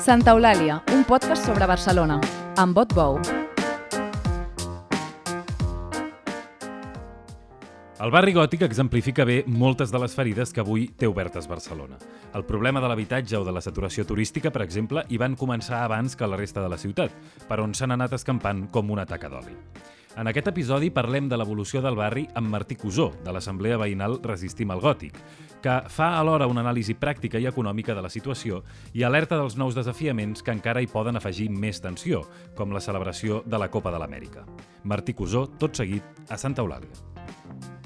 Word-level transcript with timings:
Santa 0.00 0.32
Eulàlia, 0.32 0.78
un 0.96 1.02
podcast 1.04 1.44
sobre 1.44 1.66
Barcelona, 1.68 2.14
amb 2.56 2.72
Bot 2.72 2.94
Bou. 2.96 3.18
El 8.00 8.08
barri 8.08 8.32
gòtic 8.32 8.64
exemplifica 8.64 9.26
bé 9.28 9.42
moltes 9.44 9.92
de 9.92 10.00
les 10.00 10.16
ferides 10.16 10.54
que 10.56 10.64
avui 10.64 10.86
té 10.96 11.04
obertes 11.04 11.44
Barcelona. 11.44 12.00
El 12.32 12.46
problema 12.48 12.80
de 12.80 12.88
l'habitatge 12.88 13.36
o 13.36 13.44
de 13.44 13.52
la 13.52 13.60
saturació 13.60 14.06
turística, 14.08 14.48
per 14.48 14.64
exemple, 14.64 15.04
hi 15.04 15.20
van 15.20 15.36
començar 15.36 15.82
abans 15.84 16.16
que 16.16 16.24
la 16.26 16.40
resta 16.40 16.64
de 16.64 16.72
la 16.72 16.80
ciutat, 16.80 17.12
per 17.44 17.60
on 17.60 17.76
s'han 17.76 17.92
anat 17.92 18.16
escampant 18.16 18.70
com 18.72 18.96
una 18.96 19.04
taca 19.04 19.28
d'oli. 19.28 19.52
En 20.18 20.26
aquest 20.26 20.48
episodi 20.50 20.88
parlem 20.90 21.28
de 21.30 21.36
l'evolució 21.38 21.78
del 21.84 21.94
barri 21.94 22.24
amb 22.34 22.50
Martí 22.50 22.74
Cusó, 22.74 23.12
de 23.22 23.30
l'Assemblea 23.30 23.76
Veïnal 23.78 24.18
Resistim 24.24 24.72
al 24.74 24.82
Gòtic, 24.82 25.20
que 25.62 25.76
fa 25.86 26.08
alhora 26.18 26.48
una 26.50 26.64
anàlisi 26.64 26.96
pràctica 26.98 27.38
i 27.38 27.46
econòmica 27.46 27.94
de 27.94 28.02
la 28.02 28.10
situació 28.10 28.64
i 28.92 29.04
alerta 29.06 29.38
dels 29.38 29.54
nous 29.60 29.78
desafiaments 29.78 30.42
que 30.42 30.54
encara 30.56 30.82
hi 30.82 30.90
poden 30.90 31.20
afegir 31.20 31.46
més 31.54 31.78
tensió, 31.80 32.24
com 32.58 32.74
la 32.74 32.82
celebració 32.82 33.44
de 33.46 33.62
la 33.62 33.70
Copa 33.70 33.94
de 33.94 34.02
l'Amèrica. 34.02 34.42
Martí 34.82 35.14
Cusó, 35.14 35.46
tot 35.46 35.78
seguit, 35.78 36.02
a 36.28 36.36
Santa 36.36 36.66
Eulàlia. 36.66 37.78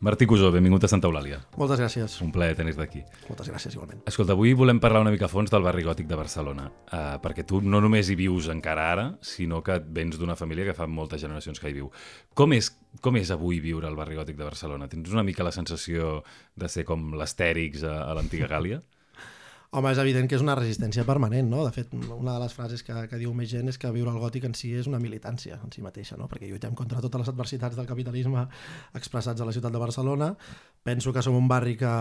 Martí 0.00 0.26
Cusó, 0.30 0.52
benvingut 0.54 0.84
a 0.86 0.88
Santa 0.88 1.08
Eulàlia. 1.08 1.40
Moltes 1.58 1.80
gràcies. 1.80 2.12
Un 2.22 2.28
plaer 2.30 2.54
tenir-te 2.54 2.84
aquí. 2.84 3.00
Moltes 3.26 3.48
gràcies, 3.50 3.74
igualment. 3.74 4.04
Escolta, 4.06 4.36
avui 4.36 4.52
volem 4.54 4.78
parlar 4.78 5.00
una 5.02 5.10
mica 5.10 5.26
a 5.26 5.30
fons 5.32 5.50
del 5.50 5.64
barri 5.66 5.82
gòtic 5.82 6.06
de 6.06 6.18
Barcelona, 6.20 6.68
uh, 6.70 7.16
perquè 7.24 7.42
tu 7.42 7.58
no 7.66 7.80
només 7.82 8.06
hi 8.06 8.14
vius 8.20 8.46
encara 8.52 8.84
ara, 8.92 9.06
sinó 9.26 9.58
que 9.66 9.80
vens 9.82 10.14
d'una 10.20 10.36
família 10.38 10.68
que 10.68 10.76
fa 10.76 10.86
moltes 10.86 11.24
generacions 11.24 11.58
que 11.58 11.72
hi 11.72 11.74
viu. 11.80 11.90
Com 12.38 12.54
és, 12.54 12.70
com 13.02 13.18
és 13.18 13.32
avui 13.34 13.58
viure 13.64 13.90
al 13.90 13.98
barri 13.98 14.20
gòtic 14.20 14.38
de 14.38 14.46
Barcelona? 14.46 14.86
Tens 14.86 15.10
una 15.10 15.26
mica 15.26 15.42
la 15.42 15.56
sensació 15.56 16.20
de 16.54 16.70
ser 16.70 16.86
com 16.86 17.10
l'Astèrix 17.18 17.82
a, 17.82 18.04
a 18.06 18.14
l'antiga 18.14 18.46
Gàlia? 18.46 18.78
Home, 19.70 19.90
és 19.92 19.98
evident 20.00 20.24
que 20.24 20.32
és 20.38 20.40
una 20.40 20.54
resistència 20.56 21.02
permanent, 21.04 21.50
no? 21.52 21.60
De 21.66 21.72
fet, 21.74 21.90
una 21.92 22.32
de 22.32 22.40
les 22.40 22.54
frases 22.56 22.80
que, 22.86 22.94
que 23.10 23.18
diu 23.20 23.34
més 23.36 23.50
gent 23.50 23.68
és 23.68 23.76
que 23.76 23.90
viure 23.92 24.08
al 24.08 24.22
gòtic 24.22 24.46
en 24.48 24.54
si 24.56 24.70
és 24.72 24.88
una 24.88 25.00
militància 25.02 25.58
en 25.60 25.74
si 25.74 25.84
mateixa, 25.84 26.16
no? 26.16 26.24
Perquè 26.30 26.48
lluitem 26.48 26.72
contra 26.78 27.02
totes 27.04 27.20
les 27.20 27.28
adversitats 27.34 27.76
del 27.76 27.90
capitalisme 27.90 28.46
expressats 28.96 29.44
a 29.44 29.48
la 29.48 29.52
ciutat 29.52 29.76
de 29.76 29.82
Barcelona. 29.82 30.30
Penso 30.88 31.12
que 31.12 31.20
som 31.20 31.36
un 31.36 31.52
barri 31.52 31.76
que, 31.76 31.92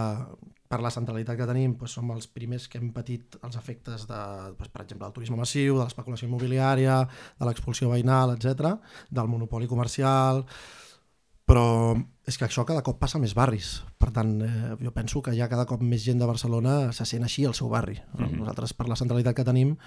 per 0.72 0.80
la 0.80 0.94
centralitat 0.96 1.36
que 1.36 1.50
tenim, 1.52 1.76
doncs 1.76 2.00
som 2.00 2.16
els 2.16 2.32
primers 2.32 2.72
que 2.72 2.80
hem 2.80 2.94
patit 2.96 3.36
els 3.42 3.60
efectes, 3.60 4.08
de, 4.08 4.24
doncs, 4.56 4.72
per 4.72 4.86
exemple, 4.86 5.04
del 5.04 5.20
turisme 5.20 5.44
massiu, 5.44 5.76
de 5.76 5.84
l'especulació 5.84 6.32
immobiliària, 6.32 7.02
de 7.36 7.52
l'expulsió 7.52 7.92
veïnal, 7.92 8.38
etc, 8.40 8.78
del 9.12 9.28
monopoli 9.28 9.68
comercial 9.68 10.46
però 11.48 11.96
és 12.28 12.36
que 12.36 12.46
això 12.46 12.66
cada 12.68 12.84
cop 12.84 13.00
passa 13.00 13.18
a 13.18 13.24
més 13.24 13.34
barris. 13.38 13.82
Per 13.98 14.12
tant, 14.12 14.34
eh, 14.44 14.76
jo 14.84 14.92
penso 14.92 15.22
que 15.24 15.34
ja 15.38 15.48
cada 15.48 15.66
cop 15.66 15.82
més 15.82 16.04
gent 16.04 16.20
de 16.20 16.28
Barcelona 16.28 16.92
se 16.92 17.08
sent 17.08 17.24
així 17.24 17.46
al 17.48 17.56
seu 17.56 17.70
barri. 17.70 17.96
Mm 17.96 18.26
-hmm. 18.26 18.40
Nosaltres, 18.40 18.74
per 18.74 18.88
la 18.90 18.96
centralitat 19.00 19.36
que 19.36 19.46
tenim, 19.48 19.78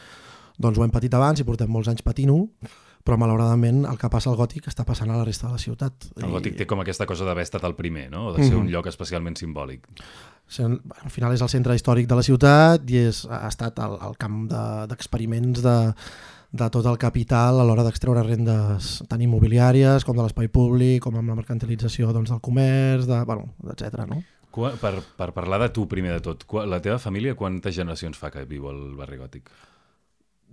doncs 0.58 0.78
ho 0.78 0.84
hem 0.84 0.90
patit 0.90 1.14
abans 1.14 1.40
i 1.40 1.44
portem 1.44 1.70
molts 1.70 1.88
anys 1.88 2.02
patint-ho, 2.02 2.48
però 3.04 3.16
malauradament 3.16 3.84
el 3.84 3.98
que 3.98 4.08
passa 4.08 4.30
al 4.30 4.36
Gòtic 4.36 4.68
està 4.68 4.84
passant 4.84 5.10
a 5.10 5.16
la 5.16 5.24
resta 5.24 5.46
de 5.46 5.52
la 5.52 5.58
ciutat. 5.58 5.92
El 6.16 6.30
Gòtic 6.30 6.56
té 6.56 6.66
com 6.66 6.80
aquesta 6.80 7.06
cosa 7.06 7.24
d'haver 7.24 7.42
estat 7.42 7.64
el 7.64 7.74
primer, 7.74 8.10
no? 8.10 8.26
O 8.28 8.32
de 8.32 8.42
ser 8.42 8.54
mm 8.54 8.56
-hmm. 8.56 8.60
un 8.60 8.70
lloc 8.70 8.86
especialment 8.86 9.36
simbòlic. 9.36 9.86
Al 10.58 11.10
final 11.10 11.32
és 11.32 11.40
el 11.40 11.48
centre 11.48 11.74
històric 11.74 12.08
de 12.08 12.14
la 12.16 12.22
ciutat 12.22 12.90
i 12.90 12.96
és, 12.96 13.24
ha 13.30 13.48
estat 13.48 13.78
el, 13.78 13.98
el 14.02 14.16
camp 14.18 14.48
d'experiments 14.88 15.62
de, 15.62 15.68
de 15.70 15.94
de 16.52 16.66
tot 16.70 16.86
el 16.90 16.98
capital 16.98 17.60
a 17.60 17.64
l'hora 17.64 17.84
d'extreure 17.86 18.24
rendes 18.26 18.96
tant 19.08 19.22
immobiliàries 19.22 20.04
com 20.06 20.16
de 20.18 20.24
l'espai 20.24 20.50
públic, 20.50 20.98
com 21.04 21.16
amb 21.16 21.30
la 21.30 21.38
mercantilització 21.38 22.10
doncs, 22.12 22.32
del 22.32 22.42
comerç, 22.42 23.06
de, 23.06 23.22
bueno, 23.28 23.52
etc. 23.70 24.02
No? 24.10 24.18
Per, 24.50 24.94
per 25.16 25.30
parlar 25.30 25.60
de 25.62 25.68
tu 25.70 25.86
primer 25.86 26.16
de 26.16 26.22
tot, 26.24 26.42
la 26.66 26.80
teva 26.82 26.98
família 26.98 27.36
quantes 27.38 27.76
generacions 27.76 28.18
fa 28.18 28.32
que 28.34 28.42
viu 28.50 28.66
al 28.66 28.80
barri 28.98 29.20
gòtic? 29.20 29.52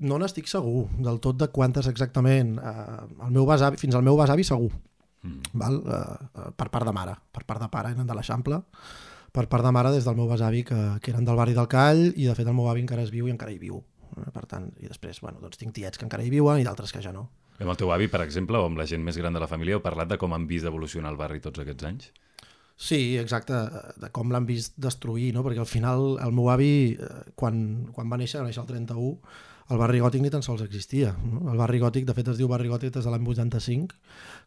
No 0.05 0.19
n'estic 0.21 0.45
segur 0.45 0.85
del 1.01 1.17
tot 1.17 1.39
de 1.41 1.49
quantes 1.49 1.89
exactament. 1.89 2.59
Uh, 2.61 3.07
el 3.25 3.33
meu 3.33 3.47
besavi, 3.49 3.81
fins 3.81 3.97
al 3.97 4.05
meu 4.05 4.19
besavi 4.19 4.45
segur. 4.45 4.69
Mm. 5.25 5.53
Val? 5.57 5.81
Uh, 5.81 6.51
per 6.53 6.69
part 6.69 6.85
de 6.85 6.93
mare. 6.93 7.17
Per 7.33 7.41
part 7.49 7.63
de 7.65 7.71
pare 7.73 7.95
eren 7.95 8.05
de 8.05 8.13
l'Eixample. 8.13 8.61
Per 9.33 9.47
part 9.49 9.65
de 9.65 9.73
mare 9.73 9.89
des 9.95 10.05
del 10.05 10.15
meu 10.15 10.29
besavi 10.29 10.61
que, 10.67 10.77
que 11.01 11.15
eren 11.15 11.25
del 11.25 11.41
barri 11.41 11.57
del 11.57 11.69
Call 11.71 12.11
i 12.13 12.29
de 12.29 12.37
fet 12.37 12.45
el 12.45 12.53
meu 12.53 12.69
avi 12.69 12.85
encara 12.85 13.01
es 13.01 13.09
viu 13.09 13.25
i 13.25 13.33
encara 13.33 13.55
hi 13.55 13.57
viu. 13.65 13.81
Eh, 14.25 14.31
per 14.33 14.45
tant, 14.49 14.69
i 14.81 14.89
després, 14.89 15.21
bueno, 15.23 15.41
doncs 15.43 15.59
tinc 15.61 15.75
tiets 15.75 15.99
que 15.99 16.07
encara 16.07 16.25
hi 16.25 16.31
viuen 16.33 16.61
i 16.61 16.67
d'altres 16.67 16.93
que 16.93 17.03
ja 17.03 17.13
no. 17.15 17.27
Amb 17.57 17.73
el 17.73 17.79
teu 17.79 17.91
avi, 17.93 18.09
per 18.11 18.21
exemple, 18.21 18.59
o 18.59 18.69
amb 18.69 18.77
la 18.77 18.85
gent 18.89 19.03
més 19.03 19.17
gran 19.17 19.33
de 19.33 19.41
la 19.41 19.49
família, 19.49 19.77
heu 19.77 19.83
parlat 19.83 20.09
de 20.11 20.19
com 20.21 20.33
han 20.35 20.45
vist 20.49 20.67
evolucionar 20.69 21.13
el 21.13 21.19
barri 21.19 21.41
tots 21.41 21.63
aquests 21.63 21.87
anys? 21.89 22.11
Sí, 22.77 23.17
exacte, 23.17 23.57
de 23.97 24.11
com 24.13 24.29
l'han 24.29 24.45
vist 24.45 24.75
destruir, 24.77 25.31
no? 25.33 25.41
perquè 25.45 25.63
al 25.63 25.69
final 25.69 26.19
el 26.21 26.33
meu 26.37 26.51
avi, 26.53 26.93
eh, 26.93 27.13
quan, 27.35 27.87
quan 27.93 28.11
va 28.11 28.19
néixer, 28.21 28.43
va 28.43 28.51
néixer 28.51 28.61
el 28.61 28.69
31, 28.69 29.15
el 29.69 29.79
barri 29.81 29.99
gòtic 29.99 30.21
ni 30.23 30.31
tan 30.31 30.43
sols 30.45 30.61
existia. 30.63 31.11
No? 31.23 31.41
El 31.51 31.59
barri 31.59 31.79
gòtic, 31.81 32.05
de 32.07 32.15
fet, 32.15 32.29
es 32.31 32.39
diu 32.39 32.47
barri 32.47 32.69
gòtic 32.71 32.93
des 32.95 33.05
de 33.05 33.11
l'any 33.11 33.25
85, 33.27 33.95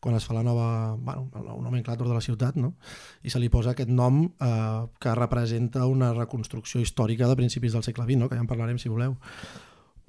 quan 0.00 0.16
es 0.16 0.26
fa 0.26 0.36
la 0.36 0.44
nova, 0.46 0.96
bueno, 0.96 1.28
el 1.36 1.62
nomenclàtor 1.64 2.08
de 2.08 2.16
la 2.16 2.24
ciutat, 2.24 2.56
no? 2.56 2.74
i 3.22 3.32
se 3.32 3.40
li 3.42 3.50
posa 3.52 3.74
aquest 3.74 3.92
nom 3.92 4.22
eh, 4.26 4.86
que 5.00 5.16
representa 5.18 5.86
una 5.86 6.12
reconstrucció 6.16 6.80
històrica 6.80 7.28
de 7.28 7.36
principis 7.36 7.76
del 7.76 7.84
segle 7.84 8.06
XX, 8.08 8.20
no? 8.22 8.28
que 8.28 8.38
ja 8.38 8.44
en 8.44 8.50
parlarem 8.50 8.80
si 8.80 8.92
voleu. 8.92 9.16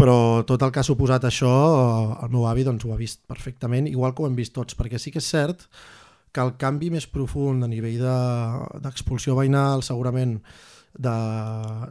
Però 0.02 0.42
tot 0.48 0.64
el 0.64 0.72
que 0.74 0.80
ha 0.82 0.88
suposat 0.88 1.28
això, 1.28 1.52
eh, 1.52 2.20
el 2.26 2.32
meu 2.32 2.48
avi 2.48 2.64
doncs, 2.68 2.88
ho 2.88 2.96
ha 2.96 3.00
vist 3.00 3.26
perfectament, 3.28 3.92
igual 3.92 4.16
que 4.16 4.24
ho 4.24 4.32
hem 4.32 4.40
vist 4.40 4.56
tots, 4.56 4.80
perquè 4.80 5.00
sí 5.00 5.12
que 5.12 5.20
és 5.20 5.28
cert 5.28 5.68
que 5.68 5.76
el 6.40 6.56
canvi 6.58 6.90
més 6.90 7.08
profund 7.08 7.64
a 7.64 7.68
nivell 7.68 8.00
d'expulsió 8.84 9.34
de, 9.34 9.40
veïnal, 9.42 9.84
segurament 9.84 10.40
de, 10.98 11.12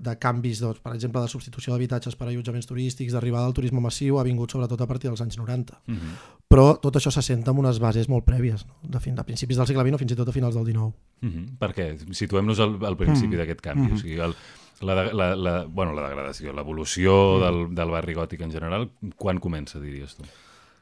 de 0.00 0.14
canvis, 0.20 0.60
doncs, 0.60 0.80
per 0.84 0.92
exemple, 0.94 1.22
de 1.22 1.32
substitució 1.32 1.72
d'habitatges 1.72 2.16
per 2.16 2.28
allotjaments 2.28 2.68
turístics, 2.68 3.14
d'arribada 3.14 3.48
del 3.48 3.56
turisme 3.56 3.80
massiu, 3.80 4.18
ha 4.20 4.26
vingut 4.26 4.52
sobretot 4.52 4.80
a 4.80 4.88
partir 4.88 5.08
dels 5.08 5.22
anys 5.24 5.38
90. 5.38 5.80
Uh 5.86 5.94
-huh. 5.94 6.14
Però 6.48 6.80
tot 6.80 6.96
això 6.96 7.10
s'assenta 7.10 7.50
amb 7.50 7.60
unes 7.60 7.78
bases 7.78 8.08
molt 8.08 8.24
prèvies, 8.24 8.66
no? 8.66 8.74
de, 8.82 9.00
fin, 9.00 9.14
de 9.14 9.24
principis 9.24 9.56
del 9.56 9.66
segle 9.66 9.82
XX 9.82 9.94
o 9.94 9.98
fins 9.98 10.12
i 10.12 10.16
tot 10.16 10.28
a 10.28 10.32
finals 10.32 10.54
del 10.54 10.64
XIX. 10.64 10.92
Uh 11.22 11.28
-huh. 11.28 11.58
Per 11.58 11.70
què? 11.74 12.12
Situem-nos 12.12 12.60
al, 12.60 12.84
al 12.84 12.96
principi 12.96 13.26
uh 13.26 13.32
-huh. 13.32 13.38
d'aquest 13.38 13.60
canvi. 13.60 13.86
Uh 13.86 13.88
-huh. 13.88 13.94
o 13.94 13.98
sigui, 13.98 14.18
el, 14.20 14.34
la, 14.80 15.12
la, 15.12 15.36
la, 15.36 15.64
bueno, 15.64 15.92
la 15.92 16.08
degradació, 16.08 16.52
l'evolució 16.52 17.12
uh 17.12 17.40
-huh. 17.40 17.44
del, 17.44 17.74
del 17.74 17.90
barri 17.90 18.14
gòtic 18.14 18.40
en 18.40 18.50
general, 18.50 18.90
quan 19.16 19.38
comença, 19.38 19.80
diries 19.80 20.14
tu? 20.16 20.24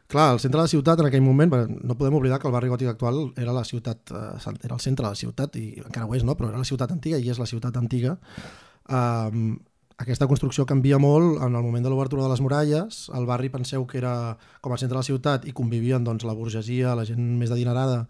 Clar, 0.09 0.33
el 0.33 0.41
centre 0.41 0.57
de 0.57 0.65
la 0.65 0.73
ciutat 0.73 1.01
en 1.03 1.07
aquell 1.11 1.21
moment, 1.21 1.53
no 1.85 1.95
podem 2.01 2.15
oblidar 2.17 2.39
que 2.41 2.49
el 2.49 2.55
barri 2.55 2.71
gòtic 2.73 2.89
actual 2.89 3.27
era 3.37 3.53
la 3.53 3.65
ciutat, 3.69 4.09
eh, 4.09 4.53
era 4.65 4.75
el 4.75 4.81
centre 4.81 5.05
de 5.05 5.11
la 5.11 5.19
ciutat, 5.21 5.57
i 5.61 5.83
encara 5.85 6.07
ho 6.07 6.15
és, 6.17 6.25
no? 6.25 6.33
però 6.35 6.49
era 6.49 6.63
la 6.63 6.65
ciutat 6.65 6.95
antiga 6.95 7.19
i 7.21 7.29
és 7.29 7.37
la 7.37 7.49
ciutat 7.51 7.77
antiga. 7.77 8.15
Um, 8.89 9.59
aquesta 10.01 10.29
construcció 10.31 10.65
canvia 10.65 10.97
molt 11.03 11.43
en 11.43 11.59
el 11.59 11.63
moment 11.63 11.85
de 11.85 11.93
l'obertura 11.93 12.23
de 12.25 12.31
les 12.33 12.41
muralles. 12.41 13.03
El 13.19 13.29
barri 13.29 13.51
penseu 13.53 13.85
que 13.91 13.99
era 13.99 14.15
com 14.63 14.73
a 14.73 14.79
centre 14.81 14.95
de 14.95 15.03
la 15.03 15.09
ciutat 15.11 15.45
i 15.45 15.53
convivien 15.53 16.05
doncs, 16.07 16.25
la 16.25 16.37
burgesia, 16.39 16.97
la 16.97 17.05
gent 17.05 17.35
més 17.37 17.53
adinerada, 17.53 18.07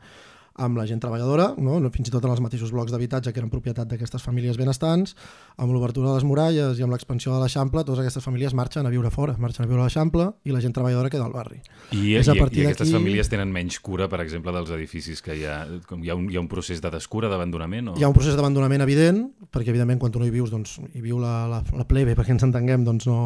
amb 0.58 0.78
la 0.78 0.84
gent 0.90 1.00
treballadora, 1.02 1.52
no? 1.62 1.78
fins 1.94 2.10
i 2.10 2.12
tot 2.12 2.24
en 2.26 2.32
els 2.34 2.42
mateixos 2.42 2.72
blocs 2.74 2.92
d'habitatge 2.92 3.32
que 3.32 3.40
eren 3.40 3.50
propietat 3.52 3.88
d'aquestes 3.90 4.24
famílies 4.24 4.58
benestants, 4.58 5.14
amb 5.56 5.72
l'obertura 5.72 6.10
de 6.10 6.16
les 6.18 6.26
muralles 6.26 6.80
i 6.80 6.84
amb 6.84 6.94
l'expansió 6.94 7.32
de 7.34 7.38
l'Eixample, 7.42 7.84
totes 7.86 8.02
aquestes 8.02 8.24
famílies 8.24 8.56
marxen 8.58 8.86
a 8.86 8.92
viure 8.92 9.12
fora, 9.14 9.36
marxen 9.38 9.64
a 9.64 9.68
viure 9.70 9.84
a 9.84 9.86
l'Eixample 9.86 10.28
i 10.44 10.54
la 10.54 10.62
gent 10.64 10.74
treballadora 10.74 11.12
queda 11.14 11.28
al 11.28 11.36
barri. 11.36 11.60
I, 11.94 12.16
és 12.18 12.28
a 12.28 12.34
i, 12.34 12.42
i 12.42 12.66
aquestes 12.66 12.90
famílies 12.94 13.30
tenen 13.30 13.54
menys 13.54 13.78
cura, 13.84 14.10
per 14.10 14.20
exemple, 14.24 14.52
dels 14.56 14.74
edificis 14.74 15.22
que 15.22 15.38
hi 15.38 15.46
ha, 15.46 15.60
com 15.86 16.02
hi 16.02 16.10
ha, 16.10 16.18
un, 16.18 16.26
hi 16.32 16.40
ha 16.40 16.42
un 16.42 16.50
procés 16.50 16.82
de 16.82 16.92
descura, 16.92 17.30
d'abandonament? 17.30 17.94
O... 17.94 17.96
Hi 17.98 18.04
ha 18.06 18.10
un 18.10 18.18
procés 18.18 18.36
d'abandonament 18.38 18.82
evident, 18.84 19.22
perquè 19.54 19.72
evidentment 19.72 20.02
quan 20.02 20.12
tu 20.14 20.22
no 20.22 20.26
hi 20.26 20.34
vius, 20.34 20.50
doncs 20.50 20.76
hi 20.90 21.04
viu 21.04 21.22
la, 21.22 21.46
la, 21.50 21.62
la 21.78 21.88
plebe, 21.88 22.18
perquè 22.18 22.34
ens 22.34 22.46
entenguem, 22.48 22.84
doncs 22.88 23.06
no, 23.08 23.20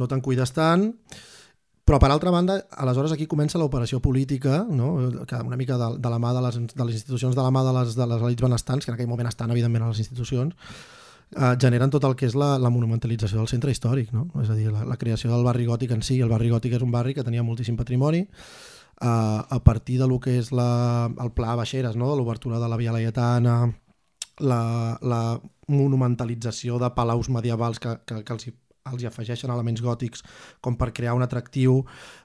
no 0.00 0.10
te'n 0.10 0.24
cuides 0.24 0.56
tant, 0.56 0.88
però, 1.84 1.98
per 2.00 2.08
altra 2.10 2.32
banda, 2.32 2.56
aleshores 2.80 3.12
aquí 3.12 3.26
comença 3.28 3.60
l'operació 3.60 4.00
política, 4.00 4.62
no? 4.64 4.94
que 5.28 5.36
una 5.36 5.58
mica 5.60 5.76
de, 5.76 5.88
de 6.00 6.10
la 6.10 6.18
mà 6.18 6.32
de 6.32 6.40
les, 6.46 6.56
de 6.72 6.84
les 6.88 6.94
institucions, 6.96 7.36
de 7.36 7.42
la 7.44 7.50
mà 7.52 7.60
de 7.66 7.74
les, 7.76 7.92
de 7.98 8.06
les 8.08 8.22
elites 8.24 8.46
benestants, 8.46 8.86
que 8.86 8.92
en 8.92 8.96
aquell 8.96 9.10
moment 9.10 9.28
estan, 9.28 9.52
evidentment, 9.52 9.84
a 9.84 9.90
les 9.92 10.00
institucions, 10.00 10.56
eh, 11.36 11.52
generen 11.60 11.92
tot 11.92 12.06
el 12.08 12.16
que 12.16 12.24
és 12.30 12.38
la, 12.40 12.54
la 12.56 12.72
monumentalització 12.72 13.42
del 13.42 13.52
centre 13.52 13.74
històric, 13.74 14.14
no? 14.16 14.30
és 14.40 14.48
a 14.48 14.56
dir, 14.56 14.70
la, 14.72 14.86
la 14.88 14.96
creació 14.96 15.28
del 15.34 15.44
barri 15.44 15.68
gòtic 15.68 15.92
en 15.92 16.00
si. 16.00 16.22
El 16.24 16.32
barri 16.32 16.48
gòtic 16.54 16.78
és 16.78 16.88
un 16.88 16.94
barri 16.94 17.12
que 17.12 17.26
tenia 17.26 17.44
moltíssim 17.44 17.76
patrimoni, 17.76 18.24
eh, 18.24 19.04
a 19.04 19.60
partir 19.68 20.00
de 20.00 20.08
lo 20.08 20.16
que 20.24 20.38
és 20.40 20.54
la, 20.56 21.12
el 21.20 21.36
pla 21.36 21.52
Baixeres, 21.60 22.00
no? 22.00 22.14
de 22.14 22.16
l'obertura 22.16 22.64
de 22.64 22.72
la 22.72 22.80
Via 22.80 22.96
Laietana, 22.96 23.58
la, 24.40 24.62
la 25.04 25.24
monumentalització 25.68 26.80
de 26.80 26.94
palaus 26.96 27.28
medievals 27.28 27.76
que, 27.80 27.98
que, 28.08 28.24
que 28.24 28.32
els 28.32 28.48
els 28.92 29.00
hi 29.00 29.06
afegeixen 29.08 29.48
elements 29.48 29.80
gòtics 29.80 30.20
com 30.60 30.74
per 30.76 30.90
crear 30.92 31.14
un 31.16 31.24
atractiu, 31.24 31.78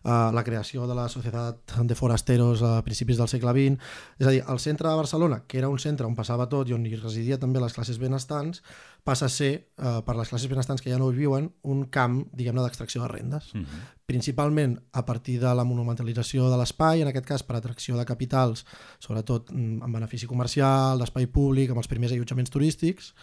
eh, 0.04 0.12
la 0.36 0.44
creació 0.44 0.88
de 0.90 0.96
la 0.98 1.08
Societat 1.08 1.78
de 1.88 1.96
Forasteros 1.96 2.62
a 2.68 2.82
principis 2.84 3.18
del 3.18 3.30
segle 3.32 3.54
XX. 3.56 3.78
És 4.20 4.28
a 4.28 4.34
dir, 4.36 4.42
el 4.44 4.60
centre 4.60 4.90
de 4.90 4.96
Barcelona, 4.96 5.44
que 5.48 5.58
era 5.58 5.70
un 5.70 5.80
centre 5.80 6.06
on 6.06 6.18
passava 6.18 6.50
tot 6.52 6.68
i 6.68 6.76
on 6.76 6.86
hi 6.86 6.98
residia 7.00 7.40
també 7.40 7.62
les 7.64 7.74
classes 7.74 8.00
benestants, 8.00 8.62
passa 9.08 9.28
a 9.28 9.30
ser, 9.30 9.70
eh, 9.78 10.02
per 10.06 10.18
les 10.18 10.28
classes 10.28 10.50
benestants 10.52 10.82
que 10.82 10.92
ja 10.92 11.00
no 11.00 11.10
hi 11.14 11.16
viuen, 11.16 11.50
un 11.64 11.86
camp, 11.86 12.26
diguem-ne, 12.34 12.62
d'extracció 12.62 13.04
de 13.04 13.08
rendes. 13.08 13.54
Mm 13.54 13.62
-hmm. 13.62 13.88
Principalment 14.06 14.82
a 14.92 15.06
partir 15.06 15.40
de 15.40 15.56
la 15.56 15.64
monumentalització 15.64 16.50
de 16.50 16.58
l'espai, 16.58 17.02
en 17.02 17.08
aquest 17.08 17.26
cas 17.26 17.44
per 17.44 17.56
atracció 17.56 17.96
de 17.96 18.06
capitals, 18.06 18.66
sobretot 19.00 19.50
mm, 19.52 19.84
en 19.84 19.92
benefici 19.92 20.28
comercial, 20.28 21.00
d'espai 21.00 21.28
públic, 21.28 21.70
amb 21.70 21.78
els 21.78 21.88
primers 21.88 22.12
allotjaments 22.12 22.50
turístics, 22.50 23.14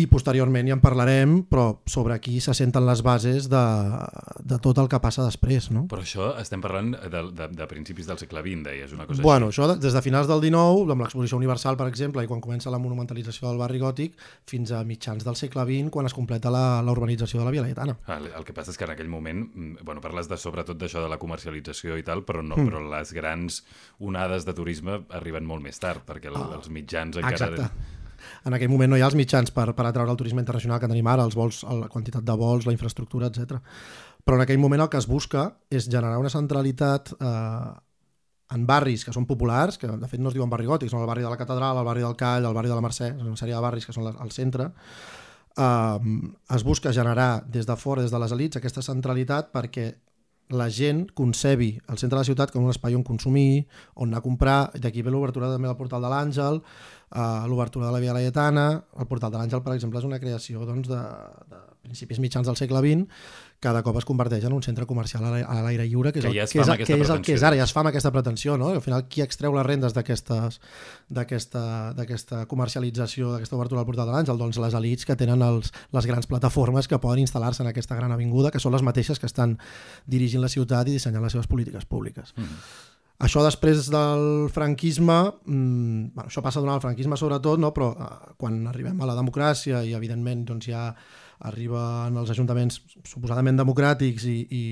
i 0.00 0.06
posteriorment 0.10 0.68
ja 0.68 0.76
en 0.76 0.82
parlarem, 0.82 1.36
però 1.50 1.80
sobre 1.88 2.14
aquí 2.14 2.38
se 2.40 2.54
senten 2.56 2.86
les 2.86 3.02
bases 3.04 3.48
de, 3.52 3.62
de 4.46 4.58
tot 4.62 4.78
el 4.80 4.88
que 4.90 5.00
passa 5.02 5.24
després. 5.26 5.70
No? 5.74 5.84
Però 5.90 6.04
això 6.04 6.30
estem 6.40 6.62
parlant 6.64 6.92
de, 6.96 7.22
de, 7.36 7.48
de 7.56 7.68
principis 7.70 8.08
del 8.08 8.20
segle 8.20 8.42
XX, 8.44 8.64
deies, 8.66 8.94
una 8.96 9.06
cosa 9.08 9.24
bueno, 9.24 9.50
així. 9.50 9.60
això 9.60 9.76
des 9.80 9.96
de 9.96 10.02
finals 10.04 10.30
del 10.30 10.42
XIX, 10.46 10.94
amb 10.94 11.04
l'exposició 11.04 11.40
universal, 11.40 11.78
per 11.80 11.88
exemple, 11.90 12.24
i 12.24 12.30
quan 12.30 12.42
comença 12.44 12.72
la 12.72 12.80
monumentalització 12.82 13.48
del 13.50 13.60
barri 13.60 13.82
gòtic, 13.82 14.16
fins 14.50 14.72
a 14.72 14.82
mitjans 14.88 15.26
del 15.26 15.38
segle 15.38 15.66
XX, 15.68 15.92
quan 15.94 16.08
es 16.08 16.16
completa 16.16 16.52
la, 16.52 16.64
la 16.84 16.96
urbanització 16.96 17.42
de 17.42 17.48
la 17.48 17.54
Via 17.54 17.66
Laietana. 17.66 17.98
Ah, 18.06 18.18
el, 18.18 18.30
el 18.40 18.48
que 18.48 18.56
passa 18.56 18.74
és 18.74 18.80
que 18.80 18.88
en 18.88 18.94
aquell 18.96 19.12
moment, 19.12 19.44
mm, 19.46 19.84
bueno, 19.84 20.02
parles 20.04 20.30
de, 20.30 20.40
sobretot 20.40 20.80
d'això 20.80 21.04
de 21.04 21.12
la 21.12 21.20
comercialització 21.20 22.00
i 22.00 22.06
tal, 22.06 22.24
però 22.26 22.44
no, 22.44 22.58
mm. 22.58 22.68
però 22.70 22.84
les 22.96 23.14
grans 23.16 23.62
onades 24.00 24.48
de 24.48 24.56
turisme 24.56 25.02
arriben 25.16 25.46
molt 25.46 25.64
més 25.64 25.80
tard, 25.82 26.06
perquè 26.08 26.32
el, 26.32 26.40
ah, 26.40 26.52
els 26.58 26.72
mitjans 26.72 27.20
encara... 27.20 27.50
Exacte 27.50 27.98
en 28.46 28.56
aquell 28.56 28.70
moment 28.72 28.92
no 28.92 28.98
hi 28.98 29.04
ha 29.04 29.10
els 29.10 29.18
mitjans 29.18 29.52
per, 29.54 29.70
per 29.76 29.86
atraure 29.88 30.10
el 30.12 30.18
turisme 30.20 30.42
internacional 30.42 30.80
que 30.80 30.88
tenim 30.90 31.06
ara, 31.10 31.26
els 31.28 31.36
vols, 31.38 31.62
la 31.64 31.88
quantitat 31.92 32.24
de 32.26 32.36
vols, 32.36 32.66
la 32.66 32.74
infraestructura, 32.76 33.30
etc. 33.30 33.60
Però 34.24 34.38
en 34.38 34.44
aquell 34.44 34.60
moment 34.62 34.84
el 34.84 34.90
que 34.92 35.00
es 35.00 35.08
busca 35.10 35.46
és 35.70 35.88
generar 35.88 36.18
una 36.20 36.32
centralitat 36.32 37.14
eh, 37.18 37.70
en 38.54 38.66
barris 38.66 39.04
que 39.06 39.14
són 39.14 39.28
populars, 39.30 39.78
que 39.78 39.88
de 39.88 40.10
fet 40.10 40.20
no 40.20 40.30
es 40.30 40.36
diuen 40.36 40.50
barri 40.50 40.68
gòtics, 40.68 40.92
són 40.92 41.04
el 41.04 41.10
barri 41.10 41.24
de 41.24 41.30
la 41.30 41.38
Catedral, 41.38 41.78
el 41.78 41.86
barri 41.86 42.04
del 42.04 42.18
Call, 42.18 42.46
el 42.46 42.56
barri 42.56 42.70
de 42.70 42.76
la 42.76 42.84
Mercè, 42.84 43.12
una 43.22 43.38
sèrie 43.38 43.54
de 43.54 43.62
barris 43.62 43.86
que 43.86 43.94
són 43.94 44.10
al 44.10 44.34
centre, 44.34 44.70
eh, 45.56 45.98
es 46.56 46.64
busca 46.66 46.92
generar 46.92 47.44
des 47.46 47.66
de 47.66 47.76
fora, 47.76 48.02
des 48.02 48.10
de 48.10 48.22
les 48.22 48.34
elites, 48.36 48.60
aquesta 48.60 48.82
centralitat 48.82 49.52
perquè 49.54 49.92
la 50.50 50.68
gent 50.70 51.06
concebi 51.14 51.72
el 51.88 51.98
centre 51.98 52.16
de 52.16 52.20
la 52.20 52.26
ciutat 52.26 52.52
com 52.52 52.64
un 52.66 52.72
espai 52.72 52.96
on 52.98 53.04
consumir, 53.06 53.66
on 53.94 54.10
anar 54.10 54.20
a 54.20 54.24
comprar, 54.26 54.58
d'aquí 54.74 55.04
ve 55.06 55.12
l'obertura 55.14 55.50
també 55.52 55.70
del 55.70 55.78
portal 55.78 56.02
de 56.02 56.10
l'Àngel, 56.10 56.60
uh, 56.60 57.46
l'obertura 57.50 57.86
de 57.86 57.92
la 57.94 58.00
Via 58.02 58.14
Laietana, 58.16 58.66
el 58.98 59.10
portal 59.10 59.30
de 59.30 59.38
l'Àngel, 59.38 59.62
per 59.62 59.76
exemple, 59.76 60.02
és 60.02 60.08
una 60.08 60.20
creació 60.22 60.66
doncs, 60.66 60.90
de, 60.90 61.00
de 61.50 61.62
principis 61.86 62.20
mitjans 62.22 62.50
del 62.50 62.58
segle 62.58 62.82
XX, 62.84 63.06
cada 63.60 63.82
cop 63.84 63.98
es 64.00 64.06
converteix 64.08 64.44
en 64.48 64.54
un 64.56 64.62
centre 64.64 64.86
comercial 64.88 65.24
a 65.28 65.60
l'aire 65.60 65.84
lliure, 65.86 66.12
que 66.12 66.20
és, 66.22 66.24
que 66.24 66.32
ja 66.32 66.46
que, 66.48 66.60
és, 66.62 66.86
que 66.88 66.96
és 66.96 67.10
el 67.12 67.20
que 67.24 67.34
és 67.36 67.42
ara, 67.44 67.56
ja 67.60 67.66
es 67.68 67.74
fa 67.76 67.82
amb 67.84 67.90
aquesta 67.92 68.12
pretensió, 68.14 68.56
no? 68.60 68.70
al 68.72 68.80
final 68.84 69.04
qui 69.12 69.20
extreu 69.20 69.52
les 69.54 69.66
rendes 69.66 69.92
d'aquesta 69.94 70.48
comercialització, 72.48 73.34
d'aquesta 73.34 73.58
obertura 73.58 73.84
al 73.84 73.88
portal 73.88 74.08
de 74.08 74.14
l'Àngel? 74.16 74.40
Doncs 74.40 74.58
les 74.64 74.76
elites 74.80 75.04
que 75.04 75.16
tenen 75.20 75.44
els, 75.44 75.74
les 75.92 76.08
grans 76.08 76.26
plataformes 76.30 76.88
que 76.88 76.98
poden 77.02 77.20
instal·lar-se 77.26 77.60
en 77.62 77.68
aquesta 77.70 77.98
gran 78.00 78.12
avinguda, 78.16 78.50
que 78.50 78.62
són 78.62 78.72
les 78.72 78.86
mateixes 78.86 79.20
que 79.20 79.28
estan 79.28 79.58
dirigint 80.08 80.40
la 80.40 80.48
ciutat 80.52 80.88
i 80.88 80.96
dissenyant 80.96 81.24
les 81.28 81.36
seves 81.36 81.50
polítiques 81.50 81.84
públiques. 81.84 82.32
Mm. 82.40 82.56
Això 83.20 83.42
després 83.44 83.90
del 83.92 84.48
franquisme, 84.48 85.16
mmm, 85.44 86.14
bueno, 86.14 86.28
això 86.30 86.40
passa 86.40 86.62
durant 86.62 86.78
el 86.78 86.84
franquisme 86.84 87.18
sobretot, 87.20 87.60
no? 87.60 87.68
però 87.76 87.92
eh, 87.92 88.06
quan 88.40 88.62
arribem 88.70 88.96
a 88.96 89.08
la 89.10 89.16
democràcia 89.18 89.82
i 89.84 89.92
evidentment 89.92 90.46
doncs, 90.48 90.70
hi 90.70 90.72
ha 90.72 90.86
arriben 91.48 92.18
els 92.20 92.30
ajuntaments 92.34 92.80
suposadament 93.04 93.58
democràtics 93.60 94.26
i, 94.28 94.36
i, 94.50 94.64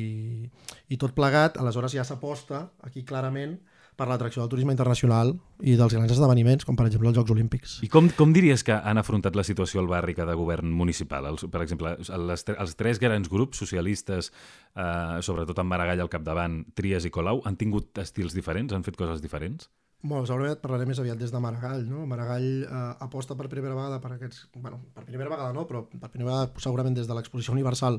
i 0.93 1.01
tot 1.01 1.15
plegat, 1.17 1.59
aleshores 1.61 1.97
ja 1.97 2.05
s'aposta 2.05 2.69
aquí 2.85 3.05
clarament 3.09 3.57
per 3.99 4.07
l'atracció 4.07 4.45
del 4.45 4.51
turisme 4.53 4.71
internacional 4.71 5.33
i 5.67 5.75
dels 5.75 5.95
grans 5.97 6.13
esdeveniments, 6.15 6.63
com 6.65 6.77
per 6.79 6.87
exemple 6.87 7.11
els 7.11 7.17
Jocs 7.19 7.35
Olímpics. 7.35 7.73
I 7.83 7.89
com, 7.91 8.07
com 8.15 8.31
diries 8.37 8.63
que 8.63 8.77
han 8.77 9.01
afrontat 9.01 9.35
la 9.35 9.43
situació 9.43 9.83
al 9.83 9.91
barri 9.91 10.15
cada 10.15 10.37
govern 10.39 10.71
municipal? 10.71 11.27
Els, 11.33 11.49
per 11.51 11.65
exemple, 11.65 11.97
les, 11.99 12.47
els 12.55 12.79
tres 12.79 13.03
grans 13.03 13.27
grups 13.33 13.59
socialistes, 13.59 14.31
eh, 14.79 15.19
sobretot 15.27 15.59
amb 15.59 15.75
Maragall 15.75 16.05
al 16.07 16.13
capdavant, 16.13 16.61
Trias 16.79 17.09
i 17.09 17.11
Colau, 17.11 17.43
han 17.45 17.59
tingut 17.59 17.99
estils 17.99 18.39
diferents? 18.39 18.77
Han 18.77 18.87
fet 18.87 19.01
coses 19.01 19.25
diferents? 19.25 19.67
Bueno, 20.01 20.23
segurament 20.31 20.61
parlaré 20.63 20.87
més 20.87 21.01
aviat 21.03 21.19
des 21.19 21.33
de 21.35 21.39
Maragall, 21.43 21.83
no? 21.91 22.05
Maragall 22.07 22.45
eh, 22.63 22.83
aposta 23.03 23.35
per 23.35 23.49
primera 23.51 23.75
vegada 23.75 23.99
per 23.99 24.13
aquests... 24.15 24.45
Bueno, 24.55 24.79
per 24.95 25.03
primera 25.09 25.33
vegada 25.33 25.51
no, 25.57 25.67
però 25.67 25.83
per 25.91 26.13
primera 26.13 26.31
vegada 26.31 26.63
segurament 26.63 26.95
des 26.95 27.11
de 27.11 27.17
l'exposició 27.19 27.57
universal 27.57 27.99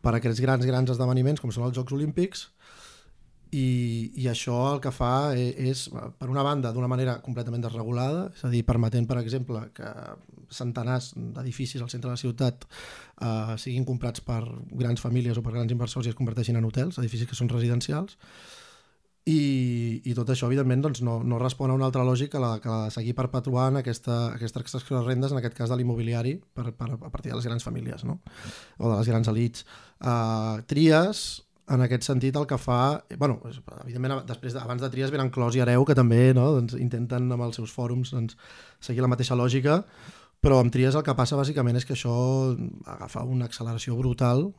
per 0.00 0.14
aquests 0.16 0.40
grans, 0.40 0.64
grans 0.64 0.94
esdeveniments 0.94 1.42
com 1.42 1.52
són 1.52 1.68
els 1.68 1.76
Jocs 1.76 1.92
Olímpics 1.92 2.46
i, 3.52 3.66
i 4.16 4.26
això 4.32 4.56
el 4.72 4.80
que 4.82 4.90
fa 4.96 5.36
e, 5.36 5.50
és, 5.70 5.86
per 5.92 6.30
una 6.32 6.42
banda, 6.46 6.72
d'una 6.74 6.88
manera 6.90 7.18
completament 7.22 7.62
desregulada, 7.62 8.26
és 8.34 8.42
a 8.44 8.50
dir, 8.52 8.64
permetent, 8.66 9.06
per 9.06 9.20
exemple, 9.20 9.60
que 9.76 9.92
centenars 10.56 11.12
d'edificis 11.16 11.82
al 11.82 11.92
centre 11.92 12.08
de 12.08 12.16
la 12.16 12.20
ciutat 12.20 12.64
eh, 12.64 13.54
siguin 13.60 13.84
comprats 13.84 14.24
per 14.24 14.40
grans 14.72 15.04
famílies 15.04 15.38
o 15.38 15.44
per 15.44 15.54
grans 15.54 15.72
inversors 15.74 16.08
i 16.08 16.14
es 16.14 16.18
converteixin 16.18 16.58
en 16.58 16.68
hotels, 16.68 16.98
edificis 17.02 17.28
que 17.28 17.38
són 17.38 17.52
residencials, 17.52 18.16
i, 19.26 20.02
i 20.06 20.12
tot 20.14 20.28
això, 20.30 20.46
evidentment, 20.46 20.84
doncs, 20.84 21.00
no, 21.02 21.16
no 21.26 21.40
respon 21.42 21.72
a 21.72 21.74
una 21.74 21.88
altra 21.88 22.04
lògica 22.06 22.36
que 22.36 22.42
la, 22.42 22.50
que 22.62 22.70
la 22.70 22.84
de 22.84 22.92
seguir 22.94 23.14
perpetuant 23.18 23.80
aquesta, 23.80 24.18
aquesta 24.36 24.62
extracció 24.62 25.00
de 25.00 25.02
rendes, 25.02 25.34
en 25.34 25.40
aquest 25.40 25.56
cas 25.56 25.72
de 25.72 25.78
l'immobiliari, 25.80 26.36
per, 26.54 26.70
per, 26.78 26.92
a 26.94 27.10
partir 27.10 27.32
de 27.32 27.40
les 27.40 27.48
grans 27.48 27.66
famílies, 27.66 28.04
no? 28.06 28.20
o 28.78 28.92
de 28.92 29.00
les 29.00 29.10
grans 29.10 29.30
elites. 29.32 29.66
Uh, 29.98 30.62
Tries, 30.70 31.24
en 31.74 31.82
aquest 31.82 32.06
sentit, 32.06 32.38
el 32.38 32.46
que 32.46 32.58
fa... 32.62 33.02
bueno, 33.18 33.40
evidentment, 33.82 34.20
després 34.28 34.54
de, 34.54 34.62
abans 34.62 34.84
de 34.84 34.92
Tries 34.94 35.10
venen 35.10 35.32
Clos 35.34 35.58
i 35.58 35.64
Areu, 35.64 35.82
que 35.88 35.98
també 35.98 36.30
no, 36.36 36.46
doncs, 36.60 36.78
intenten 36.78 37.26
amb 37.26 37.48
els 37.48 37.58
seus 37.58 37.74
fòrums 37.74 38.14
doncs, 38.14 38.38
seguir 38.78 39.02
la 39.02 39.10
mateixa 39.10 39.34
lògica, 39.34 39.80
però 40.38 40.60
amb 40.62 40.70
Tries 40.70 40.94
el 40.94 41.02
que 41.02 41.18
passa 41.18 41.38
bàsicament 41.38 41.82
és 41.82 41.88
que 41.88 41.98
això 41.98 42.14
agafa 42.94 43.26
una 43.26 43.50
acceleració 43.50 43.98
brutal 43.98 44.52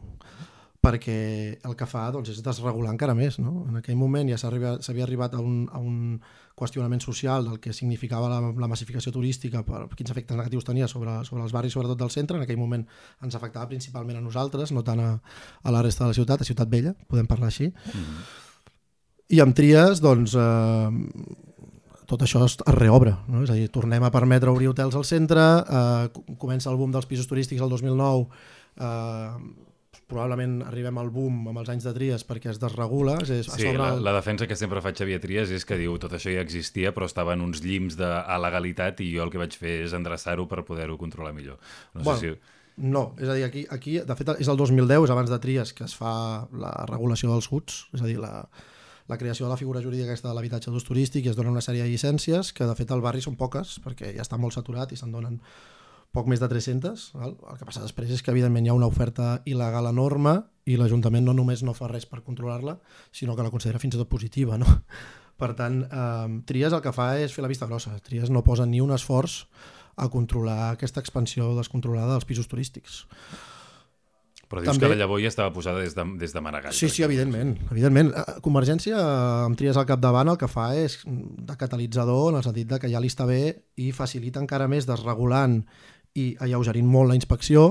perquè 0.81 1.57
el 1.65 1.75
que 1.75 1.87
fa 1.89 2.05
doncs, 2.13 2.29
és 2.31 2.43
desregular 2.45 2.93
encara 2.93 3.15
més. 3.17 3.39
No? 3.41 3.65
En 3.67 3.79
aquell 3.79 3.97
moment 3.99 4.29
ja 4.29 4.37
s'havia 4.39 5.03
arribat 5.05 5.35
a 5.35 5.41
un, 5.41 5.65
a 5.73 5.81
un 5.81 6.19
qüestionament 6.57 7.01
social 7.03 7.45
del 7.45 7.59
que 7.61 7.73
significava 7.73 8.29
la, 8.31 8.39
la 8.41 8.69
massificació 8.69 9.11
turística, 9.13 9.63
per 9.65 9.83
quins 9.97 10.13
efectes 10.13 10.37
negatius 10.37 10.65
tenia 10.65 10.87
sobre, 10.89 11.19
sobre 11.27 11.43
els 11.45 11.53
barris, 11.53 11.75
sobretot 11.75 11.99
del 11.99 12.13
centre. 12.13 12.37
En 12.37 12.45
aquell 12.45 12.59
moment 12.61 12.85
ens 13.25 13.37
afectava 13.37 13.69
principalment 13.69 14.17
a 14.17 14.23
nosaltres, 14.23 14.73
no 14.73 14.85
tant 14.85 15.03
a, 15.03 15.11
a 15.63 15.73
la 15.73 15.83
resta 15.85 16.05
de 16.05 16.13
la 16.13 16.17
ciutat, 16.17 16.41
a 16.41 16.47
Ciutat 16.47 16.71
Vella, 16.71 16.95
podem 17.07 17.27
parlar 17.29 17.51
així. 17.51 17.67
Mm 17.67 18.01
-hmm. 18.01 18.45
I 19.29 19.41
amb 19.43 19.55
Tries, 19.55 19.99
doncs, 19.99 20.33
eh, 20.35 20.89
tot 22.07 22.21
això 22.23 22.45
es 22.45 22.55
reobre, 22.79 23.17
no? 23.27 23.43
és 23.43 23.49
a 23.51 23.53
dir, 23.53 23.67
tornem 23.69 24.03
a 24.03 24.11
permetre 24.11 24.49
obrir 24.49 24.69
hotels 24.69 24.95
al 24.95 25.03
centre, 25.03 25.41
eh, 25.41 26.09
comença 26.39 26.71
el 26.71 26.77
boom 26.77 26.91
dels 26.91 27.05
pisos 27.05 27.27
turístics 27.27 27.61
el 27.61 27.69
2009, 27.69 28.27
eh, 28.79 29.66
probablement 30.07 30.61
arribem 30.65 30.97
al 31.01 31.09
boom 31.11 31.49
amb 31.51 31.61
els 31.61 31.71
anys 31.73 31.87
de 31.87 31.93
Trias 31.95 32.23
perquè 32.27 32.51
es 32.53 32.59
desregula. 32.61 33.17
És, 33.23 33.49
sí, 33.51 33.69
la, 33.75 33.93
el... 33.93 34.03
la 34.05 34.13
defensa 34.15 34.47
que 34.47 34.55
sempre 34.59 34.81
fa 34.83 34.93
Xavier 34.95 35.19
Trias 35.23 35.51
és 35.53 35.67
que 35.67 35.79
diu 35.79 35.97
tot 36.01 36.15
això 36.15 36.31
ja 36.33 36.43
existia 36.45 36.93
però 36.95 37.09
estava 37.09 37.35
en 37.35 37.43
uns 37.45 37.63
llims 37.65 37.99
de 37.99 38.07
a 38.07 38.37
legalitat 38.41 39.03
i 39.03 39.11
jo 39.13 39.25
el 39.25 39.33
que 39.33 39.41
vaig 39.41 39.57
fer 39.59 39.81
és 39.87 39.95
endreçar-ho 39.97 40.47
per 40.47 40.63
poder-ho 40.67 40.97
controlar 40.99 41.35
millor. 41.35 41.59
No 41.93 42.07
bueno, 42.07 42.21
sé 42.21 42.33
si... 42.33 42.55
No, 42.77 43.15
és 43.17 43.25
a 43.27 43.33
dir, 43.33 43.43
aquí, 43.47 43.65
aquí 43.73 43.97
de 44.05 44.15
fet 44.15 44.35
és 44.37 44.47
el 44.47 44.57
2010, 44.59 45.07
és 45.07 45.13
abans 45.13 45.31
de 45.33 45.39
Trias 45.41 45.73
que 45.73 45.87
es 45.87 45.95
fa 45.97 46.11
la 46.53 46.73
regulació 46.89 47.31
dels 47.33 47.49
HUTs, 47.49 47.87
és 47.97 48.03
a 48.03 48.09
dir, 48.09 48.19
la, 48.21 48.45
la 49.07 49.17
creació 49.17 49.47
de 49.47 49.49
la 49.51 49.57
figura 49.57 49.81
jurídica 49.81 50.11
aquesta 50.11 50.29
de 50.29 50.35
l'habitatge 50.37 50.71
d'ús 50.71 50.85
turístic 50.85 51.25
i 51.25 51.31
es 51.31 51.39
donen 51.39 51.55
una 51.55 51.63
sèrie 51.63 51.83
de 51.83 51.89
llicències 51.89 52.51
que 52.53 52.67
de 52.69 52.75
fet 52.77 52.91
al 52.91 53.01
barri 53.01 53.23
són 53.23 53.37
poques 53.39 53.79
perquè 53.83 54.13
ja 54.15 54.25
està 54.25 54.37
molt 54.37 54.55
saturat 54.55 54.91
i 54.91 54.99
se'n 54.99 55.15
donen 55.15 55.39
poc 56.15 56.27
més 56.31 56.41
de 56.41 56.49
300. 56.49 57.07
Val? 57.17 57.35
El 57.51 57.59
que 57.59 57.67
passa 57.67 57.83
després 57.83 58.11
és 58.13 58.23
que, 58.23 58.33
evidentment, 58.33 58.65
hi 58.65 58.73
ha 58.73 58.77
una 58.77 58.89
oferta 58.89 59.37
il·legal 59.45 59.89
enorme 59.89 60.39
i 60.67 60.77
l'Ajuntament 60.79 61.25
no 61.27 61.35
només 61.37 61.63
no 61.63 61.75
fa 61.77 61.89
res 61.91 62.07
per 62.09 62.23
controlar-la, 62.25 62.77
sinó 63.15 63.35
que 63.35 63.45
la 63.45 63.53
considera 63.53 63.81
fins 63.81 63.95
i 63.95 64.01
tot 64.01 64.11
positiva. 64.11 64.59
No? 64.59 64.67
Per 65.37 65.51
tant, 65.53 65.83
eh, 65.85 66.37
Trias 66.49 66.73
el 66.73 66.81
que 66.81 66.93
fa 66.95 67.11
és 67.21 67.33
fer 67.33 67.43
la 67.45 67.51
vista 67.51 67.67
grossa. 67.69 67.93
Trias 68.03 68.31
no 68.33 68.41
posa 68.43 68.65
ni 68.65 68.81
un 68.81 68.93
esforç 68.95 69.43
a 69.97 70.07
controlar 70.13 70.71
aquesta 70.71 71.01
expansió 71.01 71.51
descontrolada 71.57 72.15
dels 72.15 72.25
pisos 72.25 72.49
turístics. 72.49 73.03
Però 74.47 74.61
dius 74.63 74.77
També... 74.77 74.85
que 74.85 74.91
la 74.93 74.99
llavor 75.01 75.19
ja 75.19 75.27
estava 75.27 75.51
posada 75.51 75.81
des 75.83 75.93
de, 75.95 76.03
des 76.21 76.33
de 76.33 76.41
Maragall. 76.41 76.73
Sí, 76.73 76.87
sí, 76.89 77.03
evidentment. 77.03 77.57
evidentment. 77.69 78.13
Eh, 78.15 78.37
Convergència, 78.45 78.95
amb 79.43 79.59
Trias 79.59 79.77
al 79.77 79.87
capdavant, 79.89 80.31
el 80.31 80.39
que 80.39 80.47
fa 80.47 80.69
és 80.79 81.01
de 81.05 81.57
catalitzador 81.59 82.31
en 82.31 82.39
el 82.39 82.45
sentit 82.45 82.69
de 82.71 82.79
que 82.79 82.91
ja 82.91 83.01
li 83.03 83.11
està 83.11 83.27
bé 83.27 83.41
i 83.83 83.91
facilita 83.91 84.39
encara 84.43 84.69
més 84.71 84.87
desregulant 84.87 85.59
i 86.17 86.27
alleugerint 86.41 86.87
molt 86.89 87.11
la 87.11 87.17
inspecció, 87.19 87.67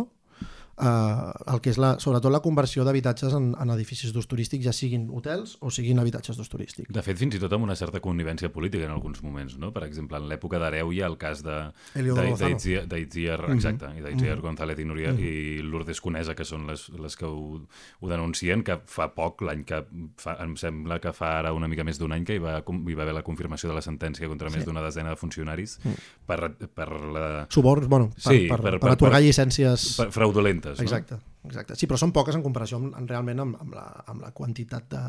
eh, 0.78 1.52
el 1.52 1.60
que 1.64 1.70
és 1.70 1.78
la, 1.80 1.94
sobretot 2.02 2.32
la 2.32 2.40
conversió 2.44 2.84
d'habitatges 2.84 3.32
en, 3.34 3.54
en 3.58 3.70
edificis 3.74 4.12
d'ús 4.12 4.26
turístic, 4.28 4.62
ja 4.64 4.72
siguin 4.76 5.08
hotels 5.10 5.56
o 5.60 5.70
siguin 5.70 5.98
habitatges 5.98 6.36
d'ús 6.36 6.48
turístic. 6.52 6.90
De 6.92 7.02
fet, 7.02 7.16
fins 7.18 7.34
i 7.36 7.40
tot 7.42 7.52
amb 7.56 7.64
una 7.64 7.76
certa 7.76 8.00
connivència 8.04 8.50
política 8.52 8.84
en 8.84 8.92
alguns 8.92 9.22
moments, 9.22 9.56
no? 9.58 9.72
Per 9.72 9.84
exemple, 9.86 10.18
en 10.20 10.28
l'època 10.28 10.58
d'Hereu 10.62 10.92
hi 10.92 11.00
ha 11.02 11.06
el 11.10 11.16
cas 11.18 11.42
de 11.46 11.56
d'Itziar, 11.96 12.86
d'Itziar 12.88 13.40
Mhm. 13.46 13.54
exacte, 13.54 13.90
i 13.98 14.02
d'Itziar 14.02 14.40
González 14.40 14.78
i, 14.78 14.84
Núria, 14.84 15.12
i 15.12 15.62
Lourdes 15.62 16.00
Conesa, 16.00 16.34
que 16.34 16.44
són 16.44 16.66
les, 16.66 16.88
les 16.90 17.16
que 17.16 17.24
ho, 17.26 17.60
ho 18.00 18.08
denuncien, 18.08 18.62
que 18.66 18.78
fa 18.86 19.08
poc, 19.14 19.42
l'any 19.46 19.64
que 19.64 19.84
fa, 20.18 20.36
em 20.42 20.56
sembla 20.56 20.98
que 21.00 21.12
fa 21.12 21.38
ara 21.38 21.52
una 21.56 21.68
mica 21.68 21.84
més 21.84 21.98
d'un 21.98 22.12
any 22.12 22.24
que 22.26 22.34
hi 22.36 22.42
va, 22.42 22.58
hi 22.66 22.94
va 22.96 23.02
haver 23.06 23.14
la 23.14 23.22
confirmació 23.22 23.68
de 23.70 23.74
la 23.76 23.82
sentència 23.84 24.28
contra 24.28 24.50
més 24.50 24.64
d'una 24.66 24.82
desena 24.82 25.10
de 25.10 25.16
funcionaris 25.20 25.78
per, 26.26 26.40
per, 26.74 26.88
la, 27.14 27.46
Suborns, 27.50 27.86
bueno, 27.88 28.10
per, 28.10 28.22
Sí, 28.26 28.46
per, 28.48 28.58
per- 28.60 28.70
per, 28.76 28.80
per- 28.80 28.90
atorgar 28.96 29.20
per- 29.20 29.26
llicències... 29.28 29.86
per 30.00 30.08
fraudulentes, 30.10 30.65
no? 30.74 30.82
Exacte, 30.82 31.20
exacte. 31.46 31.76
Sí, 31.78 31.86
però 31.86 32.00
són 32.00 32.12
poques 32.16 32.36
en 32.36 32.42
comparació 32.44 32.80
amb, 32.80 32.96
amb 32.98 33.10
realment 33.10 33.44
amb, 33.44 33.60
amb, 33.62 33.76
la, 33.76 33.86
amb 34.10 34.26
la 34.26 34.32
quantitat 34.36 34.88
de, 34.90 35.04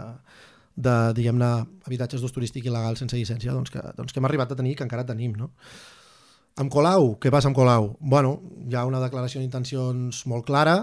de 0.78 0.96
diguem-ne, 1.18 1.52
habitatges 1.90 2.22
d'ús 2.22 2.36
turístic 2.36 2.70
il·legal 2.70 3.00
sense 3.00 3.18
llicència 3.18 3.56
doncs 3.56 3.74
que, 3.74 3.82
doncs 3.98 4.14
que 4.14 4.22
hem 4.22 4.30
arribat 4.30 4.54
a 4.54 4.60
tenir 4.60 4.76
i 4.76 4.78
que 4.78 4.86
encara 4.86 5.08
tenim, 5.08 5.34
no? 5.40 5.52
Amb 6.58 6.74
Colau, 6.74 7.12
què 7.22 7.30
passa 7.34 7.50
amb 7.52 7.58
Colau? 7.58 7.92
Bueno, 8.02 8.38
hi 8.66 8.78
ha 8.78 8.88
una 8.90 9.02
declaració 9.02 9.42
d'intencions 9.42 10.24
molt 10.30 10.46
clara, 10.48 10.80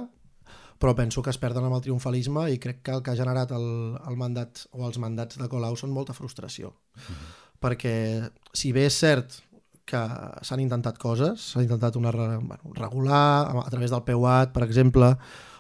però 0.79 0.93
penso 0.95 1.23
que 1.23 1.33
es 1.33 1.39
perden 1.41 1.67
amb 1.67 1.79
el 1.79 1.83
triomfalisme 1.83 2.45
i 2.53 2.61
crec 2.63 2.83
que 2.87 2.95
el 2.95 3.03
que 3.03 3.11
ha 3.11 3.19
generat 3.19 3.55
el, 3.57 3.67
el 3.99 4.19
mandat 4.21 4.67
o 4.75 4.85
els 4.87 5.01
mandats 5.03 5.39
de 5.41 5.49
Colau 5.51 5.75
són 5.79 5.95
molta 5.95 6.15
frustració. 6.15 6.75
Perquè 7.63 7.95
si 8.55 8.71
bé 8.77 8.87
és 8.91 8.99
cert 9.03 9.41
que 9.89 10.01
s'han 10.43 10.63
intentat 10.65 10.99
coses, 11.01 11.51
s'ha 11.53 11.65
intentat 11.65 11.97
una, 12.01 12.13
bueno, 12.13 12.75
regular 12.79 13.25
a 13.63 13.71
través 13.71 13.93
del 13.93 14.05
PEUAT, 14.07 14.55
per 14.55 14.65
exemple, 14.65 15.15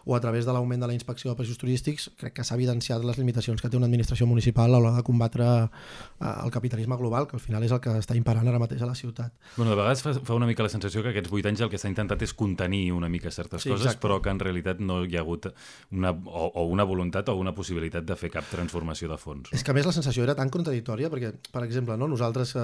o 0.04 0.16
a 0.16 0.20
través 0.20 0.44
de 0.46 0.52
l'augment 0.52 0.80
de 0.80 0.86
la 0.86 0.94
inspecció 0.94 1.30
de 1.30 1.36
preus 1.36 1.58
turístics, 1.58 2.10
crec 2.20 2.34
que 2.36 2.44
s'ha 2.44 2.56
evidenciat 2.58 3.04
les 3.04 3.18
limitacions 3.18 3.62
que 3.62 3.70
té 3.70 3.76
una 3.76 3.86
administració 3.86 4.26
municipal 4.26 4.74
a 4.74 4.80
l'hora 4.80 4.98
de 4.98 5.02
combatre 5.06 5.46
eh, 5.64 6.34
el 6.44 6.50
capitalisme 6.50 6.96
global, 6.96 7.26
que 7.26 7.36
al 7.36 7.42
final 7.42 7.64
és 7.64 7.72
el 7.72 7.80
que 7.80 7.94
està 7.98 8.16
imperant 8.18 8.48
ara 8.48 8.60
mateix 8.62 8.82
a 8.82 8.88
la 8.90 8.94
ciutat. 8.94 9.32
Bueno, 9.56 9.72
de 9.72 9.78
vegades 9.80 10.02
fa, 10.04 10.14
fa 10.14 10.34
una 10.36 10.46
mica 10.46 10.62
la 10.62 10.72
sensació 10.72 11.02
que 11.02 11.14
aquests 11.14 11.30
vuit 11.32 11.46
anys 11.46 11.64
el 11.64 11.70
que 11.72 11.80
s'ha 11.80 11.88
intentat 11.88 12.22
és 12.22 12.34
contenir 12.34 12.92
una 12.92 13.08
mica 13.08 13.30
certes 13.30 13.62
Sí, 13.62 13.70
coses, 13.70 13.86
exacte. 13.86 14.02
però 14.06 14.20
que 14.22 14.30
en 14.30 14.40
realitat 14.40 14.80
no 14.80 15.02
hi 15.04 15.16
ha 15.16 15.22
hagut 15.24 15.48
una, 15.90 16.12
o, 16.12 16.50
o 16.54 16.66
una 16.68 16.84
voluntat 16.84 17.28
o 17.28 17.36
una 17.40 17.54
possibilitat 17.54 18.04
de 18.04 18.16
fer 18.16 18.30
cap 18.30 18.44
transformació 18.50 19.08
de 19.08 19.18
fons. 19.18 19.50
És 19.52 19.64
que 19.64 19.72
a 19.72 19.74
més 19.74 19.86
la 19.86 19.92
sensació 19.96 20.24
era 20.24 20.34
tan 20.36 20.50
contradictòria 20.52 21.10
perquè, 21.12 21.32
per 21.52 21.64
exemple, 21.64 21.96
no, 21.96 22.08
nosaltres 22.10 22.54
eh, 22.56 22.62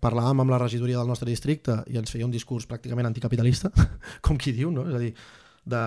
parlàvem 0.00 0.44
amb 0.44 0.54
la 0.54 0.58
regidoria 0.62 0.98
del 0.98 1.08
nostre 1.10 1.28
districte 1.30 1.82
i 1.92 1.98
ens 2.00 2.12
feia 2.12 2.26
un 2.26 2.34
discurs 2.34 2.68
pràcticament 2.70 3.08
anticapitalista, 3.10 3.70
com 4.24 4.38
qui 4.40 4.52
diu, 4.56 4.70
no? 4.74 4.88
és 4.88 4.94
a 4.94 5.02
dir, 5.02 5.14
de, 5.64 5.84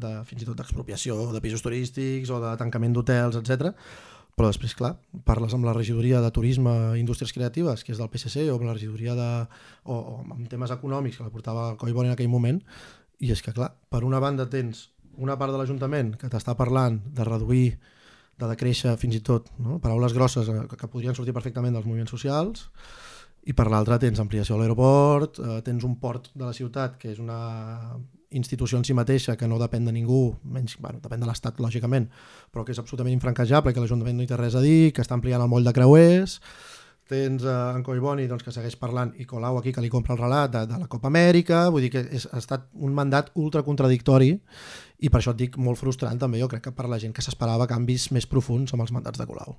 de, 0.00 0.16
fins 0.28 0.42
i 0.44 0.48
tot 0.48 0.58
d'expropiació 0.58 1.16
de 1.32 1.40
pisos 1.44 1.64
turístics 1.64 2.32
o 2.32 2.40
de 2.42 2.54
tancament 2.60 2.96
d'hotels, 2.96 3.38
etc. 3.40 3.72
Però 4.34 4.50
després, 4.50 4.74
clar, 4.74 4.96
parles 5.26 5.54
amb 5.54 5.66
la 5.66 5.74
regidoria 5.76 6.20
de 6.22 6.30
Turisme 6.34 6.72
i 6.96 7.00
Indústries 7.00 7.32
Creatives, 7.32 7.84
que 7.86 7.94
és 7.94 8.00
del 8.00 8.10
PSC, 8.10 8.48
o 8.50 8.58
amb 8.58 8.66
la 8.66 8.74
regidoria 8.74 9.14
de... 9.14 9.30
o, 9.84 9.94
o 9.94 10.16
amb 10.24 10.48
temes 10.50 10.74
econòmics, 10.74 11.20
que 11.20 11.26
la 11.26 11.34
portava 11.34 11.68
Collboni 11.78 12.10
en 12.10 12.16
aquell 12.16 12.32
moment, 12.32 12.58
i 13.22 13.30
és 13.30 13.42
que, 13.42 13.54
clar, 13.54 13.70
per 13.90 14.02
una 14.04 14.20
banda 14.20 14.48
tens 14.50 14.88
una 15.22 15.36
part 15.38 15.54
de 15.54 15.60
l'Ajuntament 15.60 16.16
que 16.18 16.28
t'està 16.30 16.56
parlant 16.58 16.98
de 17.14 17.26
reduir 17.26 17.76
de 18.40 18.48
decréixer 18.50 18.96
fins 18.98 19.14
i 19.14 19.22
tot, 19.22 19.52
no? 19.62 19.78
paraules 19.82 20.14
grosses 20.16 20.48
eh, 20.50 20.64
que, 20.70 20.78
que 20.80 20.90
podrien 20.90 21.14
sortir 21.14 21.34
perfectament 21.36 21.76
dels 21.76 21.86
moviments 21.86 22.10
socials, 22.10 22.66
i 23.44 23.52
per 23.52 23.68
l'altra 23.70 24.00
tens 24.00 24.20
ampliació 24.22 24.56
de 24.56 24.64
l'aeroport, 24.64 25.38
eh, 25.38 25.60
tens 25.66 25.84
un 25.86 25.98
port 26.00 26.30
de 26.34 26.46
la 26.46 26.56
ciutat 26.56 26.98
que 26.98 27.12
és 27.12 27.20
una 27.22 27.38
institució 28.34 28.78
en 28.78 28.84
si 28.84 28.94
mateixa 28.94 29.36
que 29.40 29.48
no 29.48 29.58
depèn 29.62 29.86
de 29.88 29.92
ningú, 29.96 30.36
menys, 30.44 30.76
bueno, 30.82 31.00
depèn 31.02 31.20
de 31.22 31.26
l'Estat, 31.30 31.58
lògicament, 31.62 32.08
però 32.52 32.64
que 32.66 32.72
és 32.74 32.78
absolutament 32.82 33.14
infranquejable, 33.16 33.72
que 33.72 33.80
l'Ajuntament 33.82 34.16
no 34.18 34.24
hi 34.26 34.30
té 34.30 34.36
res 34.40 34.54
a 34.58 34.62
dir, 34.64 34.92
que 34.92 35.02
està 35.04 35.14
ampliant 35.16 35.42
el 35.42 35.48
moll 35.52 35.64
de 35.66 35.72
creuers, 35.76 36.40
tens 37.06 37.42
eh, 37.44 37.54
en 37.76 37.82
Collboni 37.84 38.24
doncs, 38.30 38.42
que 38.46 38.52
segueix 38.54 38.78
parlant 38.80 39.10
i 39.20 39.26
Colau 39.28 39.58
aquí 39.60 39.74
que 39.76 39.82
li 39.84 39.90
compra 39.92 40.14
el 40.16 40.20
relat 40.22 40.52
de, 40.54 40.62
de 40.70 40.78
la 40.80 40.88
Copa 40.88 41.10
Amèrica, 41.12 41.66
vull 41.70 41.84
dir 41.84 41.90
que 41.92 42.00
és, 42.16 42.24
ha 42.32 42.40
estat 42.40 42.68
un 42.80 42.94
mandat 42.96 43.28
ultra 43.36 43.60
contradictori 43.62 44.30
i 45.04 45.10
per 45.12 45.20
això 45.20 45.34
et 45.34 45.42
dic 45.42 45.58
molt 45.60 45.76
frustrant 45.76 46.16
també, 46.18 46.40
jo 46.40 46.48
crec 46.48 46.64
que 46.64 46.72
per 46.72 46.88
la 46.88 46.96
gent 47.02 47.12
que 47.12 47.20
s'esperava 47.24 47.66
canvis 47.68 48.08
més 48.16 48.24
profuns 48.26 48.72
amb 48.72 48.86
els 48.86 48.94
mandats 48.96 49.20
de 49.20 49.26
Colau. 49.28 49.58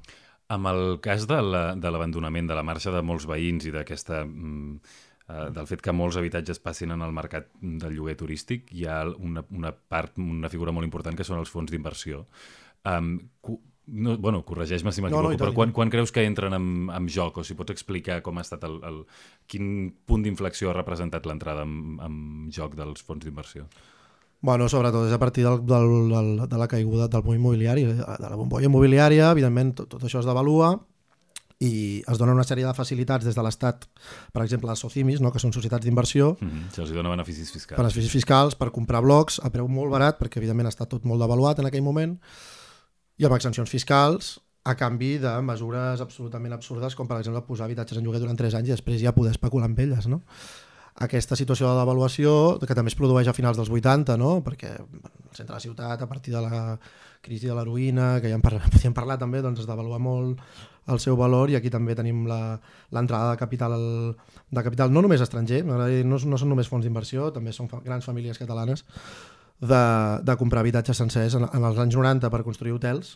Amb 0.49 0.67
el 0.73 0.81
cas 1.05 1.27
de 1.29 1.37
la- 1.41 1.75
de 1.75 1.89
l'abandonament, 1.93 2.49
de 2.49 2.57
la 2.57 2.63
marxa 2.65 2.91
de 2.93 3.01
molts 3.05 3.25
veïns 3.29 3.65
i 3.69 3.71
d'aquesta... 3.77 4.23
mm, 4.25 4.79
eh, 5.29 5.45
del 5.55 5.69
fet 5.69 5.83
que 5.83 5.93
molts 5.95 6.17
habitatges 6.21 6.61
passin 6.63 6.93
en 6.95 7.05
el 7.05 7.13
mercat 7.15 7.51
del 7.61 7.95
lloguer 7.97 8.17
turístic, 8.19 8.71
hi 8.73 8.87
ha 8.89 9.03
una, 9.15 9.45
una 9.51 9.71
part, 9.75 10.17
una 10.21 10.51
figura 10.51 10.73
molt 10.75 10.87
important 10.87 11.17
que 11.17 11.27
són 11.27 11.41
els 11.41 11.51
fons 11.53 11.71
d'inversió. 11.73 12.25
Um, 12.85 13.17
no, 13.87 14.15
bueno, 14.17 14.41
corregeix-me 14.45 14.91
si 14.93 15.01
m'equivoco, 15.03 15.29
No, 15.29 15.33
no, 15.33 15.39
però 15.41 15.53
quan, 15.53 15.71
quan 15.73 15.91
creus 15.93 16.11
que 16.13 16.23
entren 16.25 16.55
en, 16.57 16.69
en 16.93 17.09
joc? 17.09 17.37
O 17.37 17.43
si 17.45 17.57
pots 17.57 17.73
explicar 17.73 18.21
com 18.25 18.37
ha 18.37 18.45
estat 18.45 18.63
el, 18.65 18.79
el, 18.85 19.03
quin 19.49 19.91
punt 20.09 20.25
d'inflexió 20.25 20.71
ha 20.71 20.77
representat 20.77 21.27
l'entrada 21.29 21.65
en, 21.67 21.99
en 22.01 22.15
joc 22.53 22.73
dels 22.77 23.05
fons 23.05 23.25
d'inversió? 23.25 23.67
Bueno, 24.45 24.67
sobretot 24.69 25.07
és 25.07 25.13
a 25.15 25.21
partir 25.21 25.45
del, 25.45 25.61
del, 25.65 25.93
del, 26.11 26.31
de 26.49 26.57
la 26.57 26.67
caiguda 26.69 27.07
del 27.09 27.23
moviment 27.23 27.41
immobiliari, 27.41 27.85
de 27.93 28.29
la 28.29 28.37
bombolla 28.37 28.69
immobiliària, 28.69 29.31
evidentment 29.33 29.73
tot, 29.79 29.89
tot 29.95 30.05
això 30.05 30.21
es 30.21 30.27
devalua 30.29 30.75
i 31.63 32.03
es 32.03 32.17
donen 32.19 32.35
una 32.35 32.43
sèrie 32.43 32.65
de 32.67 32.73
facilitats 32.75 33.25
des 33.25 33.35
de 33.35 33.43
l'Estat, 33.43 33.85
per 34.33 34.43
exemple 34.43 34.69
les 34.69 34.81
SOCIMIS, 34.83 35.21
no? 35.23 35.31
que 35.31 35.39
són 35.39 35.53
societats 35.53 35.85
d'inversió, 35.85 36.35
Mm 36.41 36.49
-hmm. 36.49 36.71
Se'ls 36.75 36.91
dona 36.91 37.09
beneficis 37.09 37.51
fiscals. 37.51 37.77
beneficis 37.77 38.11
fiscals 38.11 38.55
per 38.55 38.71
comprar 38.71 39.01
blocs 39.01 39.39
a 39.43 39.49
preu 39.49 39.67
molt 39.67 39.91
barat, 39.91 40.19
perquè 40.19 40.37
evidentment 40.37 40.67
està 40.67 40.87
tot 40.87 41.05
molt 41.05 41.21
devaluat 41.21 41.59
en 41.59 41.65
aquell 41.65 41.83
moment, 41.83 42.19
i 43.17 43.25
amb 43.25 43.35
exencions 43.35 43.69
fiscals 43.69 44.41
a 44.65 44.75
canvi 44.75 45.17
de 45.21 45.41
mesures 45.41 46.01
absolutament 46.01 46.53
absurdes, 46.53 46.95
com 46.95 47.07
per 47.07 47.19
exemple 47.19 47.41
posar 47.41 47.65
habitatges 47.65 47.97
en 47.97 48.03
lloguer 48.03 48.19
durant 48.19 48.37
3 48.37 48.55
anys 48.55 48.67
i 48.67 48.71
després 48.71 49.01
ja 49.01 49.13
poder 49.13 49.31
especular 49.31 49.65
amb 49.65 49.79
elles. 49.79 50.07
No? 50.07 50.23
Aquesta 50.95 51.35
situació 51.35 51.69
de 51.69 51.79
devaluació, 51.79 52.59
que 52.59 52.73
també 52.73 52.89
es 52.89 52.95
produeix 52.95 53.27
a 53.27 53.33
finals 53.33 53.57
dels 53.57 53.69
80, 53.69 54.17
no? 54.17 54.43
perquè 54.43 54.73
centre 55.37 55.53
de 55.53 55.57
la 55.57 55.63
ciutat, 55.63 56.01
a 56.01 56.07
partir 56.09 56.33
de 56.33 56.41
la 56.43 56.77
crisi 57.25 57.49
de 57.49 57.55
l'heroïna, 57.57 58.21
que 58.21 58.31
ja 58.31 58.37
en 58.37 58.43
parla, 58.45 58.63
podíem 58.73 58.95
parlar 58.95 59.19
també, 59.21 59.41
doncs 59.45 59.63
es 59.63 59.69
devalua 59.69 59.99
molt 59.99 60.41
el 60.91 61.01
seu 61.01 61.17
valor 61.17 61.49
i 61.49 61.57
aquí 61.57 61.71
també 61.73 61.95
tenim 61.97 62.25
l'entrada 62.29 63.31
de 63.31 63.39
capital 63.41 63.73
de 63.75 64.63
capital 64.63 64.91
no 64.93 65.01
només 65.01 65.23
estranger, 65.25 65.63
no, 65.65 65.79
no 65.81 66.37
són 66.37 66.51
només 66.53 66.69
fons 66.69 66.85
d'inversió, 66.85 67.31
també 67.33 67.55
són 67.55 67.71
fa, 67.71 67.81
grans 67.85 68.05
famílies 68.05 68.37
catalanes 68.37 68.85
de, 69.59 69.83
de 70.21 70.35
comprar 70.37 70.61
habitatges 70.61 71.01
sencers 71.01 71.39
en, 71.39 71.47
en 71.49 71.65
els 71.71 71.79
anys 71.81 71.97
90 71.97 72.29
per 72.29 72.43
construir 72.45 72.75
hotels 72.75 73.15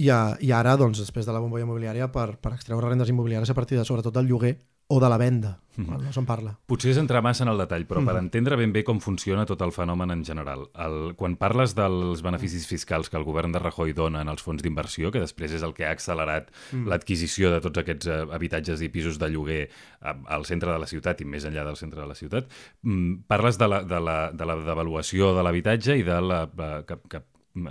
i, 0.00 0.08
a, 0.08 0.36
i 0.40 0.52
ara, 0.56 0.76
doncs, 0.80 1.02
després 1.02 1.26
de 1.28 1.34
la 1.34 1.42
bombolla 1.42 1.66
immobiliària, 1.66 2.08
per, 2.12 2.32
per 2.40 2.54
extreure 2.56 2.88
rendes 2.88 3.10
immobiliàries 3.12 3.50
a 3.52 3.56
partir 3.58 3.76
de, 3.78 3.84
sobretot 3.84 4.14
del 4.16 4.30
lloguer 4.30 4.54
o 4.90 4.98
de 4.98 5.08
la 5.08 5.16
venda, 5.18 5.52
mm. 5.76 5.98
no 6.02 6.12
se'n 6.12 6.26
parla. 6.26 6.56
Potser 6.66 6.90
és 6.90 6.98
entrar 6.98 7.22
massa 7.22 7.44
en 7.44 7.52
el 7.52 7.60
detall, 7.62 7.84
però 7.86 8.02
per 8.02 8.16
entendre 8.18 8.56
ben 8.58 8.72
bé 8.74 8.82
com 8.86 8.98
funciona 9.02 9.44
tot 9.46 9.62
el 9.62 9.70
fenomen 9.74 10.10
en 10.10 10.24
general. 10.26 10.64
El, 10.74 11.12
quan 11.18 11.36
parles 11.38 11.76
dels 11.78 12.24
beneficis 12.26 12.66
fiscals 12.66 13.10
que 13.10 13.18
el 13.20 13.26
govern 13.28 13.54
de 13.54 13.62
Rajoy 13.62 13.94
dona 13.94 14.24
en 14.24 14.32
els 14.32 14.42
fons 14.42 14.64
d'inversió, 14.66 15.12
que 15.14 15.22
després 15.22 15.54
és 15.54 15.62
el 15.66 15.76
que 15.78 15.86
ha 15.86 15.94
accelerat 15.94 16.50
l'adquisició 16.90 17.54
de 17.54 17.62
tots 17.62 17.84
aquests 17.84 18.10
eh, 18.10 18.20
habitatges 18.34 18.82
i 18.82 18.90
pisos 18.90 19.20
de 19.22 19.30
lloguer 19.30 19.62
eh, 19.68 20.16
al 20.34 20.46
centre 20.50 20.74
de 20.74 20.82
la 20.82 20.90
ciutat 20.90 21.22
i 21.22 21.28
més 21.30 21.46
enllà 21.46 21.64
del 21.70 21.78
centre 21.78 22.02
de 22.02 22.10
la 22.10 22.18
ciutat, 22.18 22.50
mm, 22.82 23.28
parles 23.30 23.60
de 23.60 23.70
la, 23.70 23.84
de 23.86 24.02
la, 24.02 24.18
de 24.34 24.50
la 24.50 24.58
devaluació 24.66 25.36
de 25.38 25.46
l'habitatge 25.46 26.00
i 26.02 26.06
de 26.06 26.18
la, 26.18 26.48
eh, 26.50 26.80
que, 26.88 26.98
que 27.06 27.22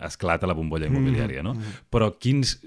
esclata 0.03 0.47
la 0.47 0.55
bombolla 0.57 0.89
immobiliària, 0.89 1.43
no? 1.43 1.53
Però 1.91 2.09
quins, 2.19 2.57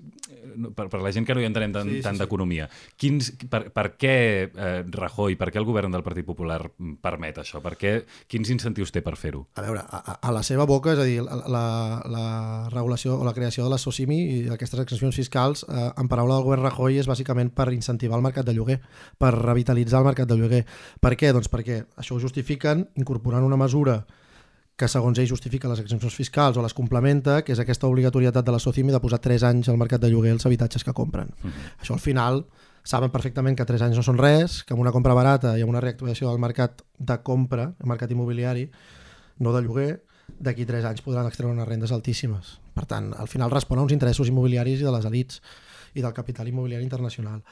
per, 0.76 0.88
per 0.92 1.00
la 1.02 1.12
gent 1.14 1.26
que 1.26 1.35
no 1.35 1.40
hi 1.42 1.47
entenem 1.49 1.73
tant, 1.75 1.88
Sí, 1.88 1.97
sí, 1.99 2.02
tant 2.04 2.16
sí. 2.18 2.23
d'economia, 2.23 2.68
quins, 3.00 3.32
per, 3.50 3.64
per 3.75 3.87
què 4.00 4.14
eh, 4.52 4.85
Rajoy, 4.90 5.37
per 5.40 5.50
què 5.52 5.59
el 5.61 5.66
govern 5.68 5.92
del 5.94 6.04
Partit 6.06 6.26
Popular 6.26 6.61
permet 7.02 7.38
això? 7.42 7.61
Per 7.64 7.75
què, 7.80 7.94
quins 8.30 8.50
incentius 8.54 8.92
té 8.94 9.02
per 9.02 9.16
fer-ho? 9.16 9.44
A 9.59 9.64
veure, 9.66 9.82
a, 9.88 10.02
a- 10.14 10.18
a 10.28 10.32
la 10.35 10.42
seva 10.47 10.66
boca, 10.68 10.92
és 10.94 11.02
a 11.02 11.06
dir, 11.09 11.18
la, 11.25 11.40
la, 11.49 11.64
la 12.12 12.25
regulació 12.73 13.18
o 13.21 13.25
la 13.25 13.35
creació 13.37 13.64
de 13.64 13.71
la 13.75 13.78
SOCIMI 13.82 14.18
i 14.23 14.38
aquestes 14.54 14.80
exencions 14.85 15.16
fiscals, 15.16 15.64
eh, 15.68 15.88
en 15.97 16.09
paraula 16.09 16.37
del 16.38 16.44
govern 16.49 16.62
Rajoy, 16.68 16.99
és 17.02 17.09
bàsicament 17.11 17.50
per 17.54 17.71
incentivar 17.73 18.18
el 18.18 18.25
mercat 18.25 18.47
de 18.49 18.54
lloguer, 18.56 18.80
per 19.18 19.32
revitalitzar 19.35 20.00
el 20.02 20.06
mercat 20.11 20.28
de 20.28 20.37
lloguer. 20.38 20.64
Per 21.00 21.14
què? 21.16 21.32
Doncs 21.32 21.49
perquè 21.52 21.82
això 21.97 22.16
ho 22.16 22.21
justifiquen 22.23 22.87
incorporant 23.00 23.44
una 23.44 23.56
mesura 23.61 24.02
que 24.76 24.88
segons 24.88 25.19
ell 25.21 25.29
justifica 25.29 25.69
les 25.71 25.83
exempcions 25.83 26.14
fiscals 26.17 26.57
o 26.57 26.62
les 26.64 26.75
complementa, 26.75 27.43
que 27.45 27.52
és 27.55 27.61
aquesta 27.62 27.87
obligatorietat 27.87 28.45
de 28.45 28.55
la 28.55 28.61
SOCIMI 28.62 28.95
de 28.95 29.00
posar 29.00 29.21
3 29.23 29.45
anys 29.50 29.69
al 29.69 29.79
mercat 29.79 30.00
de 30.02 30.11
lloguer 30.11 30.33
els 30.33 30.47
habitatges 30.49 30.85
que 30.85 30.95
compren. 30.97 31.31
Això 31.79 31.95
al 31.95 32.02
final 32.02 32.45
saben 32.83 33.12
perfectament 33.14 33.57
que 33.59 33.67
3 33.69 33.85
anys 33.87 34.00
no 34.00 34.07
són 34.07 34.19
res, 34.19 34.62
que 34.64 34.75
amb 34.75 34.83
una 34.83 34.93
compra 34.95 35.14
barata 35.14 35.55
i 35.59 35.62
amb 35.62 35.71
una 35.71 35.83
reactuació 35.85 36.31
del 36.31 36.41
mercat 36.43 36.83
de 36.99 37.19
compra, 37.23 37.73
el 37.79 37.93
mercat 37.93 38.11
immobiliari, 38.11 38.67
no 39.38 39.52
de 39.52 39.62
lloguer, 39.62 39.93
d'aquí 40.41 40.64
3 40.67 40.88
anys 40.88 41.05
podran 41.05 41.29
extreure 41.29 41.55
unes 41.55 41.69
rendes 41.69 41.93
altíssimes. 41.93 42.57
Per 42.75 42.87
tant, 42.88 43.12
al 43.14 43.29
final 43.29 43.52
respon 43.52 43.79
a 43.79 43.87
uns 43.87 43.93
interessos 43.93 44.29
immobiliaris 44.33 44.81
i 44.81 44.88
de 44.88 44.95
les 44.95 45.07
elites 45.07 45.43
i 45.95 46.02
del 46.02 46.17
capital 46.17 46.49
immobiliari 46.49 46.85
internacional. 46.85 47.43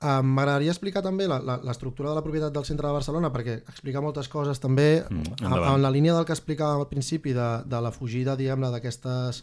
Uh, 0.00 0.22
M'agradaria 0.24 0.72
explicar 0.72 1.02
també 1.04 1.26
l'estructura 1.28 2.08
de 2.08 2.14
la 2.16 2.22
propietat 2.24 2.54
del 2.54 2.64
centre 2.64 2.88
de 2.88 2.94
Barcelona 2.96 3.28
perquè 3.34 3.58
explica 3.68 4.00
moltes 4.00 4.30
coses 4.32 4.56
també 4.62 5.04
Mm, 5.10 5.44
en 5.44 5.82
la 5.82 5.90
línia 5.92 6.14
del 6.16 6.24
que 6.24 6.32
explicàvem 6.32 6.80
al 6.80 6.88
principi 6.88 7.34
de, 7.36 7.48
de 7.68 7.80
la 7.84 7.90
fugida, 7.92 8.36
d'aquestes 8.72 9.42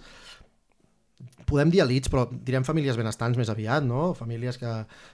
podem 1.47 1.71
dir 1.71 1.79
elits, 1.83 2.11
però 2.11 2.25
direm 2.29 2.65
famílies 2.67 2.97
benestants 2.99 3.37
més 3.39 3.49
aviat, 3.49 3.85
no? 3.87 4.11
Famílies 4.17 4.59
que, 4.59 4.71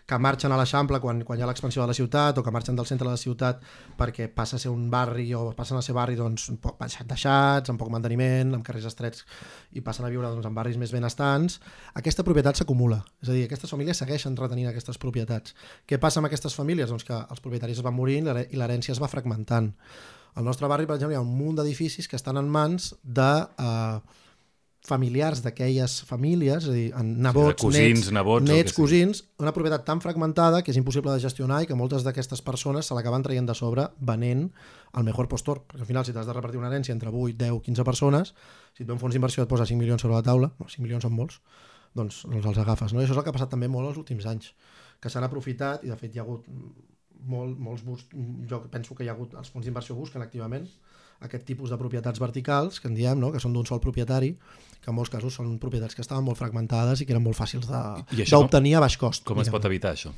que 0.10 0.18
marxen 0.18 0.52
a 0.52 0.58
l'Eixample 0.58 0.98
quan, 1.04 1.22
quan 1.28 1.38
hi 1.38 1.46
ha 1.46 1.50
l'expansió 1.50 1.84
de 1.84 1.92
la 1.92 1.96
ciutat 1.98 2.40
o 2.40 2.44
que 2.46 2.54
marxen 2.54 2.80
del 2.80 2.90
centre 2.90 3.06
de 3.06 3.14
la 3.14 3.22
ciutat 3.22 3.62
perquè 4.00 4.28
passa 4.34 4.58
a 4.58 4.64
ser 4.64 4.72
un 4.74 4.88
barri 4.94 5.28
o 5.38 5.44
passen 5.58 5.78
a 5.78 5.84
ser 5.86 5.94
barri 5.94 6.18
doncs, 6.18 6.48
un 6.50 6.58
poc 6.64 6.82
deixats, 6.82 7.70
amb 7.70 7.82
poc 7.82 7.92
manteniment, 7.94 8.56
amb 8.58 8.66
carrers 8.66 8.90
estrets 8.90 9.28
i 9.78 9.86
passen 9.86 10.08
a 10.08 10.12
viure 10.14 10.32
doncs, 10.32 10.50
en 10.50 10.58
barris 10.58 10.80
més 10.82 10.96
benestants, 10.96 11.60
aquesta 12.02 12.26
propietat 12.26 12.58
s'acumula. 12.58 13.04
És 13.22 13.30
a 13.30 13.38
dir, 13.38 13.46
aquestes 13.46 13.70
famílies 13.70 14.02
segueixen 14.02 14.38
retenint 14.40 14.72
aquestes 14.72 14.98
propietats. 14.98 15.54
Què 15.86 16.02
passa 16.02 16.22
amb 16.22 16.32
aquestes 16.32 16.58
famílies? 16.58 16.90
Doncs 16.90 17.06
que 17.06 17.22
els 17.22 17.46
propietaris 17.46 17.78
es 17.78 17.86
van 17.86 17.94
morint 17.94 18.34
i 18.34 18.58
l'herència 18.58 18.98
es 18.98 19.02
va 19.02 19.12
fragmentant. 19.12 19.70
Al 20.34 20.50
nostre 20.50 20.66
barri, 20.68 20.90
per 20.90 20.98
exemple, 20.98 21.14
hi 21.14 21.22
ha 21.22 21.24
un 21.24 21.38
munt 21.38 21.60
d'edificis 21.60 22.10
que 22.10 22.18
estan 22.18 22.42
en 22.42 22.50
mans 22.50 22.96
de 23.04 23.30
eh, 23.62 24.22
familiars 24.84 25.40
d'aquelles 25.44 26.02
famílies, 26.04 26.66
és 26.66 26.70
a 26.70 26.74
dir, 26.76 26.88
en 27.00 27.14
nebots, 27.24 27.56
cosins, 27.62 28.02
nets, 28.02 28.12
nebots, 28.12 28.50
nets 28.50 28.76
cosins, 28.76 29.22
una 29.40 29.54
propietat 29.56 29.86
tan 29.88 30.02
fragmentada 30.04 30.60
que 30.62 30.74
és 30.74 30.80
impossible 30.80 31.14
de 31.14 31.24
gestionar 31.24 31.62
i 31.64 31.70
que 31.70 31.78
moltes 31.80 32.04
d'aquestes 32.04 32.44
persones 32.44 32.90
se 32.90 32.98
l'acaben 32.98 33.24
traient 33.24 33.48
de 33.48 33.56
sobre 33.56 33.88
venent 34.00 34.50
al 34.92 35.08
mejor 35.08 35.30
postor, 35.32 35.64
perquè 35.64 35.86
al 35.86 35.90
final 35.90 36.04
si 36.04 36.12
t'has 36.16 36.28
de 36.28 36.36
repartir 36.36 36.60
una 36.60 36.68
herència 36.68 36.92
entre 36.92 37.14
8, 37.14 37.38
10, 37.40 37.62
15 37.64 37.86
persones, 37.88 38.34
si 38.76 38.84
et 38.84 38.90
ve 38.90 38.94
un 38.94 39.00
fons 39.00 39.16
d'inversió 39.16 39.46
et 39.48 39.54
posa 39.54 39.66
5 39.70 39.80
milions 39.80 40.04
sobre 40.04 40.20
la 40.20 40.26
taula, 40.26 40.52
no, 40.60 40.68
5 40.68 40.84
milions 40.84 41.08
són 41.08 41.16
molts, 41.16 41.40
doncs, 41.96 42.26
doncs 42.28 42.52
els 42.52 42.60
agafes. 42.66 42.92
No? 42.92 43.00
I 43.00 43.08
això 43.08 43.16
és 43.16 43.22
el 43.22 43.24
que 43.24 43.32
ha 43.32 43.38
passat 43.40 43.56
també 43.56 43.72
molt 43.72 43.94
els 43.94 44.02
últims 44.04 44.28
anys, 44.28 44.52
que 45.00 45.10
s'han 45.10 45.24
aprofitat 45.24 45.88
i 45.88 45.94
de 45.94 46.00
fet 46.00 46.12
hi 46.12 46.20
ha 46.20 46.28
hagut 46.28 46.52
molt, 47.24 47.56
molts 47.56 47.88
bus, 47.88 48.04
jo 48.50 48.60
penso 48.72 49.00
que 49.00 49.08
hi 49.08 49.10
ha 49.12 49.16
hagut, 49.16 49.34
els 49.40 49.52
fons 49.54 49.64
d'inversió 49.64 49.96
busquen 49.96 50.26
activament 50.26 50.68
aquest 51.24 51.46
tipus 51.48 51.72
de 51.72 51.80
propietats 51.80 52.22
verticals, 52.22 52.80
que 52.82 52.90
en 52.92 52.98
diem, 52.98 53.20
no? 53.20 53.32
que 53.34 53.42
són 53.42 53.56
d'un 53.56 53.66
sol 53.70 53.82
propietari, 53.84 54.34
que 54.84 54.92
en 54.92 54.98
molts 54.98 55.12
casos 55.14 55.38
són 55.40 55.56
propietats 55.62 55.96
que 55.96 56.04
estaven 56.04 56.26
molt 56.28 56.40
fragmentades 56.40 57.02
i 57.02 57.08
que 57.08 57.16
eren 57.16 57.24
molt 57.24 57.40
fàcils 57.40 57.70
d'obtenir 57.70 58.78
a 58.78 58.84
baix 58.84 58.98
cost. 59.00 59.24
Com 59.28 59.40
es 59.40 59.48
diguem. 59.48 59.58
pot 59.58 59.70
evitar 59.72 59.94
això? 59.96 60.12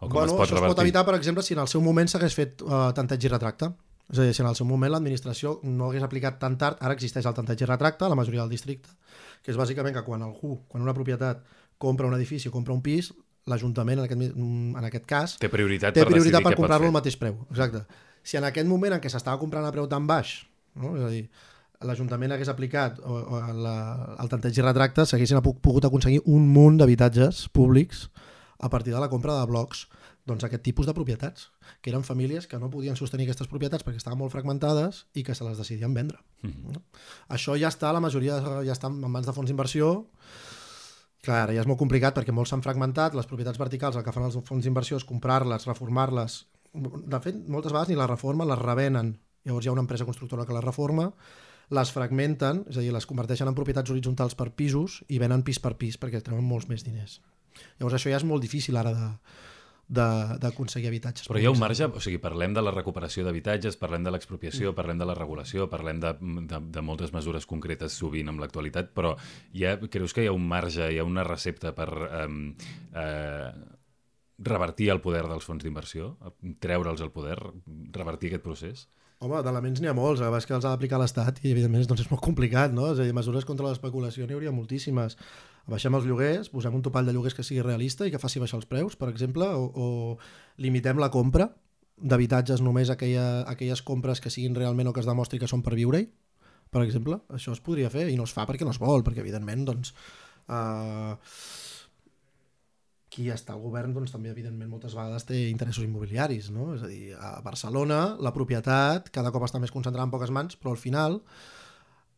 O 0.00 0.08
com 0.08 0.16
bueno, 0.18 0.32
es 0.32 0.36
pot 0.36 0.46
això 0.46 0.54
es 0.56 0.60
pot 0.60 0.60
revertir? 0.60 0.86
evitar, 0.88 1.04
per 1.08 1.16
exemple, 1.18 1.44
si 1.44 1.56
en 1.56 1.60
el 1.64 1.68
seu 1.70 1.84
moment 1.84 2.08
s'hagués 2.10 2.36
fet 2.36 2.64
uh, 2.64 2.88
tanteig 2.96 3.24
i 3.24 3.32
retracte. 3.32 3.72
És 4.12 4.18
a 4.20 4.24
dir, 4.26 4.34
si 4.36 4.42
en 4.42 4.48
el 4.50 4.56
seu 4.56 4.66
moment 4.68 4.92
l'administració 4.92 5.58
no 5.64 5.88
hagués 5.88 6.04
aplicat 6.04 6.36
tant 6.40 6.58
tard, 6.60 6.80
ara 6.84 6.92
existeix 6.92 7.24
el 7.24 7.36
tanteig 7.36 7.62
i 7.64 7.68
retracte 7.68 8.04
a 8.04 8.10
la 8.12 8.18
majoria 8.18 8.42
del 8.42 8.52
districte, 8.52 8.92
que 9.40 9.52
és 9.52 9.56
bàsicament 9.56 9.96
que 9.96 10.02
quan 10.04 10.24
algú, 10.26 10.58
quan 10.68 10.84
una 10.84 10.92
propietat 10.92 11.40
compra 11.80 12.10
un 12.10 12.16
edifici 12.16 12.50
o 12.50 12.52
compra 12.52 12.76
un 12.76 12.82
pis, 12.84 13.14
l'Ajuntament, 13.48 14.00
en, 14.00 14.04
aquest, 14.04 14.36
en 14.36 14.88
aquest 14.88 15.06
cas, 15.08 15.36
Té 15.40 15.48
prioritat 15.52 15.96
té 15.96 16.04
per 16.04 16.12
prioritat 16.12 16.44
per 16.44 16.52
pot 16.52 16.62
comprar-lo 16.62 16.88
al 16.88 16.96
mateix 16.96 17.16
preu. 17.20 17.38
Exacte. 17.50 17.84
Si 18.24 18.38
en 18.40 18.46
aquest 18.48 18.68
moment 18.68 18.96
en 18.96 19.02
què 19.02 19.10
s'estava 19.12 19.40
comprant 19.40 19.66
a 19.66 19.72
preu 19.74 19.88
tan 19.90 20.08
baix, 20.08 20.38
no? 20.80 20.94
és 20.96 21.04
a 21.04 21.10
dir, 21.12 21.24
l'Ajuntament 21.84 22.32
hagués 22.32 22.48
aplicat 22.48 23.00
o, 23.04 23.18
o 23.36 23.40
la, 23.60 23.74
el 24.22 24.30
tanteig 24.32 24.56
i 24.58 24.64
retracte, 24.64 25.04
s'haguessin 25.04 25.42
pogut 25.44 25.84
aconseguir 25.84 26.22
un 26.24 26.48
munt 26.48 26.80
d'habitatges 26.80 27.48
públics 27.52 28.08
a 28.58 28.70
partir 28.72 28.94
de 28.94 29.02
la 29.02 29.10
compra 29.12 29.36
de 29.40 29.50
blocs 29.50 29.84
doncs 30.24 30.46
aquest 30.46 30.62
tipus 30.64 30.86
de 30.88 30.94
propietats, 30.96 31.50
que 31.84 31.90
eren 31.92 32.04
famílies 32.06 32.46
que 32.48 32.56
no 32.56 32.70
podien 32.72 32.96
sostenir 32.96 33.26
aquestes 33.26 33.50
propietats 33.50 33.84
perquè 33.84 34.00
estaven 34.00 34.16
molt 34.22 34.32
fragmentades 34.32 35.04
i 35.12 35.24
que 35.26 35.36
se 35.36 35.44
les 35.44 35.60
decidien 35.60 35.92
vendre. 35.92 36.18
Mhm. 36.42 36.72
no? 36.72 36.82
Això 37.28 37.58
ja 37.60 37.68
està, 37.68 37.92
la 37.92 38.00
majoria 38.00 38.40
ja 38.64 38.72
està 38.72 38.88
en 38.88 39.04
mans 39.04 39.26
de 39.26 39.36
fons 39.36 39.52
d'inversió, 39.52 40.06
Clar, 41.24 41.48
ja 41.56 41.62
és 41.62 41.68
molt 41.68 41.80
complicat 41.80 42.12
perquè 42.12 42.34
molts 42.36 42.50
s'han 42.52 42.62
fragmentat, 42.64 43.14
les 43.16 43.24
propietats 43.24 43.56
verticals 43.56 43.96
el 43.96 44.04
que 44.04 44.12
fan 44.12 44.26
els 44.26 44.36
fons 44.44 44.66
d'inversió 44.66 44.98
és 45.00 45.06
comprar-les, 45.08 45.64
reformar-les. 45.70 46.42
De 46.74 47.20
fet, 47.22 47.36
moltes 47.48 47.72
vegades 47.72 47.88
ni 47.92 47.96
les 47.96 48.10
reformen, 48.10 48.48
les 48.50 48.58
revenen. 48.58 49.14
Llavors 49.44 49.66
hi 49.66 49.68
ha 49.70 49.72
una 49.76 49.84
empresa 49.84 50.04
constructora 50.08 50.46
que 50.48 50.54
les 50.56 50.64
reforma, 50.64 51.12
les 51.70 51.90
fragmenten, 51.92 52.64
és 52.68 52.76
a 52.76 52.80
dir, 52.84 52.92
les 52.92 53.06
converteixen 53.06 53.48
en 53.48 53.54
propietats 53.54 53.90
horitzontals 53.90 54.34
per 54.34 54.50
pisos 54.52 55.02
i 55.08 55.18
venen 55.22 55.42
pis 55.46 55.60
per 55.60 55.76
pis 55.80 55.96
perquè 56.00 56.20
treuen 56.22 56.44
molts 56.44 56.68
més 56.68 56.84
diners. 56.84 57.20
Llavors 57.78 57.94
això 58.00 58.10
ja 58.10 58.16
és 58.18 58.24
molt 58.26 58.42
difícil 58.42 58.76
ara 58.76 58.92
de 58.92 59.10
de- 59.86 60.38
d'aconseguir 60.40 60.88
habitatges. 60.88 61.26
Però 61.28 61.36
hi 61.38 61.44
ha 61.44 61.50
un 61.52 61.58
marge, 61.60 61.84
o 61.84 62.00
sigui, 62.00 62.16
parlem 62.16 62.54
de 62.56 62.62
la 62.64 62.70
recuperació 62.72 63.22
d'habitatges, 63.22 63.76
parlem 63.76 64.02
de 64.02 64.10
l'expropiació, 64.14 64.70
Mm. 64.72 64.74
parlem 64.74 64.98
de 64.98 65.04
la 65.04 65.14
regulació, 65.14 65.68
parlem 65.68 66.00
de, 66.00 66.14
de, 66.48 66.60
de 66.72 66.80
moltes 66.80 67.12
mesures 67.12 67.44
concretes 67.44 67.92
sovint 67.92 68.30
amb 68.32 68.40
l'actualitat, 68.40 68.94
però 68.94 69.14
hi 69.52 69.66
ha, 69.66 69.76
creus 69.78 70.14
que 70.14 70.24
hi 70.24 70.26
ha 70.26 70.32
un 70.32 70.48
marge, 70.48 70.88
hi 70.90 70.98
ha 70.98 71.04
una 71.04 71.22
recepta 71.22 71.74
per 71.74 71.90
eh, 71.90 72.54
eh, 72.94 73.52
revertir 74.38 74.90
el 74.90 75.00
poder 75.00 75.24
dels 75.30 75.46
fons 75.46 75.62
d'inversió, 75.62 76.14
treure'ls 76.60 77.02
el 77.04 77.12
poder, 77.14 77.38
revertir 77.94 78.32
aquest 78.32 78.44
procés? 78.44 78.86
Home, 79.24 79.38
d'elements 79.46 79.80
n'hi 79.80 79.88
ha 79.88 79.94
molts, 79.96 80.20
a 80.20 80.26
vegades 80.26 80.44
que 80.44 80.54
els 80.56 80.64
ha 80.66 80.72
d'aplicar 80.74 80.98
l'Estat 81.00 81.38
i 81.44 81.52
evidentment 81.54 81.86
doncs, 81.88 82.02
és 82.04 82.10
molt 82.10 82.20
complicat, 82.24 82.74
no? 82.74 82.90
És 82.92 83.00
a 83.00 83.06
dir, 83.06 83.14
mesures 83.16 83.46
contra 83.48 83.68
l'especulació 83.68 84.26
n'hi 84.26 84.36
hauria 84.36 84.52
moltíssimes. 84.52 85.16
Baixem 85.70 85.94
els 85.96 86.08
lloguers, 86.08 86.50
posem 86.52 86.74
un 86.76 86.82
topall 86.84 87.06
de 87.08 87.14
lloguers 87.14 87.36
que 87.38 87.46
sigui 87.46 87.62
realista 87.64 88.04
i 88.04 88.12
que 88.12 88.20
faci 88.20 88.42
baixar 88.42 88.58
els 88.58 88.68
preus, 88.68 88.98
per 89.00 89.08
exemple, 89.12 89.48
o, 89.54 89.70
o 89.70 90.60
limitem 90.60 91.00
la 91.00 91.08
compra 91.14 91.48
d'habitatges 91.96 92.60
només 92.60 92.90
a 92.90 92.98
aquella, 92.98 93.26
aquelles 93.48 93.80
compres 93.86 94.20
que 94.20 94.32
siguin 94.34 94.58
realment 94.58 94.90
o 94.90 94.92
que 94.92 95.00
es 95.00 95.08
demostri 95.08 95.38
que 95.38 95.48
són 95.48 95.62
per 95.62 95.76
viure-hi, 95.78 96.08
per 96.74 96.82
exemple. 96.82 97.22
Això 97.32 97.54
es 97.54 97.62
podria 97.64 97.92
fer 97.94 98.08
i 98.10 98.18
no 98.18 98.26
es 98.26 98.34
fa 98.34 98.48
perquè 98.50 98.66
no 98.66 98.74
es 98.74 98.82
vol, 98.82 99.06
perquè 99.06 99.22
evidentment 99.22 99.64
doncs, 99.70 99.94
eh, 100.50 101.14
qui 103.14 103.28
està 103.30 103.54
al 103.54 103.62
govern 103.62 103.94
doncs, 103.94 104.10
també 104.10 104.32
evidentment 104.32 104.72
moltes 104.72 104.96
vegades 104.98 105.26
té 105.28 105.44
interessos 105.46 105.86
immobiliaris 105.86 106.50
no? 106.54 106.72
és 106.74 106.82
a 106.82 106.90
dir, 106.90 107.12
a 107.14 107.36
Barcelona 107.46 108.00
la 108.18 108.34
propietat 108.34 109.12
cada 109.14 109.30
cop 109.34 109.46
està 109.46 109.62
més 109.62 109.74
concentrada 109.74 110.08
en 110.08 110.14
poques 110.14 110.34
mans 110.34 110.58
però 110.58 110.74
al 110.74 110.80
final 110.82 111.20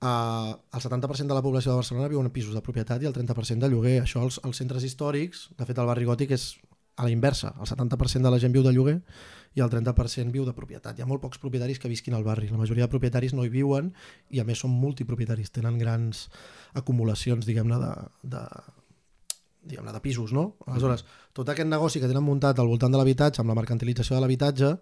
eh, 0.00 0.52
el 0.72 0.80
70% 0.80 1.28
de 1.28 1.36
la 1.36 1.44
població 1.44 1.74
de 1.74 1.82
Barcelona 1.82 2.08
viu 2.12 2.22
en 2.22 2.32
pisos 2.32 2.56
de 2.56 2.64
propietat 2.64 3.04
i 3.04 3.10
el 3.10 3.16
30% 3.16 3.60
de 3.60 3.72
lloguer 3.72 3.98
això 4.02 4.24
als, 4.24 4.40
als 4.42 4.62
centres 4.62 4.88
històrics, 4.88 5.50
de 5.58 5.68
fet 5.68 5.78
el 5.78 5.92
barri 5.92 6.08
gòtic 6.08 6.32
és 6.36 6.54
a 6.96 7.04
la 7.04 7.12
inversa, 7.12 7.52
el 7.60 7.68
70% 7.68 8.24
de 8.24 8.32
la 8.32 8.40
gent 8.40 8.54
viu 8.56 8.64
de 8.64 8.72
lloguer 8.72 8.96
i 9.56 9.62
el 9.64 9.70
30% 9.72 10.32
viu 10.32 10.44
de 10.44 10.52
propietat. 10.56 10.96
Hi 10.96 11.04
ha 11.04 11.08
molt 11.08 11.22
pocs 11.22 11.40
propietaris 11.40 11.80
que 11.80 11.88
visquin 11.88 12.16
al 12.16 12.24
barri. 12.24 12.48
La 12.48 12.60
majoria 12.60 12.84
de 12.84 12.92
propietaris 12.92 13.32
no 13.36 13.44
hi 13.44 13.52
viuen 13.52 13.92
i 14.32 14.40
a 14.40 14.44
més 14.48 14.60
són 14.64 14.72
multipropietaris, 14.72 15.52
tenen 15.52 15.78
grans 15.80 16.26
acumulacions, 16.76 17.48
diguem-ne, 17.48 17.78
de, 17.80 17.92
de, 18.36 18.42
diguem 19.66 19.90
de 19.92 20.00
pisos, 20.04 20.32
no? 20.32 20.54
Aleshores, 20.66 21.04
tot 21.36 21.48
aquest 21.50 21.68
negoci 21.68 22.00
que 22.00 22.08
tenen 22.10 22.24
muntat 22.24 22.58
al 22.58 22.70
voltant 22.70 22.94
de 22.94 23.00
l'habitatge, 23.00 23.42
amb 23.42 23.52
la 23.52 23.58
mercantilització 23.58 24.16
de 24.16 24.24
l'habitatge, 24.24 24.72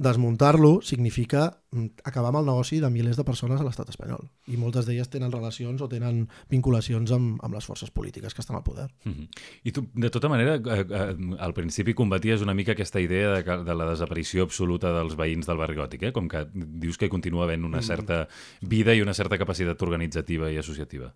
desmuntar-lo 0.00 0.80
significa 0.80 1.60
mm, 1.72 2.00
acabar 2.08 2.30
amb 2.30 2.38
el 2.40 2.46
negoci 2.48 2.78
de 2.80 2.88
milers 2.88 3.18
de 3.20 3.24
persones 3.28 3.60
a 3.60 3.64
l'estat 3.66 3.90
espanyol. 3.92 4.22
I 4.48 4.56
moltes 4.56 4.86
d'elles 4.88 5.10
tenen 5.12 5.32
relacions 5.32 5.82
o 5.84 5.88
tenen 5.92 6.22
vinculacions 6.48 7.12
amb, 7.12 7.36
amb 7.44 7.58
les 7.58 7.66
forces 7.68 7.92
polítiques 7.92 8.32
que 8.32 8.40
estan 8.40 8.56
al 8.56 8.64
poder. 8.64 8.88
Mhm. 9.04 9.28
I 9.68 9.74
tu, 9.76 9.84
de 9.92 10.10
tota 10.10 10.30
manera, 10.32 10.56
eh, 10.56 10.86
eh, 10.88 11.36
al 11.38 11.52
principi 11.52 11.92
combaties 11.92 12.40
una 12.40 12.54
mica 12.54 12.72
aquesta 12.72 13.00
idea 13.00 13.34
de, 13.36 13.58
de 13.64 13.74
la 13.76 13.90
desaparició 13.90 14.48
absoluta 14.48 14.94
dels 14.96 15.18
veïns 15.20 15.46
del 15.46 15.60
barri 15.60 15.76
gòtic, 15.76 16.08
eh? 16.08 16.12
com 16.16 16.28
que 16.32 16.46
dius 16.54 16.96
que 16.96 17.10
hi 17.10 17.12
continua 17.12 17.44
havent 17.44 17.68
una 17.68 17.82
certa 17.82 18.26
vida 18.62 18.94
i 18.94 19.02
una 19.02 19.12
certa 19.12 19.36
capacitat 19.36 19.82
organitzativa 19.82 20.50
i 20.50 20.56
associativa. 20.56 21.12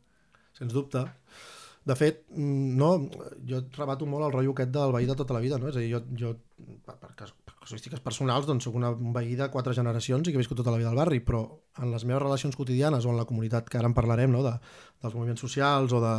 Sens 0.52 0.76
dubte. 0.76 1.08
De 1.84 1.94
fet, 1.98 2.22
mm, 2.32 2.76
no, 2.80 2.90
jo 3.44 3.60
rebato 3.76 4.06
molt 4.08 4.24
el 4.24 4.32
rotllo 4.32 4.54
aquest 4.54 4.70
del 4.72 4.92
veí 4.94 5.04
de 5.04 5.16
tota 5.18 5.34
la 5.36 5.42
vida, 5.44 5.58
no? 5.60 5.68
És 5.68 5.76
a 5.76 5.82
dir, 5.82 5.90
jo, 5.92 6.00
jo 6.16 6.30
per, 6.86 6.96
per, 6.96 7.12
per 7.12 7.54
casuístiques 7.60 8.00
personals, 8.00 8.48
doncs 8.48 8.64
soc 8.64 8.78
una, 8.80 8.90
un 8.90 9.12
veí 9.12 9.36
de 9.36 9.50
quatre 9.52 9.74
generacions 9.76 10.24
i 10.24 10.32
que 10.32 10.40
he 10.40 10.42
viscut 10.42 10.62
tota 10.62 10.72
la 10.72 10.80
vida 10.80 10.88
al 10.88 10.96
barri, 10.96 11.20
però 11.20 11.44
en 11.82 11.92
les 11.92 12.06
meves 12.08 12.22
relacions 12.22 12.56
quotidianes 12.56 13.04
o 13.04 13.12
en 13.12 13.20
la 13.20 13.28
comunitat, 13.28 13.68
que 13.68 13.80
ara 13.80 13.90
en 13.90 13.96
parlarem, 13.96 14.32
no? 14.32 14.40
de, 14.46 14.54
dels 15.04 15.18
moviments 15.18 15.44
socials 15.44 15.92
o 15.92 16.00
de, 16.00 16.14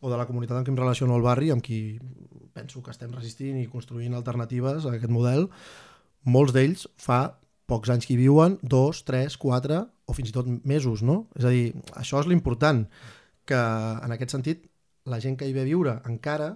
o 0.00 0.10
de 0.10 0.16
la 0.16 0.26
comunitat 0.30 0.56
amb 0.56 0.66
qui 0.66 0.72
em 0.72 0.80
relaciono 0.80 1.14
al 1.14 1.28
barri, 1.28 1.52
amb 1.52 1.64
qui 1.64 1.82
penso 2.56 2.80
que 2.80 2.92
estem 2.92 3.12
resistint 3.12 3.60
i 3.60 3.68
construint 3.68 4.16
alternatives 4.16 4.88
a 4.88 4.96
aquest 4.96 5.12
model, 5.12 5.48
molts 6.24 6.56
d'ells 6.56 6.88
fa 6.96 7.22
pocs 7.68 7.92
anys 7.92 8.08
que 8.08 8.16
hi 8.16 8.20
viuen, 8.24 8.58
dos, 8.62 9.04
tres, 9.08 9.36
quatre 9.40 9.84
o 10.08 10.16
fins 10.16 10.32
i 10.32 10.34
tot 10.34 10.48
mesos, 10.68 11.04
no? 11.04 11.26
És 11.36 11.44
a 11.44 11.52
dir, 11.52 11.72
això 12.00 12.20
és 12.20 12.28
l'important, 12.28 12.86
que 13.48 13.58
en 13.58 14.12
aquest 14.14 14.34
sentit 14.34 14.68
la 15.06 15.18
gent 15.20 15.38
que 15.38 15.48
hi 15.48 15.54
ve 15.56 15.64
a 15.64 15.68
viure 15.68 15.96
encara 16.08 16.52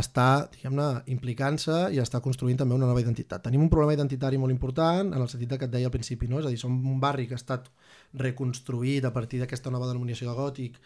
està, 0.00 0.46
diguem-ne, 0.52 1.02
implicant-se 1.10 1.76
i 1.90 1.98
està 1.98 2.20
construint 2.22 2.58
també 2.60 2.76
una 2.76 2.86
nova 2.86 3.02
identitat. 3.02 3.42
Tenim 3.42 3.64
un 3.64 3.70
problema 3.72 3.96
identitari 3.96 4.38
molt 4.38 4.54
important 4.54 5.10
en 5.10 5.20
el 5.20 5.28
sentit 5.28 5.56
que 5.58 5.66
et 5.66 5.72
deia 5.72 5.88
al 5.90 5.94
principi, 5.94 6.28
no? 6.30 6.38
és 6.38 6.46
a 6.46 6.52
dir, 6.52 6.60
som 6.62 6.76
un 6.76 7.00
barri 7.02 7.26
que 7.26 7.34
ha 7.34 7.40
estat 7.40 7.66
reconstruït 8.14 9.04
a 9.04 9.12
partir 9.12 9.40
d'aquesta 9.42 9.70
nova 9.74 9.90
denominació 9.90 10.30
de 10.30 10.36
gòtic 10.38 10.78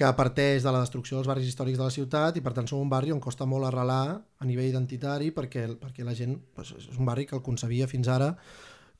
que 0.00 0.10
parteix 0.16 0.62
de 0.64 0.72
la 0.72 0.80
destrucció 0.80 1.18
dels 1.18 1.28
barris 1.28 1.48
històrics 1.50 1.76
de 1.76 1.84
la 1.84 1.92
ciutat 1.92 2.36
i 2.38 2.42
per 2.44 2.54
tant 2.56 2.68
som 2.70 2.80
un 2.80 2.88
barri 2.88 3.12
on 3.12 3.20
costa 3.20 3.44
molt 3.44 3.66
arrelar 3.68 4.04
a 4.16 4.46
nivell 4.48 4.70
identitari 4.70 5.28
perquè, 5.36 5.66
perquè 5.80 6.06
la 6.06 6.14
gent 6.16 6.38
doncs, 6.56 6.72
és 6.78 6.96
un 6.96 7.08
barri 7.08 7.26
que 7.28 7.36
el 7.36 7.42
concebia 7.44 7.90
fins 7.90 8.08
ara 8.08 8.30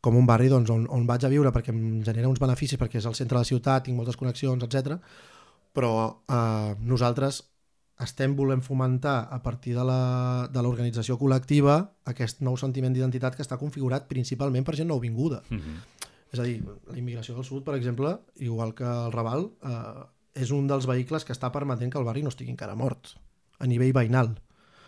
com 0.05 0.17
un 0.17 0.27
barri 0.29 0.51
doncs, 0.53 0.69
on, 0.75 0.85
on 0.93 1.07
vaig 1.09 1.25
a 1.25 1.31
viure 1.33 1.53
perquè 1.55 1.73
em 1.73 2.03
genera 2.05 2.29
uns 2.29 2.43
beneficis 2.43 2.81
perquè 2.81 3.01
és 3.01 3.09
al 3.09 3.17
centre 3.17 3.39
de 3.39 3.45
la 3.45 3.49
ciutat, 3.49 3.87
tinc 3.87 3.97
moltes 3.97 4.19
connexions, 4.21 4.65
etc. 4.67 4.99
però 5.73 6.23
eh, 6.29 6.75
nosaltres 6.81 7.45
estem 8.01 8.35
volent 8.37 8.63
fomentar 8.65 9.29
a 9.31 9.43
partir 9.43 9.75
de 9.77 9.85
la- 9.85 10.49
de 10.51 10.63
l'organització 10.63 11.19
col·lectiva 11.21 11.91
aquest 12.09 12.41
nou 12.41 12.57
sentiment 12.57 12.95
d'identitat 12.95 13.37
que 13.37 13.43
està 13.45 13.59
configurat 13.61 14.09
principalment 14.09 14.65
per 14.65 14.75
gent 14.77 14.89
nouvinguda. 14.89 15.43
Mm 15.51 15.59
-hmm. 15.59 15.77
És 16.33 16.39
a 16.39 16.43
dir, 16.45 16.63
la 16.87 16.97
immigració 16.99 17.35
del 17.35 17.45
sud, 17.45 17.65
per 17.65 17.75
exemple, 17.75 18.19
igual 18.37 18.73
que 18.75 18.85
el 18.85 19.13
Raval, 19.13 19.51
eh, 19.63 20.41
és 20.43 20.51
un 20.51 20.67
dels 20.67 20.87
vehicles 20.87 21.25
que 21.25 21.33
està 21.33 21.51
permetent 21.51 21.91
que 21.93 21.99
el 21.99 22.05
barri 22.05 22.23
no 22.23 22.29
estigui 22.29 22.51
encara 22.53 22.75
mort, 22.77 23.09
a 23.59 23.67
nivell 23.67 23.93
veïnal 23.93 24.39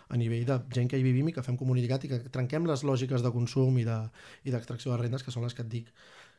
a 0.09 0.17
nivell 0.17 0.45
de 0.45 0.61
gent 0.71 0.89
que 0.91 0.99
hi 0.99 1.03
vivim 1.03 1.29
i 1.29 1.33
que 1.33 1.43
fem 1.43 1.57
comunicat 1.57 2.05
i 2.05 2.09
que 2.09 2.19
trenquem 2.19 2.67
les 2.67 2.83
lògiques 2.85 3.23
de 3.23 3.31
consum 3.33 3.79
i 3.79 3.85
de- 3.85 4.11
i 4.45 4.51
d'extracció 4.51 4.91
de, 4.91 4.97
de 4.99 5.03
rendes, 5.03 5.23
que 5.23 5.31
són 5.31 5.43
les 5.43 5.55
que 5.55 5.63
et 5.63 5.69
dic 5.69 5.87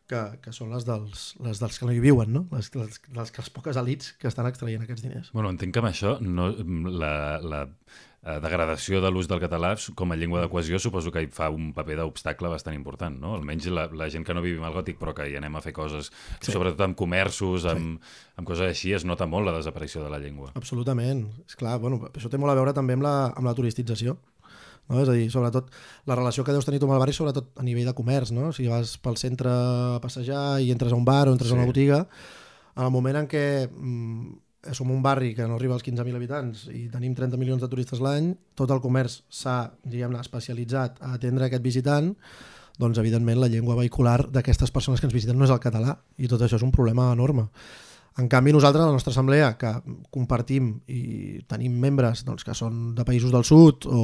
que, 0.10 0.22
que 0.44 0.54
són 0.56 0.74
les 0.74 0.86
dels, 0.88 1.26
les 1.44 1.60
dels 1.62 1.80
que 1.80 1.88
no 1.88 1.96
hi 1.96 2.02
viuen, 2.04 2.34
no? 2.36 2.46
les, 2.54 2.70
les, 2.76 3.02
les, 3.16 3.36
les 3.38 3.52
poques 3.56 3.80
elites 3.80 4.14
que 4.20 4.30
estan 4.30 4.48
extraient 4.50 4.84
aquests 4.84 5.06
diners. 5.06 5.32
Bueno, 5.36 5.52
entenc 5.54 5.76
que 5.76 5.84
amb 5.84 5.92
això 5.92 6.18
no, 6.24 6.50
la, 6.92 7.14
la 7.44 7.62
eh, 7.68 8.40
degradació 8.44 9.02
de 9.04 9.12
l'ús 9.12 9.30
del 9.32 9.42
català 9.44 9.74
com 9.96 10.12
a 10.12 10.18
llengua 10.20 10.44
de 10.44 10.50
cohesió 10.52 10.80
suposo 10.80 11.12
que 11.14 11.24
hi 11.24 11.30
fa 11.32 11.50
un 11.54 11.72
paper 11.76 12.02
d'obstacle 12.02 12.52
bastant 12.52 12.76
important, 12.76 13.16
no? 13.20 13.36
Almenys 13.38 13.70
la, 13.72 13.88
la 13.96 14.10
gent 14.14 14.28
que 14.28 14.36
no 14.36 14.44
vivim 14.44 14.64
al 14.68 14.76
gòtic 14.76 15.00
però 15.00 15.16
que 15.16 15.30
hi 15.30 15.38
anem 15.40 15.56
a 15.56 15.64
fer 15.64 15.76
coses, 15.76 16.12
sí. 16.40 16.52
sobretot 16.52 16.84
amb 16.86 17.00
comerços, 17.00 17.68
amb, 17.70 18.04
amb 18.40 18.50
coses 18.50 18.70
així, 18.70 18.94
es 18.96 19.08
nota 19.08 19.28
molt 19.30 19.50
la 19.50 19.56
desaparició 19.58 20.04
de 20.04 20.12
la 20.14 20.22
llengua. 20.24 20.52
Absolutament. 20.60 21.26
És 21.48 21.60
clar, 21.60 21.80
bueno, 21.84 22.02
això 22.12 22.32
té 22.32 22.42
molt 22.42 22.54
a 22.54 22.60
veure 22.60 22.76
també 22.76 23.00
amb 23.00 23.08
la, 23.08 23.16
amb 23.32 23.48
la 23.48 23.56
turistització. 23.58 24.20
No? 24.92 25.00
És 25.02 25.10
a 25.10 25.16
dir, 25.16 25.30
sobretot, 25.32 25.70
la 26.10 26.18
relació 26.20 26.44
que 26.44 26.56
deus 26.56 26.68
tenir 26.68 26.82
tu 26.82 26.90
amb 26.90 26.98
el 26.98 27.04
barri, 27.04 27.16
sobretot 27.16 27.52
a 27.60 27.66
nivell 27.66 27.88
de 27.90 27.96
comerç, 27.98 28.34
no? 28.36 28.52
Si 28.56 28.68
vas 28.68 28.98
pel 29.04 29.20
centre 29.22 29.52
a 29.52 30.00
passejar 30.04 30.62
i 30.62 30.72
entres 30.76 30.94
a 30.94 31.00
un 31.00 31.06
bar 31.08 31.28
o 31.28 31.36
entres 31.36 31.52
sí. 31.52 31.56
a 31.56 31.60
una 31.60 31.70
botiga, 31.70 32.04
en 32.76 32.88
el 32.88 32.92
moment 32.92 33.22
en 33.22 33.30
què 33.30 33.46
mm, 33.70 34.34
som 34.72 34.92
un 34.92 35.04
barri 35.04 35.34
que 35.36 35.46
no 35.48 35.58
arriba 35.58 35.76
als 35.76 35.84
15.000 35.84 36.16
habitants 36.16 36.66
i 36.72 36.88
tenim 36.92 37.16
30 37.16 37.40
milions 37.40 37.62
de 37.62 37.70
turistes 37.70 38.00
l'any, 38.04 38.32
tot 38.56 38.72
el 38.72 38.82
comerç 38.84 39.22
s'ha, 39.28 39.74
diguem-ne, 39.84 40.22
especialitzat 40.24 41.02
a 41.04 41.14
atendre 41.18 41.50
aquest 41.50 41.64
visitant, 41.64 42.14
doncs 42.80 42.98
evidentment 42.98 43.42
la 43.42 43.52
llengua 43.52 43.78
vehicular 43.78 44.24
d'aquestes 44.32 44.72
persones 44.72 45.02
que 45.02 45.10
ens 45.10 45.14
visiten 45.14 45.38
no 45.38 45.46
és 45.46 45.54
el 45.54 45.62
català 45.62 45.98
i 46.18 46.30
tot 46.32 46.42
això 46.42 46.58
és 46.58 46.66
un 46.66 46.72
problema 46.72 47.12
enorme. 47.14 47.50
En 48.22 48.28
canvi, 48.30 48.54
nosaltres, 48.54 48.84
a 48.84 48.92
la 48.92 48.94
nostra 48.94 49.10
assemblea, 49.12 49.56
que 49.58 49.72
compartim 50.14 50.76
i 50.88 51.42
tenim 51.50 51.80
membres 51.82 52.22
doncs, 52.26 52.46
que 52.46 52.54
són 52.54 52.94
de 52.96 53.06
països 53.06 53.34
del 53.34 53.46
sud 53.46 53.88
o 53.90 54.04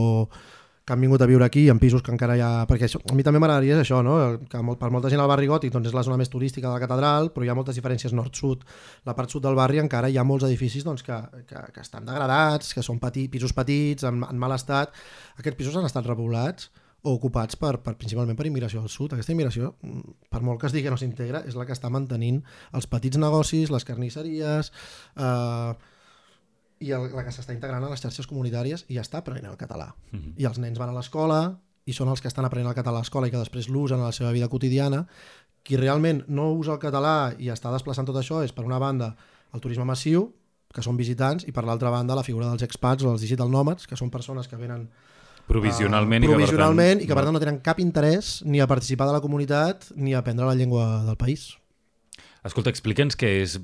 que 0.90 0.96
han 0.96 1.04
vingut 1.06 1.22
a 1.22 1.28
viure 1.30 1.46
aquí 1.46 1.68
en 1.70 1.78
pisos 1.78 2.02
que 2.02 2.10
encara 2.10 2.34
hi 2.34 2.42
ha... 2.42 2.66
Perquè 2.70 2.88
això, 2.88 2.98
a 3.06 3.14
mi 3.14 3.22
també 3.26 3.38
m'agradaria 3.38 3.78
això, 3.78 4.00
no? 4.02 4.16
que 4.50 4.62
molt, 4.66 4.80
per 4.82 4.90
molta 4.90 5.12
gent 5.14 5.22
al 5.22 5.30
barri 5.30 5.46
gòtic 5.46 5.70
doncs, 5.76 5.92
és 5.92 5.94
la 5.94 6.02
zona 6.08 6.18
més 6.18 6.32
turística 6.34 6.66
de 6.66 6.72
la 6.74 6.82
catedral, 6.82 7.30
però 7.36 7.46
hi 7.46 7.52
ha 7.54 7.56
moltes 7.58 7.78
diferències 7.78 8.16
nord-sud. 8.18 8.64
La 9.06 9.14
part 9.14 9.30
sud 9.30 9.46
del 9.46 9.58
barri 9.60 9.78
encara 9.84 10.10
hi 10.10 10.18
ha 10.18 10.26
molts 10.26 10.48
edificis 10.48 10.88
doncs, 10.88 11.06
que, 11.06 11.20
que, 11.46 11.62
que 11.76 11.84
estan 11.86 12.10
degradats, 12.10 12.74
que 12.74 12.82
són 12.86 12.98
peti, 13.04 13.28
pisos 13.30 13.54
petits, 13.54 14.08
en, 14.10 14.24
en 14.26 14.42
mal 14.42 14.56
estat. 14.58 14.98
Aquests 15.38 15.60
pisos 15.62 15.78
han 15.78 15.86
estat 15.86 16.10
repoblats 16.10 16.72
o 17.06 17.14
ocupats 17.14 17.62
per, 17.62 17.76
per, 17.86 17.94
principalment 18.02 18.40
per 18.40 18.50
immigració 18.50 18.82
al 18.82 18.90
sud. 18.90 19.14
Aquesta 19.14 19.36
immigració, 19.36 19.76
per 20.34 20.42
molt 20.42 20.58
que 20.58 20.72
es 20.72 20.74
digui 20.74 20.90
que 20.90 20.96
no 20.96 20.98
s'integra, 20.98 21.46
és 21.46 21.60
la 21.60 21.70
que 21.70 21.78
està 21.78 21.94
mantenint 21.94 22.42
els 22.74 22.90
petits 22.90 23.22
negocis, 23.22 23.70
les 23.70 23.86
carnisseries... 23.86 24.74
Eh, 25.22 25.96
i 26.80 26.92
el, 26.96 27.10
la 27.16 27.26
que 27.26 27.34
s'està 27.36 27.54
integrant 27.56 27.84
a 27.84 27.90
les 27.92 28.02
xarxes 28.02 28.28
comunitàries 28.30 28.86
i 28.88 28.98
ja 28.98 29.04
està 29.04 29.20
aprenent 29.20 29.52
el 29.52 29.58
català. 29.60 29.94
Uh 30.12 30.20
-huh. 30.20 30.34
I 30.38 30.46
els 30.46 30.60
nens 30.60 30.80
van 30.80 30.90
a 30.90 30.94
l'escola 30.94 31.60
i 31.86 31.94
són 31.94 32.10
els 32.10 32.22
que 32.22 32.28
estan 32.28 32.46
aprenent 32.46 32.70
el 32.70 32.76
català 32.76 32.98
a 32.98 33.02
l'escola 33.02 33.28
i 33.28 33.32
que 33.32 33.38
després 33.38 33.70
l'usen 33.70 34.00
a 34.00 34.10
la 34.10 34.12
seva 34.12 34.32
vida 34.32 34.48
quotidiana. 34.48 35.08
Qui 35.64 35.78
realment 35.78 36.24
no 36.28 36.52
usa 36.54 36.74
el 36.74 36.80
català 36.80 37.36
i 37.38 37.50
està 37.50 37.72
desplaçant 37.72 38.06
tot 38.06 38.16
això 38.16 38.44
és, 38.44 38.52
per 38.52 38.66
una 38.66 38.80
banda, 38.80 39.16
el 39.54 39.60
turisme 39.60 39.86
massiu, 39.86 40.34
que 40.74 40.82
són 40.82 40.98
visitants, 40.98 41.46
i 41.48 41.52
per 41.52 41.64
l'altra 41.64 41.90
banda, 41.90 42.16
la 42.16 42.24
figura 42.24 42.48
dels 42.48 42.64
expats 42.64 43.04
o 43.04 43.12
els 43.12 43.22
digital 43.22 43.50
nomads, 43.50 43.88
que 43.88 43.98
són 43.98 44.10
persones 44.10 44.48
que 44.48 44.56
venen 44.56 44.90
provisionalment, 45.48 46.24
uh, 46.24 46.26
i, 46.26 46.30
provisionalment 46.30 47.00
que, 47.00 47.06
i 47.06 47.08
que 47.08 47.16
per 47.16 47.24
tant 47.26 47.34
no 47.34 47.40
tenen 47.40 47.60
cap 47.66 47.80
interès 47.82 48.44
ni 48.46 48.62
a 48.62 48.68
participar 48.70 49.08
de 49.10 49.14
la 49.18 49.22
comunitat 49.22 49.90
ni 49.96 50.14
a 50.14 50.20
aprendre 50.20 50.46
la 50.46 50.56
llengua 50.56 51.04
del 51.08 51.18
país. 51.18 51.59
Escolta, 52.48 52.72
explica'ns 52.72 53.18
què 53.20 53.32
és, 53.42 53.58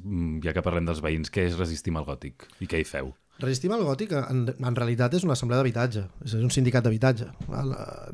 ja 0.43 0.53
que 0.55 0.63
parlem 0.65 0.87
dels 0.87 0.99
veïns, 1.03 1.31
què 1.31 1.45
és 1.47 1.55
Resistim 1.59 1.95
al 1.95 2.07
Gòtic 2.07 2.47
i 2.59 2.67
què 2.67 2.81
hi 2.81 2.87
feu? 2.87 3.13
Resistim 3.39 3.73
al 3.75 3.83
Gòtic 3.87 4.13
en, 4.15 4.45
en 4.51 4.77
realitat 4.77 5.15
és 5.15 5.25
una 5.27 5.35
assemblea 5.35 5.59
d'habitatge, 5.59 6.05
és 6.27 6.35
un 6.39 6.51
sindicat 6.51 6.85
d'habitatge. 6.85 7.27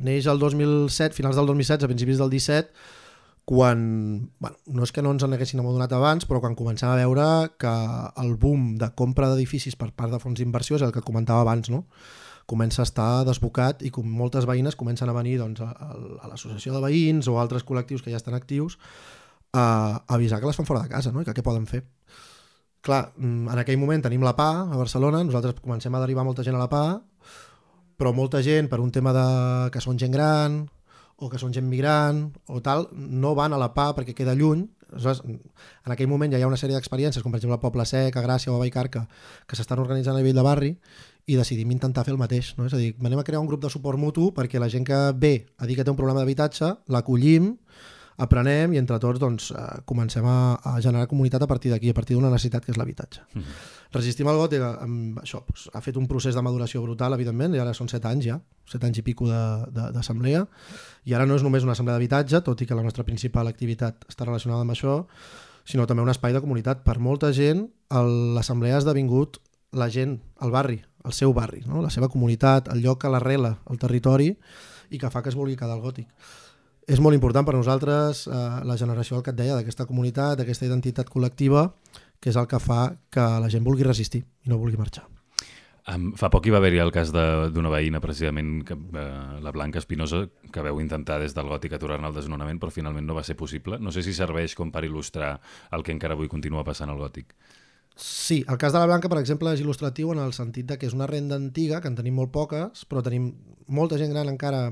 Neix 0.02 0.30
el 0.30 0.41
2007, 0.41 1.17
finals 1.17 1.38
del 1.38 1.50
2016, 1.50 1.86
a 1.86 1.91
principis 1.91 2.21
del 2.21 2.34
17, 2.34 2.74
quan, 3.45 3.84
bueno, 4.41 4.58
no 4.78 4.86
és 4.86 4.93
que 4.93 5.02
no 5.06 5.13
ens 5.13 5.26
en 5.26 5.34
haguessin 5.34 5.62
adonat 5.62 5.93
abans, 5.97 6.26
però 6.30 6.41
quan 6.41 6.58
comencem 6.58 6.89
a 6.89 6.97
veure 6.97 7.26
que 7.62 7.74
el 8.21 8.36
boom 8.41 8.76
de 8.82 8.91
compra 8.97 9.32
d'edificis 9.32 9.78
per 9.78 9.91
part 9.97 10.13
de 10.13 10.21
fons 10.21 10.41
d'inversió 10.41 10.78
és 10.78 10.86
el 10.86 10.93
que 10.93 11.06
comentava 11.06 11.45
abans, 11.45 11.74
no? 11.74 11.88
comença 12.50 12.82
a 12.82 12.88
estar 12.88 13.24
desbocat 13.24 13.84
i 13.86 13.91
com 13.93 14.04
moltes 14.04 14.47
veïnes 14.50 14.76
comencen 14.76 15.08
a 15.08 15.15
venir 15.15 15.38
doncs, 15.39 15.62
a, 15.63 15.69
a 15.71 16.28
l'associació 16.28 16.74
de 16.76 16.82
veïns 16.84 17.30
o 17.32 17.38
altres 17.39 17.63
col·lectius 17.63 18.04
que 18.04 18.12
ja 18.12 18.19
estan 18.19 18.36
actius 18.36 18.76
a 19.54 20.04
avisar 20.08 20.40
que 20.40 20.48
les 20.48 20.56
fan 20.56 20.66
fora 20.66 20.84
de 20.84 20.90
casa 20.90 21.12
no? 21.12 21.22
i 21.22 21.28
que 21.28 21.36
què 21.36 21.44
poden 21.44 21.68
fer. 21.68 21.84
Clar, 22.82 23.12
en 23.22 23.60
aquell 23.62 23.78
moment 23.78 24.02
tenim 24.02 24.24
la 24.26 24.34
PA 24.34 24.66
a 24.66 24.78
Barcelona, 24.78 25.22
nosaltres 25.24 25.60
comencem 25.62 25.94
a 25.94 26.02
derivar 26.02 26.26
molta 26.26 26.44
gent 26.44 26.58
a 26.58 26.62
la 26.64 26.70
PA, 26.72 26.86
però 28.02 28.14
molta 28.18 28.42
gent, 28.42 28.72
per 28.72 28.80
un 28.82 28.90
tema 28.90 29.14
de 29.14 29.26
que 29.70 29.82
són 29.84 30.00
gent 30.02 30.16
gran 30.16 30.64
o 31.22 31.30
que 31.30 31.38
són 31.38 31.54
gent 31.54 31.68
migrant 31.70 32.32
o 32.50 32.64
tal, 32.66 32.88
no 32.98 33.36
van 33.38 33.54
a 33.54 33.60
la 33.62 33.70
PA 33.76 33.92
perquè 33.94 34.16
queda 34.18 34.34
lluny. 34.34 34.66
Aleshores, 34.90 35.22
en 35.22 35.94
aquell 35.94 36.10
moment 36.10 36.34
ja 36.34 36.40
hi 36.40 36.44
ha 36.44 36.50
una 36.50 36.58
sèrie 36.58 36.74
d'experiències, 36.76 37.22
com 37.22 37.32
per 37.32 37.38
exemple 37.38 37.60
a 37.60 37.62
Poble 37.62 37.86
Sec, 37.86 38.18
a 38.18 38.24
Gràcia 38.26 38.50
o 38.50 38.58
a 38.58 38.64
Vallcarca, 38.64 39.06
que 39.46 39.60
s'estan 39.60 39.80
organitzant 39.80 40.18
a 40.18 40.24
nivell 40.24 40.36
de 40.36 40.48
barri 40.48 40.72
i 41.30 41.38
decidim 41.38 41.70
intentar 41.72 42.04
fer 42.08 42.16
el 42.16 42.20
mateix. 42.20 42.56
No? 42.58 42.66
És 42.66 42.74
a 42.74 42.82
dir, 42.82 42.96
anem 42.98 43.22
a 43.22 43.28
crear 43.28 43.44
un 43.44 43.48
grup 43.52 43.62
de 43.62 43.70
suport 43.70 44.02
mutu 44.02 44.32
perquè 44.34 44.60
la 44.60 44.72
gent 44.74 44.90
que 44.90 45.00
ve 45.14 45.36
a 45.62 45.70
dir 45.70 45.78
que 45.78 45.86
té 45.86 45.94
un 45.94 46.00
problema 46.00 46.26
d'habitatge, 46.26 46.74
l'acollim, 46.90 47.54
aprenem 48.17 48.74
i 48.74 48.80
entre 48.82 48.97
tots 49.02 49.19
doncs, 49.19 49.52
eh, 49.52 49.82
comencem 49.88 50.26
a, 50.28 50.56
a 50.63 50.80
generar 50.84 51.08
comunitat 51.08 51.41
a 51.41 51.47
partir 51.47 51.71
d'aquí, 51.71 51.89
a 51.89 51.97
partir 51.97 52.15
d'una 52.15 52.30
necessitat 52.30 52.65
que 52.65 52.71
és 52.71 52.78
l'habitatge. 52.78 53.21
Mm 53.34 53.41
-hmm. 53.41 53.80
Resistim 53.91 54.28
al 54.28 54.38
Gòtic 54.38 54.62
amb 54.62 55.19
això, 55.19 55.43
doncs, 55.45 55.69
ha 55.74 55.82
fet 55.82 55.97
un 55.97 56.08
procés 56.08 56.36
de 56.36 56.41
maduració 56.41 56.82
brutal, 56.82 57.13
evidentment, 57.13 57.56
i 57.56 57.60
ara 57.60 57.74
són 57.74 57.89
set 57.89 58.06
anys 58.06 58.26
ja, 58.26 58.39
set 58.65 58.84
anys 58.84 58.97
i 58.97 59.02
pico 59.02 59.28
d'assemblea, 59.28 60.47
i 61.04 61.13
ara 61.13 61.26
no 61.26 61.36
és 61.36 61.43
només 61.43 61.63
una 61.63 61.71
assemblea 61.71 61.95
d'habitatge, 61.95 62.41
tot 62.41 62.62
i 62.62 62.65
que 62.65 62.76
la 62.76 62.84
nostra 62.84 63.04
principal 63.04 63.47
activitat 63.47 64.06
està 64.08 64.26
relacionada 64.26 64.62
amb 64.62 64.71
això, 64.71 65.06
sinó 65.65 65.86
també 65.86 66.04
un 66.04 66.10
espai 66.10 66.34
de 66.34 66.41
comunitat. 66.41 66.84
Per 66.84 67.00
molta 67.00 67.32
gent, 67.34 67.69
l'assemblea 67.89 68.76
ha 68.76 68.78
esdevingut 68.78 69.39
la 69.71 69.89
gent, 69.89 70.21
el 70.41 70.52
barri, 70.52 70.82
el 71.04 71.13
seu 71.13 71.34
barri, 71.34 71.63
no? 71.65 71.82
la 71.82 71.89
seva 71.89 72.10
comunitat, 72.10 72.67
el 72.67 72.82
lloc 72.82 73.02
que 73.02 73.10
l'arrela, 73.10 73.60
el 73.69 73.78
territori, 73.78 74.38
i 74.89 74.97
que 75.00 75.10
fa 75.10 75.21
que 75.21 75.30
es 75.30 75.36
vulgui 75.36 75.56
quedar 75.56 75.74
al 75.74 75.82
gòtic 75.82 76.08
és 76.88 77.00
molt 77.00 77.15
important 77.17 77.46
per 77.46 77.56
nosaltres 77.56 78.26
eh, 78.28 78.41
la 78.65 78.78
generació 78.78 79.17
del 79.17 79.26
que 79.26 79.34
et 79.36 79.39
deia, 79.39 79.56
d'aquesta 79.58 79.88
comunitat, 79.89 80.39
d'aquesta 80.39 80.67
identitat 80.67 81.10
col·lectiva, 81.10 81.70
que 82.22 82.30
és 82.30 82.38
el 82.38 82.48
que 82.50 82.60
fa 82.62 82.84
que 83.10 83.26
la 83.41 83.50
gent 83.50 83.65
vulgui 83.65 83.88
resistir 83.88 84.22
i 84.22 84.52
no 84.52 84.62
vulgui 84.62 84.80
marxar. 84.80 85.08
Um, 85.89 86.12
fa 86.13 86.30
poc 86.30 86.46
hi 86.46 86.52
va 86.54 86.60
haver-hi 86.62 86.78
el 86.84 86.91
cas 86.94 87.10
d'una 87.10 87.72
veïna, 87.74 88.00
precisament, 88.04 88.60
que, 88.67 88.76
uh, 88.78 89.39
la 89.41 89.54
Blanca 89.56 89.82
Espinosa, 89.82 90.28
que 90.54 90.62
veu 90.62 90.78
intentar 90.80 91.17
des 91.20 91.34
del 91.34 91.50
gòtic 91.50 91.74
aturar-ne 91.74 92.12
el 92.12 92.13
desnonament, 92.13 92.60
però 92.62 92.70
finalment 92.74 93.08
no 93.10 93.17
va 93.17 93.24
ser 93.26 93.36
possible. 93.39 93.80
No 93.82 93.91
sé 93.91 94.04
si 94.06 94.13
serveix 94.13 94.54
com 94.56 94.70
per 94.72 94.86
il·lustrar 94.86 95.34
el 95.74 95.84
que 95.84 95.96
encara 95.96 96.13
avui 96.13 96.30
continua 96.30 96.63
passant 96.63 96.94
al 96.94 97.02
gòtic. 97.02 97.34
Sí, 97.98 98.44
el 98.48 98.58
cas 98.62 98.74
de 98.74 98.80
la 98.80 98.86
Blanca, 98.86 99.10
per 99.10 99.20
exemple, 99.20 99.52
és 99.52 99.62
il·lustratiu 99.62 100.13
en 100.13 100.22
el 100.22 100.36
sentit 100.38 100.70
de 100.70 100.78
que 100.78 100.88
és 100.88 100.94
una 100.94 101.10
renda 101.10 101.36
antiga, 101.36 101.82
que 101.82 101.89
en 101.89 101.98
tenim 101.98 102.15
molt 102.22 102.32
poques, 102.32 102.86
però 102.86 103.02
tenim 103.04 103.32
molta 103.67 103.98
gent 103.98 104.13
gran 104.13 104.30
encara, 104.30 104.70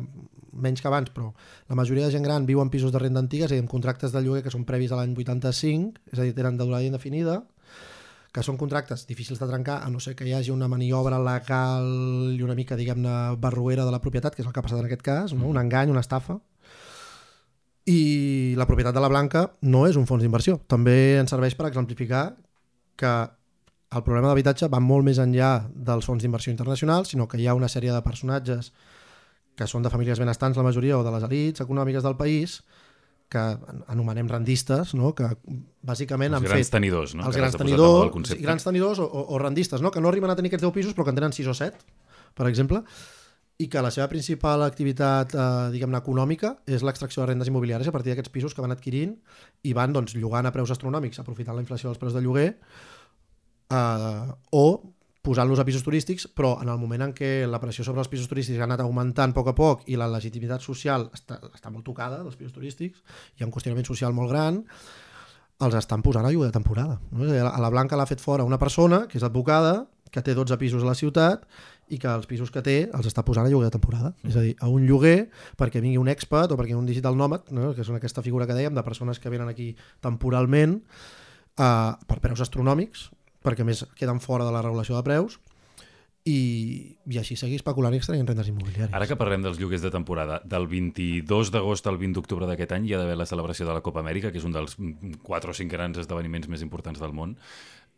menys 0.53 0.81
que 0.81 0.89
abans, 0.89 1.11
però 1.13 1.31
la 1.69 1.77
majoria 1.77 2.07
de 2.07 2.13
gent 2.15 2.25
gran 2.25 2.45
viu 2.47 2.61
en 2.63 2.71
pisos 2.73 2.91
de 2.91 2.99
renda 2.99 3.21
antiga, 3.21 3.45
és 3.45 3.53
a 3.53 3.55
dir, 3.55 3.63
amb 3.63 3.71
contractes 3.71 4.13
de 4.15 4.23
lloguer 4.25 4.43
que 4.45 4.53
són 4.53 4.65
previs 4.65 4.91
a 4.91 4.99
l'any 4.99 5.15
85, 5.15 6.03
és 6.13 6.19
a 6.19 6.27
dir, 6.27 6.35
tenen 6.37 6.57
de 6.57 6.67
durada 6.67 6.85
indefinida, 6.87 7.41
que 8.33 8.43
són 8.45 8.59
contractes 8.61 9.07
difícils 9.09 9.39
de 9.41 9.47
trencar, 9.49 9.79
a 9.81 9.89
no 9.89 9.99
ser 9.99 10.13
que 10.15 10.27
hi 10.27 10.35
hagi 10.37 10.51
una 10.53 10.67
maniobra 10.69 11.17
legal 11.17 11.89
i 12.35 12.43
una 12.45 12.55
mica, 12.55 12.77
diguem-ne, 12.77 13.35
barruera 13.41 13.85
de 13.85 13.93
la 13.95 14.01
propietat, 14.03 14.35
que 14.35 14.43
és 14.43 14.47
el 14.47 14.53
que 14.53 14.61
ha 14.61 14.65
passat 14.65 14.83
en 14.83 14.89
aquest 14.89 15.05
cas, 15.05 15.33
no? 15.33 15.49
un 15.49 15.57
engany, 15.57 15.89
una 15.89 16.05
estafa, 16.05 16.37
i 17.89 18.53
la 18.59 18.67
propietat 18.69 18.93
de 18.93 19.01
la 19.01 19.09
Blanca 19.09 19.47
no 19.65 19.87
és 19.87 19.97
un 19.97 20.05
fons 20.05 20.21
d'inversió. 20.21 20.59
També 20.69 21.17
ens 21.17 21.31
serveix 21.33 21.55
per 21.57 21.65
exemplificar 21.71 22.35
que 22.99 23.13
el 23.89 24.03
problema 24.05 24.29
d'habitatge 24.29 24.69
va 24.69 24.81
molt 24.83 25.07
més 25.07 25.17
enllà 25.17 25.53
dels 25.73 26.05
fons 26.05 26.21
d'inversió 26.21 26.53
internacionals, 26.53 27.09
sinó 27.09 27.25
que 27.27 27.39
hi 27.39 27.47
ha 27.47 27.57
una 27.57 27.71
sèrie 27.71 27.93
de 27.95 28.03
personatges 28.05 28.69
que 29.59 29.67
són 29.67 29.83
de 29.83 29.91
famílies 29.91 30.21
benestants, 30.21 30.57
la 30.57 30.63
majoria, 30.63 30.97
o 30.97 31.03
de 31.03 31.11
les 31.11 31.25
elites 31.27 31.65
econòmiques 31.65 32.05
del 32.05 32.15
país, 32.19 32.61
que 33.29 33.41
anomenem 33.93 34.27
rendistes, 34.31 34.95
no? 34.97 35.11
que 35.13 35.27
bàsicament 35.85 36.33
els 36.33 36.39
han 36.39 36.47
grans 36.47 36.65
fet... 36.65 36.73
tenidors, 36.79 37.13
no? 37.13 37.27
Els 37.29 37.37
grans 37.37 37.53
el 37.53 37.61
tenidors, 37.61 38.31
sí, 38.31 38.39
grans 38.41 38.65
tenidors 38.65 39.01
o, 39.03 39.05
o, 39.05 39.25
o 39.35 39.41
rendistes, 39.41 39.83
no? 39.85 39.91
que 39.93 40.01
no 40.01 40.09
arriben 40.09 40.33
a 40.33 40.37
tenir 40.39 40.49
aquests 40.49 40.65
10 40.65 40.75
pisos 40.79 40.97
però 40.97 41.05
que 41.05 41.13
en 41.13 41.19
tenen 41.19 41.35
6 41.37 41.51
o 41.51 41.55
7, 41.59 41.83
per 42.39 42.47
exemple, 42.49 42.81
i 43.59 43.67
que 43.67 43.83
la 43.83 43.91
seva 43.91 44.07
principal 44.09 44.63
activitat 44.65 45.35
eh, 45.35 45.47
diguem-ne 45.75 45.99
econòmica 45.99 46.55
és 46.65 46.85
l'extracció 46.87 47.21
de 47.21 47.33
rendes 47.33 47.51
immobiliàries 47.51 47.91
a 47.91 47.93
partir 47.93 48.13
d'aquests 48.13 48.31
pisos 48.33 48.55
que 48.55 48.63
van 48.63 48.73
adquirint 48.73 49.17
i 49.67 49.75
van 49.77 49.93
doncs, 49.93 50.15
llogant 50.15 50.47
a 50.47 50.53
preus 50.55 50.71
astronòmics 50.73 51.19
aprofitant 51.21 51.59
la 51.59 51.65
inflació 51.65 51.91
dels 51.91 51.99
preus 52.01 52.15
de 52.15 52.23
lloguer 52.23 52.47
eh, 53.75 54.25
o 54.55 54.65
posant-los 55.29 55.61
a 55.61 55.65
pisos 55.67 55.85
turístics, 55.85 56.25
però 56.33 56.55
en 56.63 56.71
el 56.73 56.79
moment 56.81 57.05
en 57.05 57.13
què 57.13 57.45
la 57.49 57.61
pressió 57.61 57.85
sobre 57.85 58.01
els 58.01 58.09
pisos 58.09 58.29
turístics 58.31 58.61
ha 58.61 58.65
anat 58.65 58.81
augmentant 58.81 59.35
a 59.35 59.37
poc 59.37 59.51
a 59.51 59.55
poc 59.57 59.85
i 59.89 59.99
la 59.99 60.09
legitimitat 60.09 60.65
social 60.65 61.05
està, 61.13 61.37
està 61.53 61.69
molt 61.69 61.85
tocada 61.85 62.23
dels 62.23 62.39
pisos 62.39 62.55
turístics, 62.55 63.03
hi 63.37 63.45
ha 63.45 63.47
un 63.49 63.53
qüestionament 63.53 63.87
social 63.87 64.15
molt 64.17 64.33
gran, 64.33 64.63
els 65.59 65.75
estan 65.75 66.01
posant 66.01 66.25
a 66.25 66.31
lloguer 66.31 66.49
de 66.49 66.55
temporada. 66.55 66.97
No? 67.11 67.25
És 67.25 67.33
a 67.33 67.35
dir, 67.35 67.45
a 67.45 67.61
la 67.61 67.71
Blanca 67.71 67.99
l'ha 67.99 68.07
fet 68.09 68.23
fora 68.23 68.47
una 68.47 68.59
persona, 68.61 69.03
que 69.11 69.19
és 69.19 69.25
advocada, 69.27 69.89
que 70.09 70.23
té 70.25 70.33
12 70.33 70.57
pisos 70.57 70.83
a 70.83 70.89
la 70.89 70.95
ciutat 70.97 71.45
i 71.93 71.99
que 72.01 72.09
els 72.09 72.25
pisos 72.29 72.49
que 72.53 72.63
té 72.65 72.77
els 72.87 73.05
està 73.09 73.21
posant 73.25 73.45
a 73.45 73.51
lloguer 73.51 73.69
de 73.69 73.75
temporada. 73.75 74.13
Mm. 74.23 74.31
És 74.31 74.37
a 74.39 74.45
dir, 74.45 74.55
a 74.57 74.69
un 74.71 74.87
lloguer 74.89 75.29
perquè 75.59 75.83
vingui 75.83 76.01
un 76.01 76.09
expat 76.09 76.53
o 76.53 76.57
perquè 76.57 76.77
un 76.77 76.87
digital 76.89 77.17
nòmad, 77.17 77.51
no? 77.53 77.73
que 77.75 77.85
és 77.85 77.91
aquesta 77.93 78.25
figura 78.25 78.47
que 78.49 78.57
dèiem 78.57 78.73
de 78.77 78.85
persones 78.85 79.21
que 79.21 79.29
venen 79.29 79.51
aquí 79.51 79.73
temporalment 80.01 80.79
uh, 81.59 81.93
per 82.07 82.19
preus 82.23 82.41
astronòmics, 82.45 83.09
perquè 83.45 83.65
més 83.67 83.85
queden 83.99 84.19
fora 84.23 84.47
de 84.47 84.55
la 84.55 84.63
regulació 84.65 84.97
de 84.97 85.05
preus, 85.07 85.39
i, 86.27 86.97
i 87.07 87.17
així 87.19 87.37
seguir 87.39 87.59
especulant 87.59 87.95
i 87.95 87.99
extraient 87.99 88.27
rendes 88.27 88.49
immobiliàries. 88.51 88.93
Ara 88.95 89.07
que 89.07 89.17
parlem 89.19 89.43
dels 89.45 89.59
lloguers 89.61 89.83
de 89.85 89.91
temporada, 89.93 90.39
del 90.43 90.67
22 90.69 91.51
d'agost 91.55 91.87
al 91.87 91.99
20 92.01 92.19
d'octubre 92.19 92.49
d'aquest 92.49 92.75
any 92.75 92.89
hi 92.89 92.95
ha 92.95 93.01
d'haver 93.01 93.17
la 93.17 93.27
celebració 93.29 93.67
de 93.67 93.75
la 93.77 93.83
Copa 93.85 94.03
Amèrica, 94.03 94.31
que 94.31 94.41
és 94.41 94.47
un 94.47 94.55
dels 94.55 94.75
4 94.77 95.53
o 95.53 95.57
5 95.61 95.71
grans 95.71 95.99
esdeveniments 96.01 96.49
més 96.51 96.65
importants 96.65 97.01
del 97.01 97.15
món. 97.15 97.37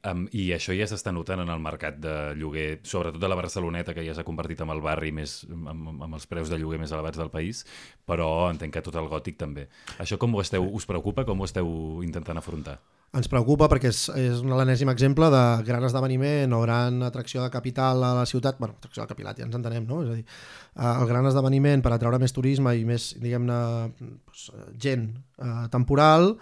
Um, 0.01 0.23
I 0.33 0.47
això 0.55 0.73
ja 0.73 0.87
s'està 0.89 1.11
notant 1.13 1.43
en 1.43 1.51
el 1.53 1.59
mercat 1.61 1.99
de 2.01 2.13
lloguer, 2.37 2.79
sobretot 2.89 3.21
de 3.21 3.29
la 3.29 3.37
Barceloneta, 3.37 3.93
que 3.93 4.05
ja 4.05 4.15
s'ha 4.17 4.25
convertit 4.25 4.63
en 4.65 4.71
el 4.73 4.81
barri 4.81 5.11
més, 5.13 5.43
amb, 5.51 5.91
amb 5.91 6.17
els 6.17 6.25
preus 6.29 6.49
de 6.49 6.57
lloguer 6.57 6.79
més 6.81 6.93
elevats 6.95 7.21
del 7.21 7.29
país, 7.33 7.65
però 8.09 8.49
entenc 8.49 8.73
que 8.73 8.85
tot 8.87 8.97
el 8.97 9.11
gòtic 9.11 9.37
també. 9.37 9.67
Això 10.01 10.17
com 10.21 10.33
ho 10.33 10.41
esteu, 10.41 10.65
us 10.65 10.89
preocupa? 10.89 11.25
Com 11.27 11.41
ho 11.41 11.49
esteu 11.49 11.69
intentant 12.05 12.41
afrontar? 12.41 12.79
Ens 13.11 13.27
preocupa 13.27 13.67
perquè 13.67 13.89
és, 13.91 14.05
és 14.15 14.39
l'enèsim 14.47 14.87
exemple 14.87 15.27
de 15.33 15.41
gran 15.67 15.83
esdeveniment 15.83 16.53
o 16.55 16.61
gran 16.63 17.01
atracció 17.03 17.41
de 17.43 17.51
capital 17.51 18.05
a 18.07 18.13
la 18.21 18.25
ciutat, 18.29 18.55
bueno, 18.59 18.77
atracció 18.79 19.03
de 19.03 19.09
capital, 19.09 19.35
ja 19.35 19.43
ens 19.49 19.57
entenem, 19.57 19.83
no? 19.89 19.99
És 20.05 20.11
a 20.13 20.15
dir, 20.15 20.23
eh, 20.23 20.93
el 20.93 21.09
gran 21.09 21.27
esdeveniment 21.27 21.83
per 21.83 21.91
atraure 21.91 22.21
més 22.23 22.31
turisme 22.31 22.71
i 22.79 22.85
més, 22.87 23.09
diguem-ne, 23.19 23.57
doncs, 23.99 24.45
gent 24.79 25.09
eh, 25.43 25.65
temporal, 25.75 26.37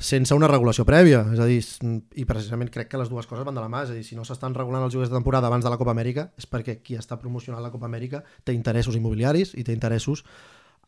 sense 0.00 0.36
una 0.36 0.48
regulació 0.48 0.84
prèvia, 0.88 1.22
és 1.32 1.40
a 1.40 1.48
dir, 1.48 1.58
i 2.16 2.28
precisament 2.28 2.68
crec 2.72 2.92
que 2.92 3.00
les 3.00 3.08
dues 3.08 3.28
coses 3.28 3.48
van 3.48 3.56
de 3.56 3.64
la 3.64 3.72
mà, 3.72 3.86
és 3.88 3.92
a 3.92 3.96
dir, 3.96 4.04
si 4.04 4.16
no 4.16 4.28
s'estan 4.28 4.56
regulant 4.56 4.84
els 4.84 4.92
jocs 4.92 5.08
de 5.08 5.16
temporada 5.16 5.48
abans 5.48 5.64
de 5.64 5.72
la 5.72 5.80
Copa 5.80 5.96
Amèrica 5.96 6.30
és 6.40 6.48
perquè 6.48 6.82
qui 6.84 7.00
està 7.00 7.16
promocionant 7.20 7.64
la 7.64 7.72
Copa 7.72 7.88
Amèrica 7.88 8.24
té 8.44 8.52
interessos 8.56 8.96
immobiliaris 8.96 9.52
i 9.56 9.64
té 9.64 9.76
interessos 9.76 10.24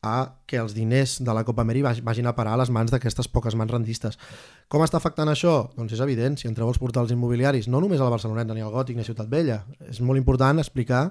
a 0.03 0.35
que 0.51 0.59
els 0.59 0.75
diners 0.75 1.21
de 1.23 1.35
la 1.35 1.45
Copa 1.47 1.62
Amèrica 1.62 1.93
vagin 2.03 2.27
a 2.27 2.35
parar 2.35 2.57
a 2.57 2.61
les 2.61 2.73
mans 2.75 2.91
d'aquestes 2.91 3.29
poques 3.31 3.55
mans 3.55 3.71
rendistes. 3.71 4.19
Com 4.67 4.83
està 4.83 4.99
afectant 4.99 5.31
això? 5.31 5.71
Doncs 5.77 5.95
és 5.95 6.03
evident, 6.03 6.35
si 6.37 6.51
entreu 6.51 6.67
als 6.67 6.81
portals 6.83 7.15
immobiliaris, 7.15 7.69
no 7.71 7.79
només 7.81 8.03
a 8.03 8.09
la 8.09 8.15
Barceloneta, 8.17 8.55
ni 8.55 8.67
al 8.67 8.75
Gòtic, 8.75 8.99
ni 8.99 9.07
a 9.07 9.07
Ciutat 9.07 9.31
Vella, 9.31 9.61
és 9.87 10.03
molt 10.03 10.19
important 10.19 10.59
explicar 10.59 11.05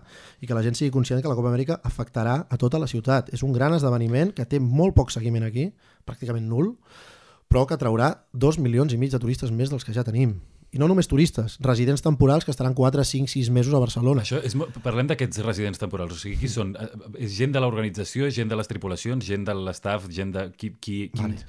i 0.44 0.50
que 0.50 0.58
la 0.58 0.64
gent 0.66 0.76
sigui 0.76 0.92
conscient 0.92 1.24
que 1.24 1.32
la 1.32 1.40
Copa 1.40 1.54
Amèrica 1.54 1.80
afectarà 1.88 2.36
a 2.44 2.60
tota 2.60 2.84
la 2.84 2.92
ciutat. 2.92 3.32
És 3.32 3.48
un 3.48 3.56
gran 3.56 3.74
esdeveniment 3.80 4.36
que 4.36 4.46
té 4.46 4.60
molt 4.60 4.98
poc 5.00 5.16
seguiment 5.16 5.48
aquí, 5.48 5.70
pràcticament 6.04 6.52
nul, 6.52 6.76
però 7.48 7.64
que 7.68 7.80
traurà 7.80 8.18
dos 8.34 8.60
milions 8.60 8.92
i 8.92 9.00
mig 9.00 9.16
de 9.16 9.24
turistes 9.24 9.56
més 9.56 9.72
dels 9.72 9.88
que 9.88 9.96
ja 9.96 10.04
tenim 10.04 10.42
i 10.72 10.80
no 10.80 10.88
només 10.88 11.10
turistes, 11.12 11.58
residents 11.64 12.04
temporals 12.04 12.46
que 12.48 12.54
estaran 12.54 12.74
4, 12.74 13.04
5, 13.04 13.28
6 13.28 13.50
mesos 13.52 13.76
a 13.76 13.82
Barcelona. 13.84 14.24
Això 14.24 14.40
és, 14.40 14.56
parlem 14.84 15.10
d'aquests 15.10 15.44
residents 15.44 15.82
temporals, 15.82 16.16
o 16.16 16.22
sigui, 16.22 16.38
qui 16.40 16.52
són? 16.52 16.78
Eh, 16.80 17.26
és 17.28 17.36
gent 17.36 17.52
de 17.52 17.64
l'organització, 17.64 18.30
gent 18.32 18.52
de 18.52 18.60
les 18.60 18.72
tripulacions, 18.72 19.26
gent 19.28 19.44
de 19.48 19.58
l'estaf, 19.58 20.08
gent 20.16 20.32
de... 20.38 20.48
Qui, 20.56 20.72
qui, 20.80 21.02
qui, 21.12 21.20
vale. 21.20 21.44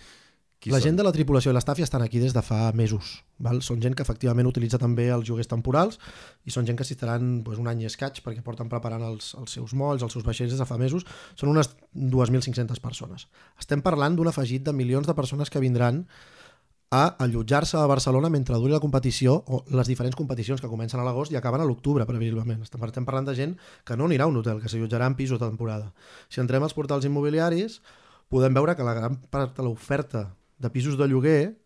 qui 0.59 0.75
la 0.75 0.81
són? 0.81 0.89
gent 0.89 0.99
de 0.99 1.07
la 1.07 1.15
tripulació 1.15 1.55
i 1.55 1.55
l'estaf 1.55 1.79
ja 1.79 1.87
estan 1.87 2.03
aquí 2.03 2.19
des 2.19 2.35
de 2.35 2.43
fa 2.43 2.73
mesos. 2.75 3.15
Val? 3.47 3.63
Són 3.63 3.79
gent 3.85 3.95
que 3.95 4.03
efectivament 4.03 4.51
utilitza 4.51 4.83
també 4.83 5.07
els 5.15 5.31
lloguers 5.31 5.51
temporals 5.55 6.03
i 6.43 6.51
són 6.51 6.67
gent 6.67 6.83
que 6.83 6.89
s'hi 6.89 6.99
estaran 6.99 7.45
pues, 7.47 7.63
un 7.63 7.71
any 7.71 7.87
i 7.87 7.91
escaig 7.93 8.19
perquè 8.27 8.43
porten 8.43 8.71
preparant 8.75 9.07
els, 9.07 9.37
els 9.39 9.55
seus 9.55 9.79
molls, 9.79 10.03
els 10.03 10.19
seus 10.19 10.27
vaixells 10.27 10.57
des 10.57 10.67
de 10.67 10.67
fa 10.67 10.83
mesos. 10.83 11.07
Són 11.39 11.55
unes 11.55 11.71
2.500 11.95 12.83
persones. 12.83 13.31
Estem 13.55 13.87
parlant 13.87 14.19
d'un 14.19 14.35
afegit 14.35 14.67
de 14.67 14.75
milions 14.75 15.07
de 15.07 15.15
persones 15.15 15.51
que 15.51 15.63
vindran 15.63 16.09
a 16.93 17.17
allotjar-se 17.25 17.79
a 17.81 17.87
Barcelona 17.89 18.29
mentre 18.29 18.59
duri 18.61 18.75
la 18.75 18.81
competició 18.81 19.39
o 19.49 19.63
les 19.73 19.89
diferents 19.89 20.17
competicions 20.17 20.61
que 20.61 20.69
comencen 20.69 21.01
a 21.01 21.07
l'agost 21.07 21.33
i 21.33 21.39
acaben 21.41 21.63
a 21.65 21.65
l'octubre, 21.65 22.05
previsiblement. 22.05 22.61
Estem 22.61 23.07
parlant 23.09 23.25
de 23.25 23.35
gent 23.39 23.55
que 23.89 23.97
no 23.97 24.05
anirà 24.11 24.27
a 24.29 24.29
un 24.29 24.37
hotel, 24.37 24.61
que 24.61 24.69
s'allotjarà 24.69 25.09
en 25.09 25.17
pisos 25.17 25.41
de 25.41 25.49
temporada. 25.49 25.95
Si 26.29 26.43
entrem 26.45 26.63
als 26.63 26.77
portals 26.77 27.09
immobiliaris, 27.09 27.81
podem 28.29 28.53
veure 28.53 28.77
que 28.77 28.85
la 28.85 28.93
gran 28.93 29.17
part 29.33 29.57
de 29.57 29.65
l'oferta 29.65 30.27
de 30.61 30.69
pisos 30.69 31.01
de 31.01 31.09
lloguer 31.09 31.57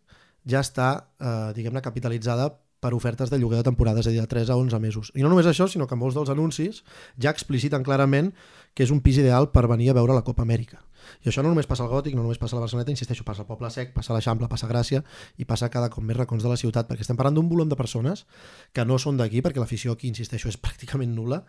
ja 0.47 0.63
està, 0.63 1.11
eh, 1.19 1.51
diguem-ne, 1.59 1.83
capitalitzada 1.83 2.53
per 2.79 2.95
ofertes 2.95 3.31
de 3.31 3.41
lloguer 3.43 3.65
de 3.65 3.67
temporada, 3.67 3.99
és 3.99 4.07
a 4.07 4.15
dir, 4.15 4.21
de 4.21 4.31
3 4.31 4.51
a 4.51 4.57
11 4.57 4.79
mesos. 4.79 5.11
I 5.19 5.27
no 5.27 5.33
només 5.33 5.51
això, 5.51 5.67
sinó 5.67 5.89
que 5.91 5.99
molts 5.99 6.15
dels 6.15 6.31
anuncis 6.31 6.85
ja 7.19 7.35
expliciten 7.35 7.83
clarament 7.83 8.31
que 8.75 8.87
és 8.87 8.95
un 8.95 9.03
pis 9.03 9.19
ideal 9.19 9.51
per 9.51 9.67
venir 9.67 9.91
a 9.91 9.99
veure 9.99 10.15
la 10.15 10.23
Copa 10.23 10.47
Amèrica. 10.47 10.85
I 11.25 11.31
això 11.33 11.45
no 11.45 11.53
només 11.53 11.69
passa 11.71 11.85
al 11.87 11.91
Gòtic, 11.93 12.17
no 12.17 12.25
només 12.25 12.41
passa 12.43 12.57
a 12.57 12.61
la 12.61 12.67
Barceloneta, 12.67 12.95
insisteixo, 12.95 13.25
passa 13.25 13.45
al 13.45 13.51
Poble 13.51 13.71
Sec, 13.75 13.93
passa 13.97 14.13
a 14.13 14.19
l'Eixample, 14.19 14.49
passa 14.53 14.69
a 14.69 14.73
Gràcia 14.73 15.03
i 15.37 15.49
passa 15.49 15.71
cada 15.73 15.91
cop 15.93 16.05
més 16.05 16.17
racons 16.19 16.45
de 16.45 16.53
la 16.53 16.61
ciutat, 16.61 16.89
perquè 16.89 17.07
estem 17.07 17.19
parlant 17.19 17.39
d'un 17.39 17.51
volum 17.51 17.69
de 17.73 17.79
persones 17.79 18.27
que 18.73 18.85
no 18.85 19.01
són 19.03 19.21
d'aquí, 19.21 19.43
perquè 19.45 19.63
l'afició 19.63 19.97
aquí, 19.97 20.09
insisteixo, 20.13 20.49
és 20.53 20.61
pràcticament 20.67 21.15
nula, 21.17 21.45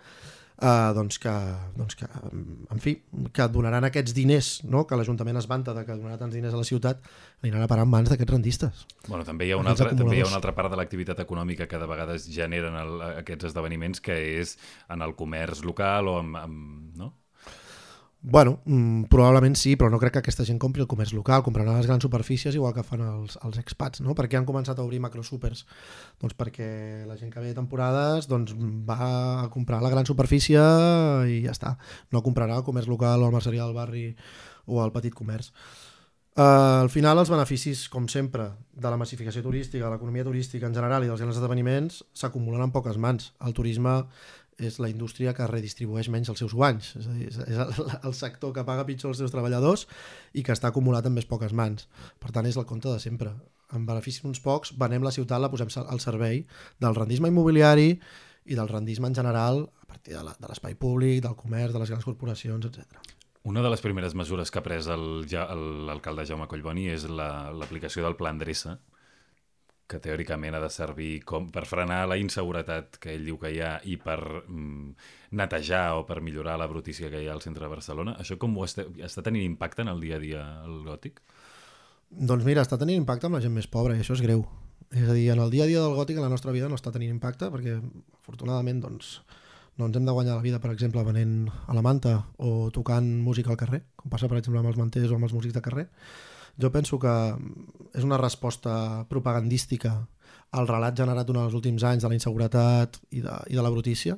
eh, 0.61 0.93
doncs 0.95 1.19
que, 1.21 1.33
doncs 1.77 1.97
que, 1.97 2.07
en 2.73 2.81
fi, 2.81 2.95
que 3.33 3.47
donaran 3.53 3.87
aquests 3.87 4.15
diners, 4.17 4.51
no? 4.65 4.85
que 4.89 4.97
l'Ajuntament 4.99 5.39
es 5.41 5.47
vanta 5.49 5.75
de 5.77 5.83
que 5.85 5.97
donarà 5.97 6.17
tants 6.21 6.35
diners 6.35 6.55
a 6.55 6.61
la 6.61 6.67
ciutat, 6.67 7.03
aniran 7.43 7.65
a 7.65 7.69
parar 7.69 7.85
en 7.87 7.93
mans 7.93 8.09
d'aquests 8.11 8.33
rendistes. 8.33 8.85
Bueno, 9.07 9.23
també 9.27 9.47
hi 9.47 9.53
ha 9.53 9.61
una, 9.61 9.75
altra, 9.75 9.93
també 9.93 10.17
hi 10.17 10.25
ha 10.25 10.29
una 10.29 10.41
altra 10.41 10.55
part 10.57 10.73
de 10.73 10.79
l'activitat 10.79 11.21
econòmica 11.23 11.69
que 11.69 11.81
de 11.81 11.89
vegades 11.89 12.27
generen 12.33 12.77
el, 12.79 12.97
aquests 13.23 13.51
esdeveniments, 13.51 14.03
que 14.03 14.17
és 14.41 14.57
en 14.93 15.05
el 15.05 15.15
comerç 15.19 15.63
local 15.67 16.11
o 16.11 16.19
amb, 16.23 16.41
amb 16.41 16.99
no? 16.99 17.13
Bueno, 18.19 18.61
mm, 18.65 19.03
probablement 19.11 19.55
sí, 19.55 19.75
però 19.77 19.91
no 19.93 19.99
crec 20.01 20.15
que 20.15 20.21
aquesta 20.23 20.43
gent 20.43 20.57
compri 20.59 20.81
el 20.81 20.89
comerç 20.89 21.13
local, 21.13 21.43
compraran 21.45 21.77
les 21.77 21.85
grans 21.85 22.01
superfícies 22.03 22.55
igual 22.57 22.73
que 22.73 22.83
fan 22.83 23.03
els, 23.05 23.37
els 23.45 23.59
expats, 23.61 24.01
no? 24.01 24.15
Per 24.17 24.25
què 24.27 24.39
han 24.39 24.47
començat 24.47 24.79
a 24.79 24.83
obrir 24.83 24.99
macrosupers? 24.99 25.65
Doncs 26.19 26.33
perquè 26.35 27.05
la 27.07 27.15
gent 27.19 27.29
que 27.31 27.43
ve 27.43 27.53
de 27.53 27.59
temporades 27.59 28.27
doncs, 28.27 28.55
va 28.57 29.43
a 29.43 29.49
comprar 29.53 29.83
la 29.85 29.93
gran 29.93 30.09
superfície 30.09 30.57
i 31.29 31.43
ja 31.45 31.53
està. 31.53 31.75
No 32.11 32.23
comprarà 32.25 32.57
el 32.57 32.65
comerç 32.65 32.89
local 32.89 33.21
o 33.21 33.29
el 33.29 33.37
merceria 33.37 33.67
del 33.67 33.77
barri 33.77 34.09
o 34.65 34.81
el 34.83 34.91
petit 34.91 35.13
comerç. 35.13 35.53
Uh, 36.37 36.83
al 36.83 36.91
final, 36.93 37.17
els 37.17 37.31
beneficis, 37.33 37.87
com 37.89 38.05
sempre, 38.05 38.51
de 38.69 38.89
la 38.93 38.97
massificació 39.01 39.41
turística, 39.41 39.87
l'economia 39.89 40.25
turística 40.25 40.67
en 40.67 40.75
general 40.75 41.01
i 41.01 41.09
dels 41.09 41.23
grans 41.23 41.39
esdeveniments 41.39 42.03
s'acumulen 42.13 42.61
en 42.67 42.73
poques 42.75 42.99
mans. 43.01 43.31
El 43.41 43.55
turisme 43.57 44.03
és 44.57 44.79
la 44.81 44.89
indústria 44.89 45.33
que 45.37 45.45
redistribueix 45.49 46.09
menys 46.09 46.31
els 46.33 46.41
seus 46.41 46.55
guanys. 46.57 46.93
És, 46.97 47.07
a 47.07 47.13
dir, 47.13 47.27
és 47.29 47.59
el, 47.61 47.73
el 48.09 48.15
sector 48.17 48.53
que 48.55 48.65
paga 48.65 48.85
pitjor 48.87 49.13
els 49.13 49.21
seus 49.21 49.33
treballadors 49.33 49.85
i 50.33 50.43
que 50.43 50.55
està 50.55 50.71
acumulat 50.71 51.05
en 51.05 51.13
més 51.17 51.29
poques 51.29 51.53
mans. 51.53 51.85
Per 52.21 52.33
tant, 52.33 52.47
és 52.49 52.57
el 52.57 52.65
compte 52.69 52.89
de 52.89 53.01
sempre. 53.03 53.33
En 53.75 53.85
benefici 53.85 54.23
d'uns 54.23 54.41
pocs, 54.41 54.73
venem 54.79 55.05
la 55.05 55.13
ciutat, 55.13 55.41
la 55.43 55.51
posem 55.53 55.69
al 55.83 56.01
servei 56.01 56.41
del 56.81 56.97
rendisme 56.97 57.29
immobiliari 57.29 57.91
i 58.47 58.55
del 58.55 58.71
rendisme 58.71 59.11
en 59.11 59.15
general 59.17 59.67
a 59.83 59.85
partir 59.93 60.17
de 60.17 60.49
l'espai 60.49 60.75
públic, 60.75 61.21
del 61.23 61.35
comerç, 61.35 61.75
de 61.75 61.83
les 61.83 61.93
grans 61.93 62.07
corporacions, 62.07 62.65
etc. 62.65 63.13
Una 63.47 63.61
de 63.63 63.69
les 63.71 63.83
primeres 63.83 64.15
mesures 64.17 64.49
que 64.51 64.59
ha 64.59 64.65
pres 64.65 64.89
l'alcalde 64.89 66.25
Jaume 66.27 66.49
Collboni 66.51 66.89
és 66.91 67.05
l'aplicació 67.07 68.01
la, 68.03 68.09
del 68.09 68.17
Pla 68.19 68.33
Endreça, 68.35 68.79
que 69.87 69.99
teòricament 70.03 70.57
ha 70.57 70.61
de 70.61 70.69
servir 70.73 71.21
com 71.27 71.47
per 71.53 71.63
frenar 71.65 72.01
la 72.11 72.17
inseguretat 72.19 72.99
que 73.01 73.13
ell 73.15 73.23
diu 73.27 73.39
que 73.39 73.53
hi 73.53 73.61
ha 73.63 73.77
i 73.87 73.95
per 74.01 74.19
mm, 74.19 74.91
netejar 75.39 75.85
o 75.95 76.05
per 76.07 76.19
millorar 76.21 76.57
la 76.59 76.67
brutícia 76.67 77.09
que 77.13 77.23
hi 77.23 77.29
ha 77.29 77.33
al 77.33 77.43
centre 77.45 77.63
de 77.63 77.71
Barcelona. 77.71 78.17
Això 78.19 78.37
com 78.41 78.57
ho 78.57 78.67
està, 78.67 78.85
està 79.03 79.23
tenint 79.23 79.47
impacte 79.47 79.85
en 79.85 79.93
el 79.93 80.03
dia 80.03 80.19
a 80.19 80.23
dia 80.23 80.43
al 80.65 80.81
gòtic? 80.85 81.23
Doncs 82.11 82.45
mira, 82.47 82.63
està 82.63 82.79
tenint 82.79 82.99
impacte 82.99 83.27
amb 83.27 83.39
la 83.39 83.43
gent 83.43 83.55
més 83.55 83.67
pobra 83.71 83.95
i 83.95 84.03
això 84.03 84.15
és 84.15 84.23
greu. 84.23 84.45
És 84.91 85.07
a 85.07 85.15
dir, 85.15 85.27
en 85.33 85.41
el 85.43 85.51
dia 85.51 85.65
a 85.65 85.71
dia 85.71 85.81
del 85.83 85.95
gòtic 85.95 86.19
en 86.19 86.23
la 86.23 86.31
nostra 86.31 86.53
vida 86.55 86.69
no 86.71 86.77
està 86.79 86.93
tenint 86.95 87.11
impacte 87.11 87.49
perquè 87.51 87.79
afortunadament 88.21 88.79
doncs, 88.83 89.17
no 89.77 89.87
ens 89.87 89.99
hem 89.99 90.07
de 90.07 90.15
guanyar 90.15 90.37
la 90.37 90.43
vida, 90.43 90.59
per 90.63 90.71
exemple, 90.71 91.03
venent 91.05 91.51
a 91.67 91.75
la 91.75 91.83
manta 91.85 92.15
o 92.43 92.71
tocant 92.73 93.07
música 93.23 93.51
al 93.53 93.59
carrer, 93.59 93.83
com 93.95 94.11
passa, 94.11 94.29
per 94.31 94.39
exemple, 94.39 94.59
amb 94.59 94.71
els 94.71 94.79
manters 94.79 95.11
o 95.11 95.19
amb 95.19 95.27
els 95.27 95.35
músics 95.35 95.55
de 95.55 95.63
carrer, 95.63 95.85
jo 96.61 96.71
penso 96.73 96.99
que 96.99 97.15
és 97.93 98.05
una 98.05 98.19
resposta 98.21 99.05
propagandística 99.09 99.95
al 100.57 100.67
relat 100.69 100.95
generat 100.97 101.27
durant 101.27 101.45
els 101.47 101.57
últims 101.57 101.83
anys 101.83 102.03
de 102.03 102.09
la 102.09 102.17
inseguretat 102.17 102.97
i 103.11 103.21
de, 103.21 103.35
i 103.51 103.57
de 103.57 103.63
la 103.63 103.73
brutícia 103.73 104.17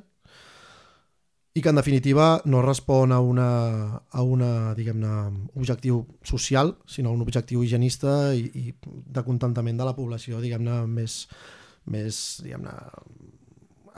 i 1.52 1.62
que 1.62 1.70
en 1.72 1.80
definitiva 1.80 2.40
no 2.44 2.62
respon 2.62 3.12
a 3.12 3.18
una, 3.20 4.02
a 4.06 4.22
una 4.22 4.74
diguem-ne, 4.78 5.14
objectiu 5.58 6.04
social, 6.22 6.76
sinó 6.86 7.10
a 7.10 7.16
un 7.16 7.24
objectiu 7.24 7.64
higienista 7.64 8.30
i, 8.38 8.46
i 8.54 8.74
de 8.86 9.24
contentament 9.26 9.80
de 9.80 9.88
la 9.88 9.96
població, 9.96 10.38
diguem-ne, 10.40 10.84
més, 10.86 11.24
més 11.90 12.20
diguem-ne, 12.44 12.76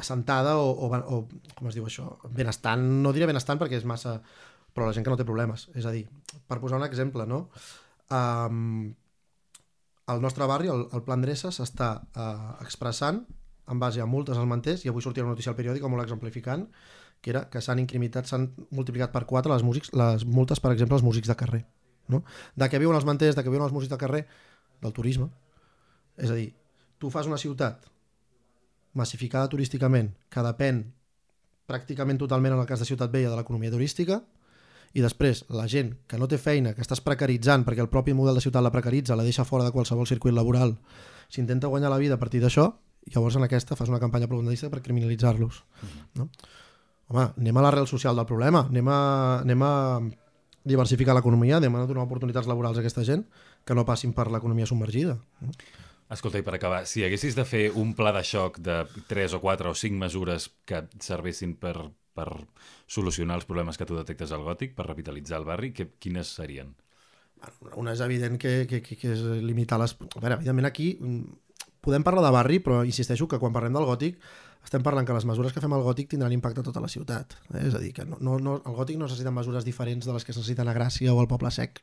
assentada 0.01 0.57
o, 0.57 0.73
o, 0.73 0.89
o, 0.97 1.21
com 1.59 1.69
es 1.69 1.77
diu 1.77 1.85
això, 1.87 2.09
benestant, 2.33 2.83
no 3.05 3.13
diré 3.13 3.29
benestant 3.29 3.61
perquè 3.61 3.77
és 3.83 3.87
massa, 3.89 4.17
però 4.73 4.89
la 4.89 4.97
gent 4.97 5.05
que 5.05 5.13
no 5.13 5.21
té 5.21 5.29
problemes. 5.29 5.69
És 5.77 5.85
a 5.85 5.93
dir, 5.93 6.07
per 6.49 6.57
posar 6.63 6.81
un 6.81 6.89
exemple, 6.89 7.29
no? 7.29 7.45
Um, 8.13 8.95
el 10.13 10.21
nostre 10.21 10.49
barri, 10.51 10.69
el, 10.69 10.89
el 10.93 11.05
Plan 11.07 11.23
Dreça, 11.25 11.53
s'està 11.55 11.93
uh, 12.03 12.51
expressant 12.65 13.23
en 13.73 13.79
base 13.81 14.03
a 14.03 14.07
multes 14.07 14.37
als 14.37 14.49
manters, 14.51 14.85
i 14.85 14.91
avui 14.91 15.05
sortia 15.05 15.25
una 15.25 15.33
notícia 15.33 15.53
al 15.53 15.59
periòdic 15.59 15.85
molt 15.89 16.05
exemplificant, 16.05 16.67
que 17.23 17.31
era 17.31 17.45
que 17.49 17.63
s'han 17.63 17.79
incrimitat, 17.79 18.27
s'han 18.27 18.49
multiplicat 18.75 19.13
per 19.15 19.23
4 19.31 19.53
les, 19.53 19.63
músics, 19.63 19.93
les 19.95 20.27
multes, 20.27 20.61
per 20.61 20.73
exemple, 20.75 20.99
als 20.99 21.07
músics 21.07 21.31
de 21.31 21.39
carrer. 21.39 21.63
No? 22.11 22.25
De 22.59 22.67
què 22.69 22.81
viuen 22.83 22.99
els 22.99 23.07
manters, 23.07 23.39
de 23.39 23.45
què 23.47 23.53
viuen 23.53 23.65
els 23.69 23.75
músics 23.75 23.93
de 23.93 24.01
carrer, 24.01 24.25
del 24.83 24.93
turisme. 24.97 25.31
És 26.19 26.35
a 26.35 26.37
dir, 26.37 26.51
tu 26.99 27.13
fas 27.15 27.31
una 27.31 27.39
ciutat 27.39 27.87
massificada 28.99 29.49
turísticament, 29.49 30.11
que 30.29 30.45
depèn 30.45 30.83
pràcticament 31.71 32.19
totalment 32.21 32.57
en 32.57 32.61
el 32.61 32.69
cas 32.69 32.83
de 32.83 32.89
Ciutat 32.89 33.13
Vella 33.15 33.31
de 33.31 33.39
l'economia 33.39 33.73
turística, 33.73 34.19
i 34.93 35.03
després 35.05 35.45
la 35.53 35.67
gent 35.71 35.95
que 36.09 36.19
no 36.21 36.29
té 36.29 36.39
feina, 36.39 36.75
que 36.77 36.85
estàs 36.85 37.01
precaritzant 37.05 37.65
perquè 37.65 37.81
el 37.85 37.91
propi 37.93 38.15
model 38.17 38.37
de 38.39 38.45
ciutat 38.45 38.65
la 38.65 38.73
precaritza, 38.75 39.17
la 39.17 39.27
deixa 39.27 39.47
fora 39.49 39.65
de 39.65 39.73
qualsevol 39.73 40.09
circuit 40.09 40.35
laboral, 40.37 40.77
s'intenta 41.33 41.71
guanyar 41.73 41.91
la 41.93 42.01
vida 42.03 42.19
a 42.19 42.21
partir 42.21 42.43
d'això, 42.43 42.69
llavors 43.13 43.37
en 43.37 43.47
aquesta 43.47 43.77
fas 43.77 43.91
una 43.91 44.01
campanya 44.01 44.29
propagandista 44.29 44.71
per 44.71 44.83
criminalitzar-los. 44.83 45.63
No? 46.19 46.29
Home, 47.13 47.29
anem 47.41 47.57
a 47.57 47.65
l'arrel 47.65 47.89
social 47.89 48.17
del 48.17 48.29
problema, 48.29 48.67
anem 48.69 48.89
a, 48.89 48.99
anem 49.41 49.65
a 49.67 49.73
diversificar 50.65 51.17
l'economia, 51.17 51.59
anem 51.59 51.75
a 51.77 51.87
donar 51.89 52.05
oportunitats 52.07 52.47
laborals 52.47 52.79
a 52.79 52.85
aquesta 52.85 53.05
gent 53.05 53.25
que 53.67 53.75
no 53.75 53.87
passin 53.89 54.13
per 54.15 54.29
l'economia 54.31 54.69
submergida. 54.69 55.17
No? 55.41 55.57
Escolta, 56.13 56.37
i 56.37 56.45
per 56.45 56.59
acabar, 56.59 56.83
si 56.85 57.07
haguessis 57.07 57.33
de 57.39 57.45
fer 57.49 57.63
un 57.79 57.95
pla 57.97 58.13
de 58.13 58.21
xoc 58.27 58.59
de 58.61 58.83
3 59.09 59.39
o 59.39 59.41
4 59.41 59.71
o 59.71 59.75
5 59.75 59.97
mesures 59.97 60.51
que 60.69 60.83
servessin 61.01 61.55
per, 61.57 61.89
per 62.17 62.29
solucionar 62.87 63.39
els 63.41 63.49
problemes 63.49 63.79
que 63.79 63.89
tu 63.89 63.97
detectes 63.99 64.33
al 64.33 64.45
gòtic, 64.47 64.77
per 64.77 64.89
revitalitzar 64.89 65.41
el 65.41 65.49
barri, 65.49 65.73
que, 65.77 65.89
quines 65.99 66.35
serien? 66.37 66.75
Una 67.75 67.97
és 67.97 68.03
evident 68.05 68.39
que, 68.39 68.63
que, 68.71 68.83
que, 68.85 68.99
és 69.03 69.23
limitar 69.43 69.81
les... 69.83 69.97
A 69.99 70.21
veure, 70.23 70.39
evidentment 70.39 70.69
aquí 70.69 70.93
mm, 71.01 71.41
podem 71.83 72.05
parlar 72.07 72.23
de 72.29 72.33
barri, 72.35 72.61
però 72.63 72.83
insisteixo 72.87 73.27
que 73.29 73.41
quan 73.43 73.55
parlem 73.55 73.75
del 73.75 73.89
gòtic 73.89 74.21
estem 74.63 74.83
parlant 74.87 75.07
que 75.07 75.15
les 75.17 75.25
mesures 75.27 75.53
que 75.53 75.61
fem 75.63 75.73
al 75.75 75.83
gòtic 75.83 76.13
tindran 76.13 76.33
impacte 76.35 76.63
a 76.63 76.67
tota 76.67 76.81
la 76.81 76.91
ciutat. 76.91 77.35
Eh? 77.51 77.65
És 77.67 77.75
a 77.75 77.81
dir, 77.83 77.91
que 77.97 78.05
no, 78.07 78.21
no, 78.23 78.37
no, 78.39 78.61
el 78.63 78.77
gòtic 78.77 78.99
no 78.99 79.09
necessita 79.09 79.33
mesures 79.35 79.67
diferents 79.67 80.07
de 80.07 80.15
les 80.15 80.25
que 80.25 80.31
es 80.31 80.39
necessiten 80.39 80.71
a 80.71 80.75
Gràcia 80.77 81.15
o 81.15 81.19
al 81.19 81.27
Poble 81.31 81.51
Sec, 81.51 81.83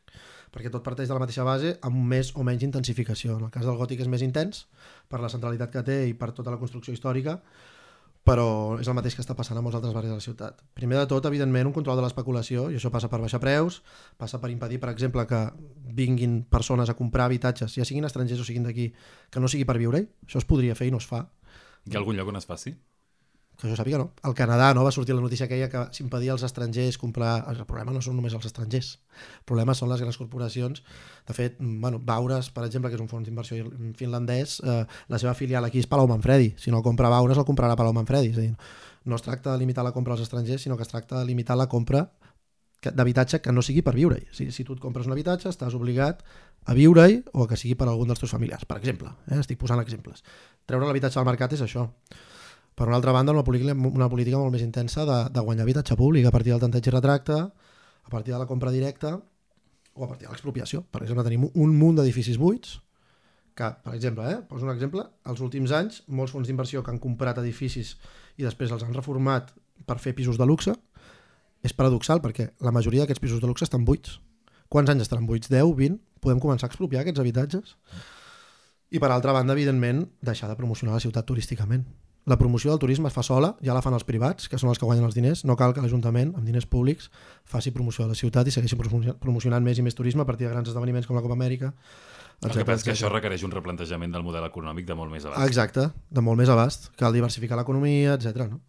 perquè 0.53 0.71
tot 0.71 0.85
parteix 0.85 1.09
de 1.09 1.17
la 1.17 1.23
mateixa 1.25 1.43
base 1.47 1.75
amb 1.85 1.99
més 2.13 2.31
o 2.39 2.45
menys 2.47 2.63
intensificació. 2.69 3.35
En 3.35 3.49
el 3.49 3.51
cas 3.53 3.67
del 3.67 3.75
gòtic 3.79 4.05
és 4.05 4.11
més 4.11 4.23
intens 4.23 4.63
per 5.11 5.19
la 5.19 5.31
centralitat 5.33 5.75
que 5.75 5.83
té 5.91 5.99
i 6.07 6.15
per 6.15 6.31
tota 6.37 6.55
la 6.55 6.61
construcció 6.61 6.95
històrica, 6.95 7.41
però 8.27 8.77
és 8.79 8.87
el 8.87 8.95
mateix 8.97 9.15
que 9.17 9.23
està 9.23 9.33
passant 9.37 9.57
a 9.57 9.63
molts 9.65 9.77
altres 9.79 9.93
barris 9.95 10.11
de 10.11 10.17
la 10.17 10.23
ciutat. 10.23 10.59
Primer 10.77 10.99
de 10.99 11.07
tot, 11.09 11.25
evidentment, 11.25 11.69
un 11.69 11.75
control 11.75 11.97
de 11.97 12.05
l'especulació, 12.05 12.67
i 12.69 12.77
això 12.77 12.91
passa 12.93 13.09
per 13.09 13.21
baixar 13.23 13.41
preus, 13.41 13.81
passa 14.21 14.41
per 14.41 14.51
impedir, 14.53 14.79
per 14.81 14.91
exemple, 14.93 15.25
que 15.29 15.41
vinguin 15.97 16.43
persones 16.49 16.89
a 16.89 16.97
comprar 16.99 17.29
habitatges, 17.29 17.73
ja 17.79 17.87
siguin 17.87 18.05
estrangers 18.05 18.43
o 18.43 18.47
siguin 18.47 18.67
d'aquí, 18.67 18.91
que 19.31 19.41
no 19.41 19.49
sigui 19.49 19.65
per 19.65 19.79
viure-hi. 19.81 20.05
Això 20.27 20.43
es 20.43 20.47
podria 20.49 20.77
fer 20.77 20.91
i 20.91 20.93
no 20.93 21.01
es 21.01 21.09
fa. 21.09 21.25
Hi 21.87 21.95
ha 21.95 22.01
algun 22.03 22.19
lloc 22.19 22.29
on 22.29 22.37
es 22.37 22.49
faci? 22.49 22.75
Que 23.59 23.67
jo 23.67 23.75
sàpiga, 23.75 23.97
no. 23.99 24.13
Al 24.23 24.31
Canadà 24.37 24.69
no 24.71 24.85
va 24.85 24.91
sortir 24.95 25.15
la 25.15 25.21
notícia 25.21 25.43
aquella 25.49 25.67
que 25.67 25.81
s'impedia 25.95 26.31
als 26.31 26.45
estrangers 26.47 26.97
comprar... 26.97 27.41
El 27.51 27.57
problema 27.67 27.91
no 27.91 27.99
són 27.99 28.15
només 28.15 28.35
els 28.37 28.47
estrangers. 28.47 28.93
El 29.19 29.47
problema 29.51 29.75
són 29.75 29.91
les 29.91 29.99
grans 29.99 30.15
corporacions. 30.21 30.79
De 31.27 31.35
fet, 31.35 31.57
bueno, 31.59 31.99
Baures, 31.99 32.47
per 32.55 32.63
exemple, 32.63 32.87
que 32.87 32.95
és 32.95 33.03
un 33.03 33.11
fons 33.11 33.27
d'inversió 33.27 33.67
finlandès, 33.99 34.61
eh, 34.63 34.85
la 35.11 35.19
seva 35.19 35.35
filial 35.35 35.67
aquí 35.67 35.83
és 35.83 35.89
Palau 35.91 36.07
Manfredi. 36.07 36.53
Si 36.55 36.71
no 36.71 36.79
compra 36.85 37.11
Baures, 37.11 37.35
el 37.35 37.47
comprarà 37.49 37.75
Palau 37.75 37.91
Manfredi. 37.97 38.31
És 38.31 38.39
a 38.39 38.45
dir, 38.45 38.55
no 39.03 39.19
es 39.19 39.27
tracta 39.27 39.51
de 39.51 39.59
limitar 39.59 39.83
la 39.83 39.91
compra 39.91 40.15
als 40.15 40.23
estrangers, 40.23 40.63
sinó 40.63 40.77
que 40.79 40.87
es 40.87 40.93
tracta 40.93 41.19
de 41.19 41.27
limitar 41.27 41.59
la 41.59 41.67
compra 41.67 42.07
d'habitatge 42.79 43.41
que 43.43 43.51
no 43.51 43.61
sigui 43.65 43.83
per 43.83 43.91
viure-hi. 43.95 44.29
Si, 44.31 44.49
si 44.55 44.63
tu 44.63 44.77
et 44.77 44.79
compres 44.79 45.07
un 45.09 45.11
habitatge, 45.11 45.51
estàs 45.51 45.75
obligat 45.75 46.23
a 46.63 46.75
viure-hi 46.77 47.19
o 47.33 47.47
que 47.47 47.59
sigui 47.59 47.75
per 47.75 47.89
algun 47.89 48.07
dels 48.07 48.23
teus 48.23 48.31
familiars, 48.31 48.63
per 48.63 48.79
exemple. 48.79 49.11
Eh? 49.27 49.39
Estic 49.41 49.59
posant 49.59 49.83
exemples. 49.83 50.23
Treure 50.69 50.87
l'habitatge 50.87 51.19
al 51.19 51.27
mercat 51.27 51.59
és 51.59 51.65
això. 51.65 51.89
Per 52.79 52.87
una 52.87 52.95
altra 52.95 53.11
banda, 53.11 53.33
una 53.35 53.43
política, 53.43 53.73
una 53.75 54.07
política 54.07 54.39
molt 54.39 54.53
més 54.55 54.61
intensa 54.63 55.03
de, 55.03 55.17
de 55.35 55.41
guanyar 55.43 55.65
habitatge 55.65 55.97
públic 55.99 56.29
a 56.29 56.31
partir 56.31 56.53
del 56.53 56.61
tanteig 56.63 56.85
i 56.87 56.93
retracte, 56.93 57.35
a 57.35 58.09
partir 58.13 58.31
de 58.31 58.39
la 58.39 58.47
compra 58.47 58.71
directa 58.71 59.17
o 59.19 60.05
a 60.05 60.07
partir 60.07 60.29
de 60.29 60.31
l'expropiació. 60.31 60.85
Per 60.87 61.01
exemple, 61.03 61.25
tenim 61.27 61.43
un 61.49 61.75
munt 61.75 61.99
d'edificis 61.99 62.39
buits 62.39 62.77
que, 63.59 63.67
per 63.83 63.97
exemple, 63.97 64.31
eh, 64.31 64.39
poso 64.47 64.63
un 64.63 64.71
exemple, 64.71 65.03
els 65.27 65.43
últims 65.43 65.75
anys 65.75 65.99
molts 66.07 66.31
fons 66.31 66.47
d'inversió 66.47 66.79
que 66.79 66.95
han 66.95 67.03
comprat 67.03 67.43
edificis 67.43 67.97
i 68.39 68.47
després 68.47 68.71
els 68.71 68.87
han 68.87 68.95
reformat 68.95 69.51
per 69.83 69.99
fer 69.99 70.15
pisos 70.15 70.39
de 70.39 70.47
luxe 70.47 70.79
és 71.67 71.75
paradoxal 71.75 72.23
perquè 72.23 72.53
la 72.63 72.71
majoria 72.71 73.03
d'aquests 73.03 73.27
pisos 73.27 73.43
de 73.43 73.51
luxe 73.51 73.67
estan 73.67 73.83
buits. 73.83 74.21
Quants 74.71 74.87
anys 74.87 75.03
estaran 75.03 75.27
buits? 75.27 75.51
10, 75.51 75.75
20? 75.75 75.99
Podem 76.23 76.39
començar 76.39 76.69
a 76.69 76.71
expropiar 76.71 77.03
aquests 77.03 77.19
habitatges? 77.19 77.75
I 78.95 79.03
per 79.03 79.11
altra 79.11 79.35
banda, 79.35 79.51
evidentment, 79.51 80.05
deixar 80.23 80.47
de 80.47 80.55
promocionar 80.55 80.95
la 80.95 81.03
ciutat 81.03 81.27
turísticament. 81.27 81.83
La 82.29 82.37
promoció 82.37 82.69
del 82.69 82.79
turisme 82.81 83.09
es 83.09 83.15
fa 83.15 83.23
sola, 83.25 83.55
ja 83.65 83.73
la 83.73 83.81
fan 83.81 83.95
els 83.97 84.05
privats, 84.05 84.45
que 84.51 84.59
són 84.61 84.69
els 84.69 84.77
que 84.77 84.85
guanyen 84.85 85.07
els 85.07 85.17
diners. 85.17 85.41
No 85.49 85.55
cal 85.57 85.73
que 85.73 85.81
l'Ajuntament, 85.81 86.35
amb 86.37 86.45
diners 86.45 86.67
públics, 86.69 87.09
faci 87.49 87.73
promoció 87.73 88.05
de 88.05 88.13
la 88.13 88.19
ciutat 88.19 88.47
i 88.47 88.53
segueixi 88.53 88.77
promocionant 88.77 89.65
més 89.65 89.81
i 89.81 89.85
més 89.85 89.97
turisme 89.97 90.21
a 90.21 90.29
partir 90.29 90.45
de 90.45 90.53
grans 90.53 90.69
esdeveniments 90.69 91.09
com 91.09 91.17
la 91.17 91.25
Copa 91.25 91.37
Amèrica. 91.39 91.73
El 92.39 92.53
que 92.53 92.63
passa 92.63 92.79
és 92.79 92.85
que 92.85 92.93
això 92.93 93.09
requereix 93.11 93.41
un 93.43 93.51
replantejament 93.51 94.13
del 94.13 94.23
model 94.23 94.45
econòmic 94.45 94.85
de 94.87 94.95
molt 94.95 95.11
més 95.11 95.25
abast. 95.25 95.41
Exacte, 95.49 95.89
de 95.89 96.23
molt 96.23 96.39
més 96.39 96.53
abast. 96.53 96.91
Cal 97.01 97.17
diversificar 97.17 97.57
l'economia, 97.59 98.13
etc. 98.15 98.45
No? 98.47 98.61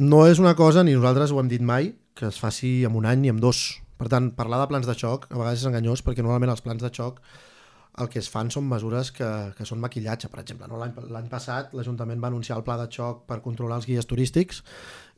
no 0.00 0.24
és 0.30 0.38
una 0.40 0.54
cosa, 0.56 0.84
ni 0.86 0.94
nosaltres 0.96 1.34
ho 1.34 1.40
hem 1.42 1.50
dit 1.50 1.60
mai, 1.60 1.92
que 2.16 2.30
es 2.30 2.38
faci 2.40 2.84
en 2.88 2.96
un 2.96 3.06
any 3.10 3.20
ni 3.20 3.32
en 3.32 3.40
dos. 3.42 3.80
Per 4.00 4.08
tant, 4.08 4.30
parlar 4.36 4.62
de 4.62 4.70
plans 4.70 4.88
de 4.88 4.96
xoc 4.96 5.26
a 5.28 5.36
vegades 5.36 5.60
és 5.60 5.68
enganyós 5.68 6.00
perquè 6.06 6.24
normalment 6.24 6.54
els 6.54 6.62
plans 6.64 6.80
de 6.80 6.88
xoc 6.94 7.20
el 7.98 8.08
que 8.08 8.20
es 8.20 8.30
fan 8.30 8.50
són 8.54 8.68
mesures 8.70 9.10
que, 9.12 9.28
que 9.56 9.66
són 9.66 9.80
maquillatge, 9.82 10.30
per 10.30 10.40
exemple. 10.44 10.68
No? 10.70 10.78
L'any 10.78 11.28
passat 11.30 11.74
l'Ajuntament 11.74 12.22
va 12.22 12.30
anunciar 12.30 12.58
el 12.58 12.64
pla 12.66 12.78
de 12.80 12.88
xoc 12.92 13.24
per 13.28 13.40
controlar 13.44 13.80
els 13.80 13.88
guies 13.88 14.06
turístics 14.06 14.62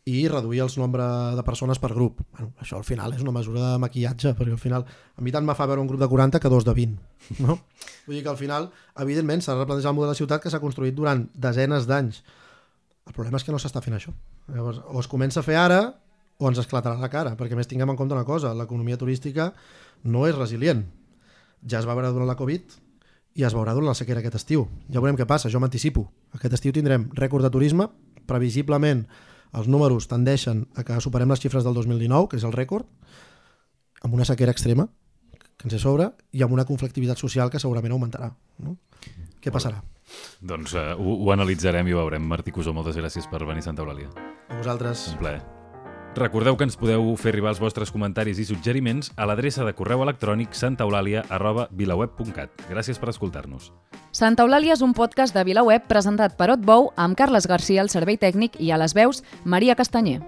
i 0.05 0.27
reduir 0.27 0.65
el 0.65 0.71
nombre 0.77 1.05
de 1.37 1.43
persones 1.47 1.79
per 1.79 1.93
grup. 1.95 2.23
Bueno, 2.33 2.51
això 2.59 2.77
al 2.81 2.85
final 2.85 3.13
és 3.15 3.23
una 3.23 3.35
mesura 3.35 3.73
de 3.73 3.79
maquillatge, 3.79 4.35
perquè 4.35 4.57
al 4.57 4.63
final 4.63 4.87
a 4.89 5.23
mi 5.23 5.31
tant 5.31 5.47
me 5.47 5.55
fa 5.55 5.69
veure 5.71 5.83
un 5.83 5.87
grup 5.87 6.01
de 6.01 6.09
40 6.11 6.41
que 6.43 6.51
dos 6.51 6.65
de 6.67 6.75
20. 6.75 7.39
No? 7.45 7.59
Vull 8.07 8.17
dir 8.17 8.25
que 8.25 8.33
al 8.33 8.41
final, 8.41 8.71
evidentment, 8.99 9.45
s'ha 9.45 9.55
de 9.55 9.63
replantejar 9.63 9.93
el 9.93 9.99
model 10.01 10.11
de 10.11 10.19
ciutat 10.19 10.43
que 10.43 10.51
s'ha 10.51 10.63
construït 10.63 10.97
durant 10.97 11.29
desenes 11.35 11.87
d'anys. 11.87 12.23
El 13.07 13.15
problema 13.15 13.39
és 13.39 13.47
que 13.47 13.55
no 13.55 13.61
s'està 13.63 13.83
fent 13.83 13.95
això. 13.99 14.15
Llavors, 14.51 14.83
o 14.91 14.99
es 14.99 15.11
comença 15.11 15.43
a 15.43 15.47
fer 15.47 15.59
ara 15.61 15.85
o 16.43 16.51
ens 16.51 16.59
esclatarà 16.59 16.99
la 16.99 17.11
cara, 17.11 17.37
perquè 17.39 17.55
més 17.55 17.71
tinguem 17.71 17.93
en 17.93 17.99
compte 17.99 18.17
una 18.17 18.27
cosa, 18.27 18.51
l'economia 18.59 18.99
turística 18.99 19.53
no 20.03 20.27
és 20.27 20.35
resilient. 20.35 20.83
Ja 21.69 21.81
es 21.81 21.89
va 21.89 21.97
veure 21.97 22.13
durant 22.13 22.29
la 22.29 22.39
Covid 22.39 22.79
i 23.39 23.45
es 23.47 23.55
veurà 23.57 23.75
durant 23.75 23.93
la 23.93 23.97
sequera 23.97 24.21
aquest 24.21 24.39
estiu. 24.41 24.67
Ja 24.93 25.01
veurem 25.01 25.17
què 25.17 25.27
passa, 25.29 25.51
jo 25.53 25.61
m'anticipo. 25.63 26.07
Aquest 26.37 26.59
estiu 26.59 26.75
tindrem 26.75 27.09
rècord 27.17 27.47
de 27.47 27.53
turisme, 27.53 27.89
previsiblement 28.29 29.07
els 29.57 29.69
números 29.69 30.09
tendeixen 30.09 30.67
a 30.77 30.85
que 30.85 30.99
superem 31.05 31.33
les 31.33 31.41
xifres 31.41 31.65
del 31.65 31.77
2019, 31.77 32.29
que 32.31 32.41
és 32.41 32.45
el 32.49 32.57
rècord, 32.57 32.89
amb 34.03 34.17
una 34.17 34.27
sequera 34.29 34.53
extrema, 34.53 34.89
que 35.57 35.69
ens 35.69 35.77
és 35.79 35.85
sobre, 35.85 36.11
i 36.33 36.43
amb 36.43 36.57
una 36.57 36.67
conflictivitat 36.69 37.21
social 37.21 37.53
que 37.53 37.61
segurament 37.63 37.95
augmentarà. 37.95 38.33
No? 38.65 38.77
Què 39.43 39.53
passarà? 39.55 39.83
Doncs 40.41 40.75
uh, 40.77 40.93
ho, 40.99 41.17
ho 41.25 41.33
analitzarem 41.35 41.89
i 41.89 41.97
ho 41.97 42.03
veurem. 42.03 42.29
Martí 42.35 42.55
Cusó, 42.55 42.75
moltes 42.77 42.99
gràcies 42.99 43.29
per 43.31 43.45
venir 43.47 43.65
a 43.65 43.71
Santa 43.71 43.85
Eulàlia. 43.85 44.13
A 44.49 44.61
vosaltres. 44.61 45.11
Un 45.15 45.21
plaer. 45.25 45.62
Recordeu 46.15 46.59
que 46.61 46.65
ens 46.69 46.77
podeu 46.77 47.17
fer 47.17 47.31
arribar 47.33 47.51
els 47.55 47.61
vostres 47.63 47.91
comentaris 47.93 48.39
i 48.39 48.45
suggeriments 48.45 49.11
a 49.17 49.25
l'adreça 49.29 49.65
de 49.65 49.73
correu 49.73 50.03
electrònic 50.05 50.53
santaeulàlia.vilaweb.cat. 50.59 52.51
Gràcies 52.69 53.01
per 53.01 53.09
escoltar-nos. 53.15 53.73
Santa 54.13 54.45
Eulàlia 54.45 54.77
és 54.77 54.83
un 54.85 54.93
podcast 54.93 55.33
de 55.33 55.45
VilaWeb 55.49 55.89
presentat 55.89 56.37
per 56.37 56.51
Otbou 56.53 56.93
amb 57.01 57.17
Carles 57.17 57.49
Garcia 57.49 57.81
al 57.81 57.89
servei 57.89 58.21
tècnic 58.21 58.61
i 58.61 58.71
a 58.71 58.77
les 58.77 58.93
veus 58.93 59.25
Maria 59.45 59.75
Castanyer. 59.75 60.21